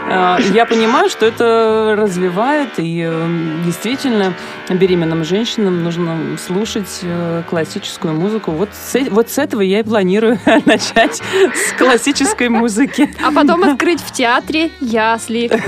а, 0.08 0.38
я 0.52 0.66
понимаю, 0.66 1.08
что 1.08 1.26
это 1.26 1.94
развивает, 1.96 2.78
и 2.78 3.06
э, 3.08 3.26
действительно 3.64 4.34
беременным 4.68 5.24
женщинам 5.24 5.82
нужно 5.82 6.36
слушать 6.38 7.00
э, 7.02 7.42
классическую 7.48 8.14
музыку. 8.14 8.50
Вот 8.52 8.70
с, 8.72 8.98
вот 9.10 9.30
с 9.30 9.38
этого 9.38 9.60
я 9.60 9.80
и 9.80 9.82
планирую 9.82 10.38
начать 10.66 11.22
с 11.54 11.72
классической 11.78 12.48
музыки. 12.48 13.08
А 13.24 13.32
потом 13.32 13.64
открыть 13.64 14.00
в 14.00 14.12
театре 14.12 14.70
ясли. 14.80 15.50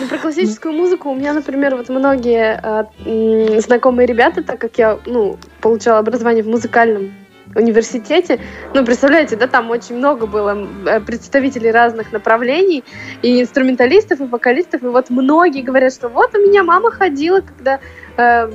Ну, 0.00 0.06
про 0.08 0.18
классическую 0.18 0.72
музыку 0.72 1.10
у 1.10 1.14
меня, 1.14 1.32
например, 1.32 1.76
вот 1.76 1.88
многие 1.88 2.60
э, 3.04 3.60
знакомые 3.60 4.06
ребята, 4.06 4.42
так 4.42 4.60
как 4.60 4.78
я, 4.78 4.98
ну, 5.06 5.38
получала 5.60 5.98
образование 5.98 6.42
в 6.42 6.48
музыкальном 6.48 7.12
университете. 7.58 8.40
Ну, 8.74 8.84
представляете, 8.84 9.36
да, 9.36 9.46
там 9.46 9.70
очень 9.70 9.96
много 9.96 10.26
было 10.26 10.66
э, 10.86 11.00
представителей 11.00 11.70
разных 11.70 12.12
направлений, 12.12 12.84
и 13.22 13.42
инструменталистов, 13.42 14.20
и 14.20 14.24
вокалистов, 14.24 14.82
и 14.82 14.86
вот 14.86 15.10
многие 15.10 15.62
говорят, 15.62 15.92
что 15.92 16.08
вот 16.08 16.34
у 16.34 16.38
меня 16.38 16.62
мама 16.62 16.90
ходила, 16.90 17.40
когда 17.40 17.80
э, 18.16 18.50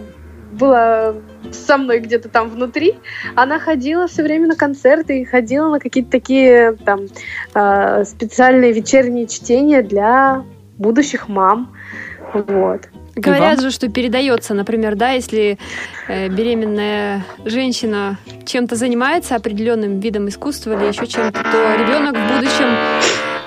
была 0.54 1.16
со 1.52 1.78
мной 1.78 2.00
где-то 2.00 2.30
там 2.30 2.50
внутри, 2.50 2.96
она 3.36 3.60
ходила 3.60 4.08
все 4.08 4.24
время 4.24 4.48
на 4.48 4.56
концерты 4.56 5.22
и 5.22 5.26
ходила 5.26 5.70
на 5.70 5.80
какие-то 5.80 6.12
такие 6.12 6.74
там 6.86 7.08
э, 7.54 8.04
специальные 8.06 8.72
вечерние 8.72 9.28
чтения 9.28 9.82
для 9.82 10.44
будущих 10.78 11.28
мам. 11.28 11.76
Вот. 12.34 12.90
Говорят 13.16 13.62
же, 13.62 13.70
что 13.70 13.90
передается, 13.90 14.54
например, 14.54 14.96
да, 14.96 15.12
если 15.12 15.60
э, 16.08 16.30
беременная 16.30 17.24
женщина 17.46 18.18
чем-то 18.46 18.76
занимается 18.76 19.36
определенным 19.36 20.00
видом 20.00 20.30
искусства 20.30 20.74
или 20.74 20.88
еще 20.88 21.06
чем-то, 21.06 21.44
то 21.44 21.76
ребенок 21.76 22.16
в 22.16 22.36
будущем 22.36 22.76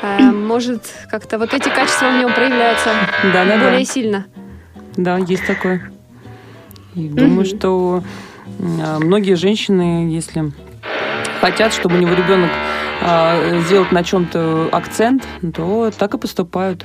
э, 0.03 0.23
может 0.31 0.85
как-то 1.11 1.39
вот 1.39 1.53
эти 1.53 1.69
качества 1.69 2.11
в 2.11 2.19
нем 2.19 2.33
проявляются 2.33 2.91
Да, 3.25 3.45
да, 3.45 3.59
более 3.59 3.81
да. 3.81 3.85
сильно. 3.85 4.27
Да, 4.97 5.19
есть 5.19 5.47
такое. 5.47 5.91
И 6.95 7.09
думаю, 7.09 7.45
что 7.45 8.03
а, 8.83 8.99
многие 8.99 9.35
женщины, 9.35 10.11
если 10.11 10.53
хотят, 11.41 11.73
чтобы 11.73 11.97
у 11.97 11.99
него 11.99 12.15
ребенок 12.15 12.51
а, 13.03 13.61
сделать 13.67 13.93
на 13.93 14.03
чем-то 14.03 14.69
акцент, 14.73 15.27
то 15.55 15.91
так 15.97 16.15
и 16.15 16.19
поступают. 16.19 16.85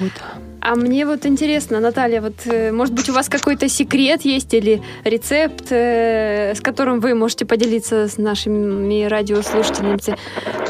Вот. 0.00 0.12
А 0.60 0.76
мне 0.76 1.04
вот 1.06 1.26
интересно, 1.26 1.80
Наталья, 1.80 2.20
вот 2.20 2.34
э, 2.46 2.70
может 2.70 2.94
быть 2.94 3.08
у 3.08 3.12
вас 3.12 3.28
какой-то 3.28 3.68
секрет 3.68 4.22
есть 4.22 4.54
или 4.54 4.80
рецепт, 5.04 5.66
э, 5.70 6.54
с 6.54 6.60
которым 6.60 7.00
вы 7.00 7.14
можете 7.14 7.44
поделиться 7.44 8.06
с 8.06 8.16
нашими 8.16 9.04
радиослушателями? 9.04 9.98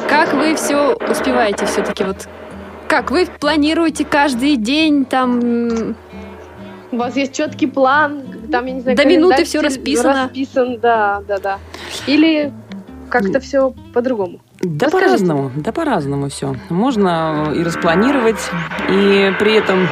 Как 0.08 0.32
вы 0.32 0.54
все 0.54 0.94
успеваете 0.94 1.66
все-таки 1.66 2.04
вот? 2.04 2.26
Как 2.88 3.10
вы 3.10 3.26
планируете 3.38 4.04
каждый 4.04 4.56
день 4.56 5.04
там? 5.04 5.94
У 6.90 6.96
вас 6.96 7.16
есть 7.16 7.32
четкий 7.32 7.66
план, 7.66 8.22
там, 8.50 8.66
я 8.66 8.72
не 8.72 8.80
знаю, 8.80 8.96
До 8.96 9.04
минуты 9.04 9.44
стиль- 9.44 9.62
расписано. 9.62 10.24
Расписан, 10.24 10.78
да, 10.78 11.22
да, 11.26 11.38
да. 11.38 11.58
Или 12.06 12.52
как-то 13.10 13.40
все 13.40 13.74
по-другому. 13.92 14.40
Да 14.62 14.88
по-разному, 14.88 15.50
да 15.56 15.72
по-разному 15.72 16.28
все. 16.28 16.54
Можно 16.70 17.52
и 17.54 17.62
распланировать, 17.64 18.38
и 18.88 19.32
при 19.40 19.54
этом 19.54 19.88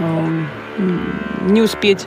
эм, 0.00 0.48
не 1.42 1.62
успеть, 1.62 2.04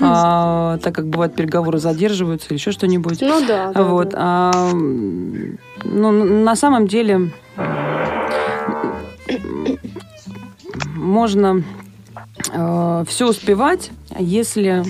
а, 0.00 0.78
так 0.78 0.94
как 0.94 1.06
бывает 1.08 1.34
переговоры 1.34 1.78
задерживаются 1.78 2.48
или 2.50 2.58
еще 2.58 2.70
что-нибудь. 2.70 3.20
Ну 3.20 3.44
да. 3.46 3.72
да, 3.72 3.82
Вот. 3.82 4.10
да. 4.10 4.18
а, 4.20 4.52
ну, 4.72 6.12
на 6.12 6.54
самом 6.54 6.86
деле 6.86 7.32
можно 10.94 11.62
все 13.06 13.28
успевать, 13.28 13.90
если 14.18 14.84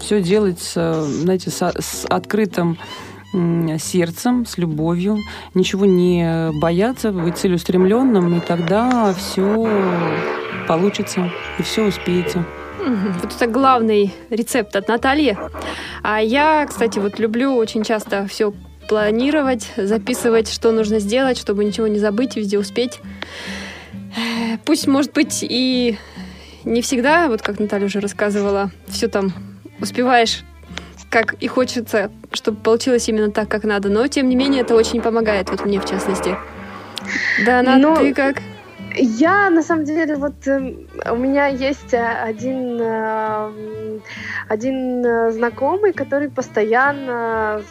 все 0.00 0.22
делать, 0.22 0.60
с, 0.60 1.04
знаете, 1.04 1.50
со- 1.50 1.74
с 1.80 2.04
открытым 2.08 2.78
сердцем, 3.32 4.46
с 4.46 4.58
любовью, 4.58 5.18
ничего 5.54 5.86
не 5.86 6.50
бояться, 6.60 7.12
быть 7.12 7.38
целеустремленным, 7.38 8.38
и 8.38 8.40
тогда 8.40 9.14
все 9.14 9.68
получится, 10.66 11.30
и 11.58 11.62
все 11.62 11.86
успеете. 11.86 12.44
Вот 13.22 13.34
это 13.34 13.46
главный 13.46 14.14
рецепт 14.30 14.74
от 14.74 14.88
Натальи. 14.88 15.36
А 16.02 16.20
я, 16.20 16.66
кстати, 16.66 16.98
вот 16.98 17.18
люблю 17.18 17.54
очень 17.54 17.84
часто 17.84 18.26
все 18.26 18.52
планировать, 18.88 19.70
записывать, 19.76 20.50
что 20.50 20.72
нужно 20.72 20.98
сделать, 20.98 21.38
чтобы 21.38 21.64
ничего 21.64 21.86
не 21.86 21.98
забыть, 21.98 22.36
везде 22.36 22.58
успеть. 22.58 22.98
Э, 23.92 24.58
Пусть, 24.64 24.88
может 24.88 25.12
быть, 25.12 25.44
и 25.48 25.96
не 26.64 26.82
всегда, 26.82 27.28
вот 27.28 27.42
как 27.42 27.60
Наталья 27.60 27.86
уже 27.86 28.00
рассказывала, 28.00 28.70
все 28.88 29.08
там 29.08 29.32
успеваешь, 29.80 30.42
как 31.08 31.34
и 31.34 31.46
хочется, 31.46 32.10
чтобы 32.32 32.58
получилось 32.58 33.08
именно 33.08 33.30
так, 33.30 33.48
как 33.48 33.64
надо. 33.64 33.88
Но, 33.88 34.06
тем 34.06 34.28
не 34.28 34.36
менее, 34.36 34.62
это 34.62 34.74
очень 34.74 35.00
помогает, 35.00 35.50
вот 35.50 35.64
мне 35.64 35.80
в 35.80 35.84
частности. 35.84 36.36
Да, 37.44 37.62
Нат, 37.62 37.80
Ну, 37.80 37.96
ты 37.96 38.14
как? 38.14 38.36
Я, 38.96 39.50
на 39.50 39.62
самом 39.62 39.84
деле, 39.84 40.16
вот 40.16 40.46
э, 40.46 40.74
у 41.10 41.16
меня 41.16 41.46
есть 41.46 41.94
э, 41.94 42.04
один, 42.04 42.78
э, 42.80 43.50
один 44.48 45.30
знакомый, 45.32 45.92
который 45.92 46.28
постоянно, 46.28 47.62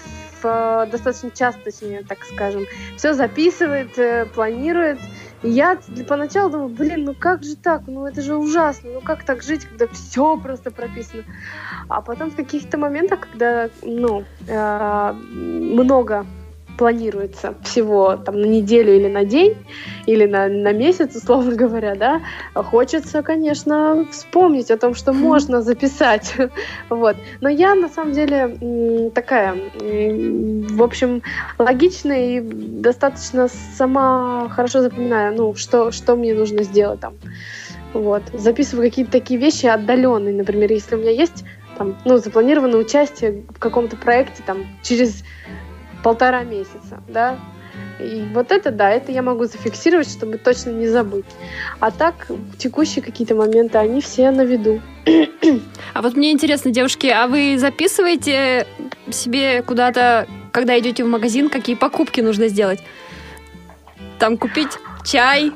в, 0.41 0.45
э, 0.45 0.88
достаточно 0.91 1.32
часто, 1.32 1.62
точнее, 1.66 2.03
так 2.07 2.20
скажем, 2.24 2.66
все 2.97 3.14
записывает, 3.14 3.97
э, 3.97 4.26
планирует. 4.34 4.99
И 5.42 5.50
я 5.50 5.78
поначалу 6.08 6.50
думала, 6.50 6.68
блин, 6.68 7.06
ну 7.06 7.14
как 7.14 7.44
же 7.44 7.56
так? 7.56 7.84
Ну 7.88 8.06
это 8.06 8.22
же 8.22 8.36
ужасно. 8.36 8.90
Ну 8.94 9.02
как 9.02 9.24
так 9.24 9.42
жить, 9.42 9.66
когда 9.66 9.88
все 9.88 10.38
просто 10.38 10.72
прописано? 10.72 11.24
А 11.88 12.02
потом 12.02 12.32
в 12.32 12.36
каких-то 12.36 12.78
моментах, 12.78 13.22
когда, 13.22 13.70
ну, 13.82 14.26
э, 14.48 15.14
много 15.14 16.26
планируется 16.80 17.56
всего 17.62 18.16
там 18.16 18.40
на 18.40 18.46
неделю 18.46 18.96
или 18.96 19.10
на 19.10 19.26
день, 19.26 19.58
или 20.06 20.26
на, 20.26 20.48
на 20.48 20.72
месяц, 20.72 21.14
условно 21.14 21.54
говоря, 21.54 21.94
да, 21.96 22.22
хочется, 22.56 23.22
конечно, 23.22 24.08
вспомнить 24.10 24.72
о 24.72 24.78
том, 24.78 24.96
что 24.96 25.12
можно 25.12 25.62
записать. 25.62 26.34
вот. 26.90 27.18
Но 27.42 27.50
я, 27.50 27.76
на 27.76 27.90
самом 27.90 28.14
деле, 28.14 29.12
такая, 29.14 29.56
в 29.76 30.82
общем, 30.82 31.22
логичная 31.58 32.38
и 32.38 32.40
достаточно 32.40 33.50
сама 33.76 34.48
хорошо 34.48 34.82
запоминаю, 34.82 35.36
ну, 35.36 35.56
что, 35.56 35.92
что 35.92 36.16
мне 36.16 36.34
нужно 36.34 36.64
сделать 36.64 37.02
там. 37.02 37.16
Вот. 37.94 38.24
Записываю 38.34 38.90
какие-то 38.90 39.12
такие 39.12 39.38
вещи 39.38 39.66
отдаленные. 39.66 40.34
Например, 40.34 40.72
если 40.72 40.96
у 40.96 41.00
меня 41.00 41.12
есть 41.12 41.44
там, 41.78 41.98
ну, 42.06 42.20
запланировано 42.20 42.78
участие 42.78 43.44
в 43.50 43.60
каком-то 43.60 43.98
проекте 43.98 44.44
там 44.46 44.66
через 44.82 45.26
полтора 46.04 46.43
месяца, 46.43 47.02
да, 47.08 47.38
и 48.00 48.26
вот 48.34 48.52
это, 48.52 48.72
да, 48.72 48.89
это 48.89 49.12
я 49.12 49.22
могу 49.22 49.45
зафиксировать, 49.45 50.10
чтобы 50.10 50.38
точно 50.38 50.70
не 50.70 50.88
забыть. 50.88 51.26
А 51.80 51.91
так, 51.91 52.28
текущие 52.58 53.04
какие-то 53.04 53.36
моменты, 53.36 53.78
они 53.78 54.00
все 54.02 54.32
на 54.32 54.43
виду. 54.43 54.82
А 55.93 56.02
вот 56.02 56.16
мне 56.16 56.32
интересно, 56.32 56.72
девушки, 56.72 57.08
а 57.08 57.28
вы 57.28 57.58
записываете 57.58 58.68
себе 59.12 59.64
куда-то, 59.64 60.28
когда 60.52 60.80
идете 60.80 61.04
в 61.04 61.08
магазин, 61.08 61.50
какие 61.50 61.76
покупки 61.76 62.22
нужно 62.22 62.47
сделать? 62.47 62.80
Там 64.18 64.38
купить 64.38 64.78
чай, 65.06 65.52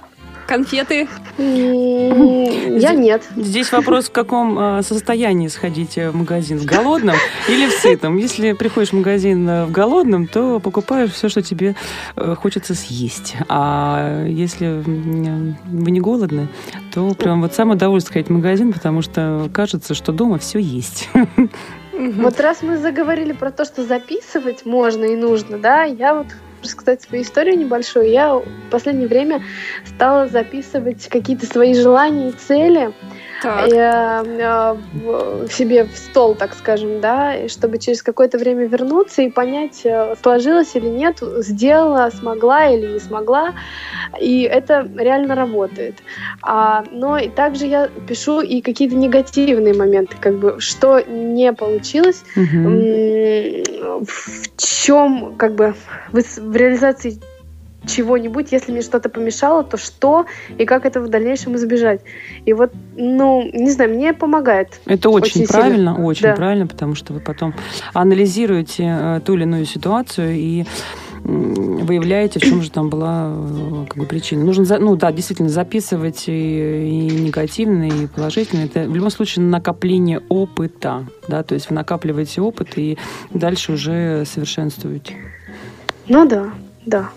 конфеты. 0.45 1.07
Я 1.37 2.93
нет. 2.93 3.23
Здесь 3.35 3.71
вопрос, 3.71 4.09
в 4.09 4.11
каком 4.11 4.57
э, 4.59 4.81
состоянии 4.83 5.47
сходите 5.47 6.09
в 6.09 6.15
магазин, 6.15 6.59
в 6.59 6.65
голодном 6.65 7.15
или 7.47 7.67
в 7.67 7.71
сытом. 7.71 8.17
Если 8.17 8.53
приходишь 8.53 8.89
в 8.89 8.93
магазин 8.93 9.47
э, 9.47 9.65
в 9.65 9.71
голодном, 9.71 10.27
то 10.27 10.59
покупаешь 10.59 11.11
все, 11.11 11.29
что 11.29 11.41
тебе 11.41 11.75
э, 12.15 12.35
хочется 12.39 12.75
съесть. 12.75 13.35
А 13.49 14.25
если 14.25 14.83
вы 14.85 15.91
не 15.91 15.99
голодны, 15.99 16.47
то 16.93 17.13
прям 17.13 17.41
вот 17.41 17.53
самое 17.53 17.75
удовольствие 17.75 18.13
ходить 18.13 18.29
в 18.29 18.33
магазин, 18.33 18.73
потому 18.73 19.01
что 19.01 19.49
кажется, 19.53 19.93
что 19.93 20.11
дома 20.11 20.37
все 20.37 20.59
есть. 20.59 21.09
Вот 21.93 22.39
раз 22.39 22.63
мы 22.63 22.77
заговорили 22.77 23.33
про 23.33 23.51
то, 23.51 23.65
что 23.65 23.83
записывать 23.83 24.65
можно 24.65 25.05
и 25.05 25.15
нужно, 25.15 25.59
да, 25.59 25.83
я 25.83 26.15
вот 26.15 26.27
рассказать 26.63 27.01
свою 27.01 27.23
историю 27.23 27.57
небольшую. 27.57 28.09
Я 28.09 28.35
в 28.35 28.43
последнее 28.71 29.07
время 29.07 29.43
стала 29.85 30.27
записывать 30.27 31.07
какие-то 31.07 31.45
свои 31.45 31.73
желания 31.73 32.29
и 32.29 32.33
цели 32.33 32.93
Так. 33.43 33.69
э, 33.69 34.23
э, 34.39 35.47
себе 35.49 35.83
в 35.83 35.95
стол, 35.97 36.35
так 36.35 36.53
скажем, 36.55 37.01
да, 37.01 37.35
и 37.35 37.47
чтобы 37.49 37.77
через 37.77 38.01
какое-то 38.01 38.37
время 38.37 38.65
вернуться 38.65 39.21
и 39.21 39.29
понять, 39.29 39.81
э, 39.83 40.15
сложилось 40.21 40.75
или 40.75 40.87
нет, 40.87 41.19
сделала, 41.37 42.09
смогла 42.09 42.67
или 42.67 42.93
не 42.93 42.99
смогла. 42.99 43.53
И 44.19 44.43
это 44.43 44.87
реально 44.97 45.35
работает. 45.35 45.95
А, 46.41 46.83
но 46.91 47.17
и 47.17 47.29
также 47.29 47.65
я 47.65 47.89
пишу 48.07 48.41
и 48.41 48.61
какие-то 48.61 48.95
негативные 48.95 49.73
моменты, 49.73 50.15
как 50.19 50.35
бы, 50.35 50.55
что 50.59 51.01
не 51.01 51.51
получилось. 51.53 52.23
М, 52.35 53.63
в 54.05 54.57
чем, 54.57 55.35
как 55.35 55.55
бы, 55.55 55.75
в 56.11 56.55
реализации 56.55 57.19
чего-нибудь, 57.85 58.51
если 58.51 58.71
мне 58.71 58.81
что-то 58.81 59.09
помешало, 59.09 59.63
то 59.63 59.77
что 59.77 60.25
и 60.57 60.65
как 60.65 60.85
это 60.85 61.01
в 61.01 61.09
дальнейшем 61.09 61.55
избежать. 61.55 62.01
И 62.45 62.53
вот, 62.53 62.71
ну, 62.95 63.43
не 63.53 63.71
знаю, 63.71 63.91
мне 63.93 64.13
помогает. 64.13 64.79
Это 64.85 65.09
очень, 65.09 65.43
Очень 65.43 65.47
правильно, 65.47 65.93
сильно. 65.93 66.05
очень 66.05 66.23
Да. 66.23 66.35
правильно, 66.35 66.67
потому 66.67 66.95
что 66.95 67.13
вы 67.13 67.19
потом 67.19 67.53
анализируете 67.93 68.83
э, 68.85 69.21
ту 69.25 69.33
или 69.35 69.43
иную 69.43 69.65
ситуацию 69.65 70.33
и 70.35 70.65
выявляете, 71.23 72.39
в 72.39 72.43
чем 72.43 72.61
же 72.61 72.69
там 72.69 72.89
была 72.89 73.31
э, 73.33 73.85
как 73.87 73.97
бы, 73.97 74.05
причина. 74.05 74.43
Нужно, 74.43 74.77
ну 74.79 74.95
да, 74.97 75.11
действительно, 75.11 75.49
записывать 75.49 76.25
и, 76.27 76.31
и 76.31 77.21
негативное, 77.21 77.87
и 77.87 78.07
положительное. 78.07 78.65
Это 78.65 78.89
в 78.89 78.95
любом 78.95 79.09
случае 79.09 79.45
накопление 79.45 80.21
опыта, 80.29 81.05
да, 81.29 81.43
то 81.43 81.53
есть 81.55 81.69
вы 81.69 81.75
накапливаете 81.75 82.41
опыт 82.41 82.77
и 82.77 82.97
дальше 83.33 83.73
уже 83.73 84.25
совершенствуете. 84.25 85.15
Ну 86.09 86.27
да, 86.27 86.49
да. 86.85 87.09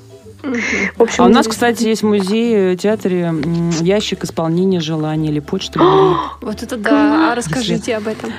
В 0.97 1.03
общем, 1.03 1.25
А 1.25 1.27
у 1.27 1.29
нас, 1.29 1.47
кстати, 1.49 1.85
есть 1.85 2.03
в 2.03 2.07
музее, 2.07 2.75
э, 2.75 2.77
театре 2.77 3.33
ящик 3.81 4.25
исполнения 4.25 4.81
желаний 4.81 5.29
или 5.29 5.41
почта. 5.41 5.81
Вот 6.41 6.63
это 6.63 6.77
да. 6.77 7.33
А 7.33 7.35
расскажите 7.35 7.97
об 7.97 8.09
этом. 8.09 8.33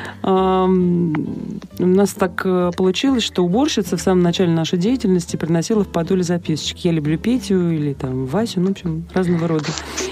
У 1.80 1.86
нас 1.86 2.12
так 2.14 2.41
э, 2.43 2.72
получилось, 2.76 3.24
что 3.24 3.43
уборщица 3.43 3.97
в 3.97 4.01
самом 4.01 4.24
начале 4.24 4.51
нашей 4.51 4.80
деятельности 4.80 5.36
приносила 5.38 5.84
в 5.84 5.88
подоле 5.88 6.24
записочки. 6.24 6.88
Я 6.88 6.93
люблю 6.93 7.18
Петю 7.18 7.72
или 7.72 7.93
там 7.93 8.26
Васю, 8.26 8.62
ну, 8.62 8.70
в 8.70 8.72
общем, 8.72 9.05
разного 9.14 9.47
рода. 9.47 9.68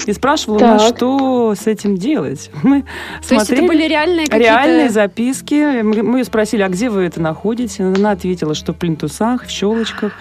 И 0.06 0.14
спрашивала 0.14 0.58
у 0.58 0.62
нас, 0.62 0.84
Так. 0.84 0.98
что 0.98 1.56
с 1.56 1.66
этим 1.68 1.98
делать. 1.98 2.52
Мы 2.64 2.82
То 2.82 2.88
есть 3.18 3.32
это 3.32 3.46
смотрели 3.46 3.68
были 3.68 3.88
реальные 3.88 4.26
какие-то... 4.28 4.44
реальные 4.44 4.90
записки. 4.90 5.82
Мы 5.82 6.20
ее 6.20 6.24
спросили, 6.26 6.62
а 6.62 6.70
где 6.70 6.90
вы 6.90 7.04
это 7.04 7.20
находите? 7.20 7.84
Она 7.84 8.12
ответила, 8.12 8.54
что 8.54 8.74
в 8.74 8.78
плинтусах, 8.78 9.46
в 9.46 9.50
щелочках. 9.50 10.14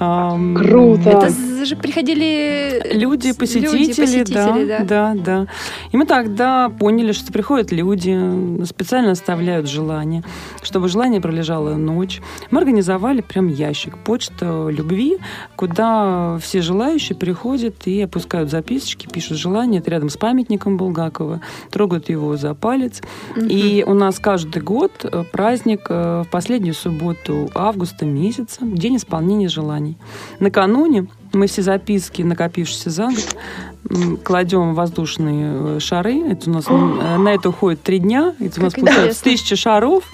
Круто. 0.00 1.10
Это 1.10 1.30
же 1.66 1.76
приходили 1.76 2.82
Люди, 2.94 3.32
с- 3.32 3.36
посетители, 3.36 4.24
да, 4.24 4.48
посетители, 4.48 4.84
да, 4.84 5.14
да, 5.14 5.46
И 5.92 5.96
мы 5.98 6.06
тогда 6.06 6.70
поняли, 6.70 7.12
что 7.12 7.30
приходят 7.32 7.70
люди, 7.70 8.64
специально 8.64 9.10
оставляют 9.10 9.68
желание, 9.68 10.22
чтобы 10.62 10.88
желание 10.88 11.20
пролежало 11.20 11.74
ночь. 11.74 12.22
Мы 12.50 12.60
организовали 12.60 13.20
прям 13.20 13.48
ящик, 13.48 13.98
почта 13.98 14.68
любви, 14.70 15.18
куда 15.54 16.38
все 16.40 16.62
желающие 16.62 17.16
приходят 17.16 17.86
и 17.86 18.00
опускают 18.00 18.50
записочки, 18.50 19.06
пишут 19.06 19.36
желание. 19.36 19.82
Это 19.82 19.90
рядом 19.90 20.08
с 20.08 20.16
памятником 20.16 20.78
Булгакова, 20.78 21.42
трогают 21.70 22.08
его 22.08 22.38
за 22.38 22.54
палец. 22.54 23.02
И 23.36 23.84
у 23.86 23.92
нас 23.92 24.18
каждый 24.18 24.62
год 24.62 24.92
э, 25.04 25.24
праздник 25.30 25.86
э, 25.90 26.22
в 26.26 26.30
последнюю 26.30 26.74
субботу 26.74 27.50
августа 27.54 28.06
месяца, 28.06 28.60
день 28.62 28.96
исполнения 28.96 29.48
желаний. 29.48 29.89
Накануне 30.38 31.06
мы 31.32 31.46
все 31.46 31.62
записки, 31.62 32.22
накопившиеся 32.22 32.90
за 32.90 33.06
год, 33.06 34.18
кладем 34.24 34.72
в 34.72 34.74
воздушные 34.74 35.76
э, 35.76 35.78
шары. 35.80 36.20
Это 36.28 36.50
у 36.50 36.52
нас 36.52 36.64
э, 36.68 37.16
на 37.18 37.28
это 37.34 37.48
уходит 37.50 37.82
три 37.82 37.98
дня. 37.98 38.34
Это 38.40 38.60
у 38.60 38.64
нас 38.64 38.74
получается 38.74 39.22
тысяча 39.24 39.56
шаров. 39.56 40.04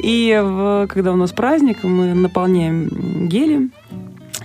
И 0.00 0.40
в- 0.42 0.86
когда 0.88 1.12
у 1.12 1.16
нас 1.16 1.32
праздник, 1.32 1.82
мы 1.82 2.14
наполняем 2.14 2.88
м, 2.88 3.28
гелием 3.28 3.72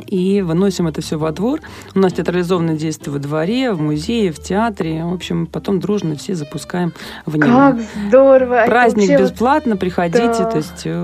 и 0.07 0.41
выносим 0.41 0.87
это 0.87 1.01
все 1.01 1.19
во 1.19 1.31
двор. 1.31 1.59
У 1.93 1.99
нас 1.99 2.13
театрализованное 2.13 2.75
действие 2.75 3.13
во 3.13 3.19
дворе, 3.19 3.71
в 3.73 3.79
музее, 3.81 4.31
в 4.31 4.39
театре. 4.39 5.03
В 5.05 5.13
общем, 5.13 5.45
потом 5.45 5.79
дружно 5.79 6.15
все 6.15 6.33
запускаем 6.33 6.93
в 7.27 7.35
него. 7.35 7.47
Как 7.47 7.77
здорово. 8.07 8.53
Это 8.55 8.71
Праздник 8.71 9.19
бесплатно, 9.19 9.77
приходите. 9.77 10.25
Да. 10.25 10.45
То 10.45 10.57
есть 10.57 10.81
э, 10.85 11.03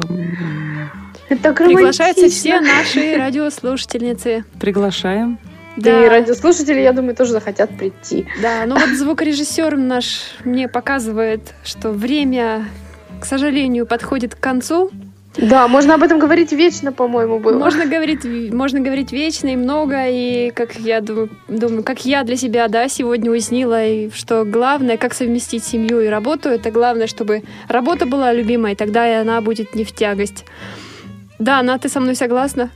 Это 1.30 1.42
так 1.42 1.58
Приглашаются 1.58 2.30
все 2.30 2.60
наши 2.60 3.16
радиослушательницы. 3.18 4.46
приглашаем. 4.60 5.40
Да. 5.78 6.06
И 6.06 6.08
радиослушатели, 6.08 6.80
я 6.80 6.94
думаю, 6.94 7.16
тоже 7.16 7.34
захотят 7.34 7.78
прийти. 7.78 8.28
Да, 8.42 8.64
ну 8.66 8.76
вот 8.80 8.90
звукорежиссер 8.90 9.76
наш 9.78 10.22
мне 10.46 10.70
показывает, 10.70 11.54
что 11.64 11.92
время, 11.92 12.66
к 13.20 13.26
сожалению, 13.26 13.86
подходит 13.86 14.36
к 14.36 14.40
концу. 14.40 14.92
Да, 15.38 15.68
можно 15.68 15.96
об 15.96 16.04
этом 16.04 16.18
говорить 16.18 16.54
вечно, 16.54 16.94
по-моему, 16.94 17.40
было. 17.40 17.58
Можно 17.58 17.86
говорить, 17.86 18.24
можно 18.54 18.80
говорить 18.80 19.12
вечно 19.12 19.50
и 19.50 19.58
много, 19.58 20.06
и 20.08 20.52
как 20.52 20.76
я 20.76 21.02
думаю, 21.02 21.30
думаю, 21.50 21.84
как 21.84 22.06
я 22.06 22.24
для 22.24 22.38
себя, 22.38 22.70
да, 22.70 22.88
сегодня 22.88 23.30
уяснила, 23.30 23.86
и 23.86 24.10
что 24.12 24.46
главное, 24.46 24.96
как 24.96 25.14
совместить 25.14 25.66
семью 25.66 26.00
и 26.00 26.08
работу, 26.08 26.48
это 26.48 26.72
главное, 26.72 27.08
чтобы 27.08 27.44
работа 27.68 28.06
была 28.06 28.32
любимой, 28.32 28.76
тогда 28.76 29.10
и 29.10 29.16
она 29.22 29.42
будет 29.42 29.76
не 29.76 29.84
в 29.84 29.92
тягость. 29.92 30.46
Да, 31.40 31.60
Анна, 31.60 31.78
ты 31.78 31.90
со 31.90 32.00
мной 32.00 32.16
согласна? 32.16 32.72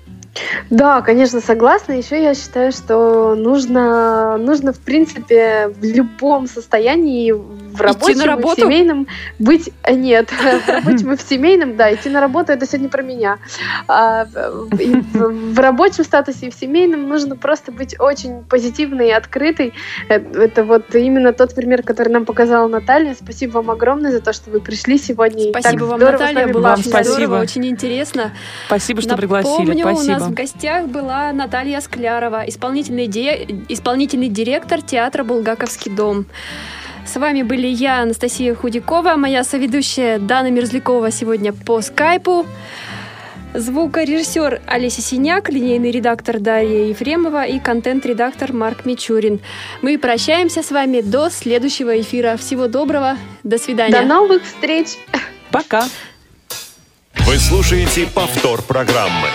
Да, 0.69 1.01
конечно, 1.01 1.41
согласна. 1.41 1.93
Еще 1.93 2.21
я 2.21 2.33
считаю, 2.33 2.71
что 2.71 3.35
нужно, 3.35 4.37
нужно 4.37 4.73
в 4.73 4.79
принципе, 4.79 5.69
в 5.69 5.83
любом 5.83 6.47
состоянии, 6.47 7.31
в 7.31 7.81
рабочем 7.81 8.17
на 8.17 8.23
и 8.23 8.43
в 8.43 8.55
семейном 8.55 9.07
быть... 9.39 9.71
э, 9.83 9.93
Нет, 9.93 10.29
в 10.65 10.69
рабочем 10.69 11.13
и 11.13 11.15
в 11.15 11.21
семейном, 11.21 11.75
да, 11.75 11.93
идти 11.93 12.09
на 12.09 12.21
работу, 12.21 12.51
это 12.51 12.65
сегодня 12.65 12.89
про 12.89 13.01
меня. 13.01 13.39
А, 13.87 14.25
в, 14.25 15.53
в 15.53 15.59
рабочем 15.59 16.03
статусе 16.03 16.47
и 16.47 16.51
в 16.51 16.55
семейном 16.55 17.07
нужно 17.07 17.35
просто 17.35 17.71
быть 17.71 17.99
очень 17.99 18.43
позитивной 18.43 19.09
и 19.09 19.11
открытой. 19.11 19.73
Э, 20.09 20.15
Это 20.15 20.63
вот 20.63 20.93
именно 20.95 21.33
тот 21.33 21.55
пример, 21.55 21.83
который 21.83 22.09
нам 22.09 22.25
показала 22.25 22.67
Наталья. 22.67 23.15
Спасибо 23.19 23.53
вам 23.53 23.71
огромное 23.71 24.11
за 24.11 24.21
то, 24.21 24.33
что 24.33 24.51
вы 24.51 24.59
пришли 24.59 24.97
сегодня. 24.97 25.49
Спасибо 25.49 25.85
вам, 25.85 25.99
Наталья, 25.99 26.47
было 26.47 26.61
Вам 26.61 26.79
очень 26.79 26.89
спасибо. 26.89 27.15
здорово, 27.15 27.41
очень 27.41 27.65
интересно. 27.65 28.31
Спасибо, 28.67 29.01
что 29.01 29.15
пригласили. 29.17 29.71
У 29.71 30.18
нас 30.19 30.29
в 30.29 30.33
гостях 30.33 30.87
была 30.87 31.31
Наталья 31.31 31.81
Склярова, 31.81 32.43
исполнительный, 32.47 33.07
ди- 33.07 33.65
исполнительный 33.69 34.29
директор 34.29 34.81
театра 34.81 35.23
«Булгаковский 35.23 35.91
дом». 35.91 36.25
С 37.05 37.15
вами 37.15 37.41
были 37.41 37.67
я, 37.67 38.01
Анастасия 38.01 38.53
Худякова, 38.53 39.15
моя 39.15 39.43
соведущая 39.43 40.19
Дана 40.19 40.51
Мерзлякова 40.51 41.09
сегодня 41.11 41.53
по 41.53 41.81
скайпу, 41.81 42.45
звукорежиссер 43.55 44.61
Олеся 44.67 45.01
Синяк, 45.01 45.49
линейный 45.49 45.89
редактор 45.89 46.39
Дарья 46.39 46.85
Ефремова 46.85 47.45
и 47.45 47.59
контент-редактор 47.59 48.53
Марк 48.53 48.85
Мичурин. 48.85 49.39
Мы 49.81 49.97
прощаемся 49.97 50.61
с 50.61 50.69
вами 50.69 51.01
до 51.01 51.29
следующего 51.31 51.99
эфира. 51.99 52.37
Всего 52.37 52.67
доброго, 52.67 53.17
до 53.43 53.57
свидания. 53.57 53.93
До 53.93 54.03
новых 54.03 54.43
встреч! 54.43 54.89
Пока. 55.51 55.85
Вы 57.25 57.37
слушаете 57.37 58.05
повтор 58.05 58.61
программы. 58.61 59.29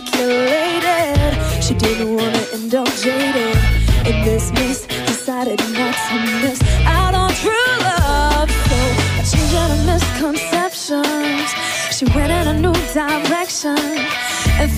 She. 0.00 1.62
She 1.62 1.74
didn't 1.74 2.16
want 2.16 2.34
to 2.34 2.54
end 2.54 2.74
up 2.74 2.88
jaded. 3.02 3.56
In 4.06 4.24
this 4.24 4.50
miss, 4.52 4.86
decided 5.06 5.58
not 5.72 5.94
to 6.08 6.16
miss 6.42 6.60
out 6.86 7.14
on 7.14 7.30
true 7.34 7.72
love. 7.80 8.50
So 8.50 8.76
I 9.18 9.22
changed 9.30 9.54
out 9.54 9.70
of 9.70 9.80
misconceptions. 9.86 11.48
She 11.96 12.04
went 12.16 12.32
in 12.32 12.48
a 12.48 12.58
new 12.58 12.74
direction 12.94 13.76
and 14.60 14.70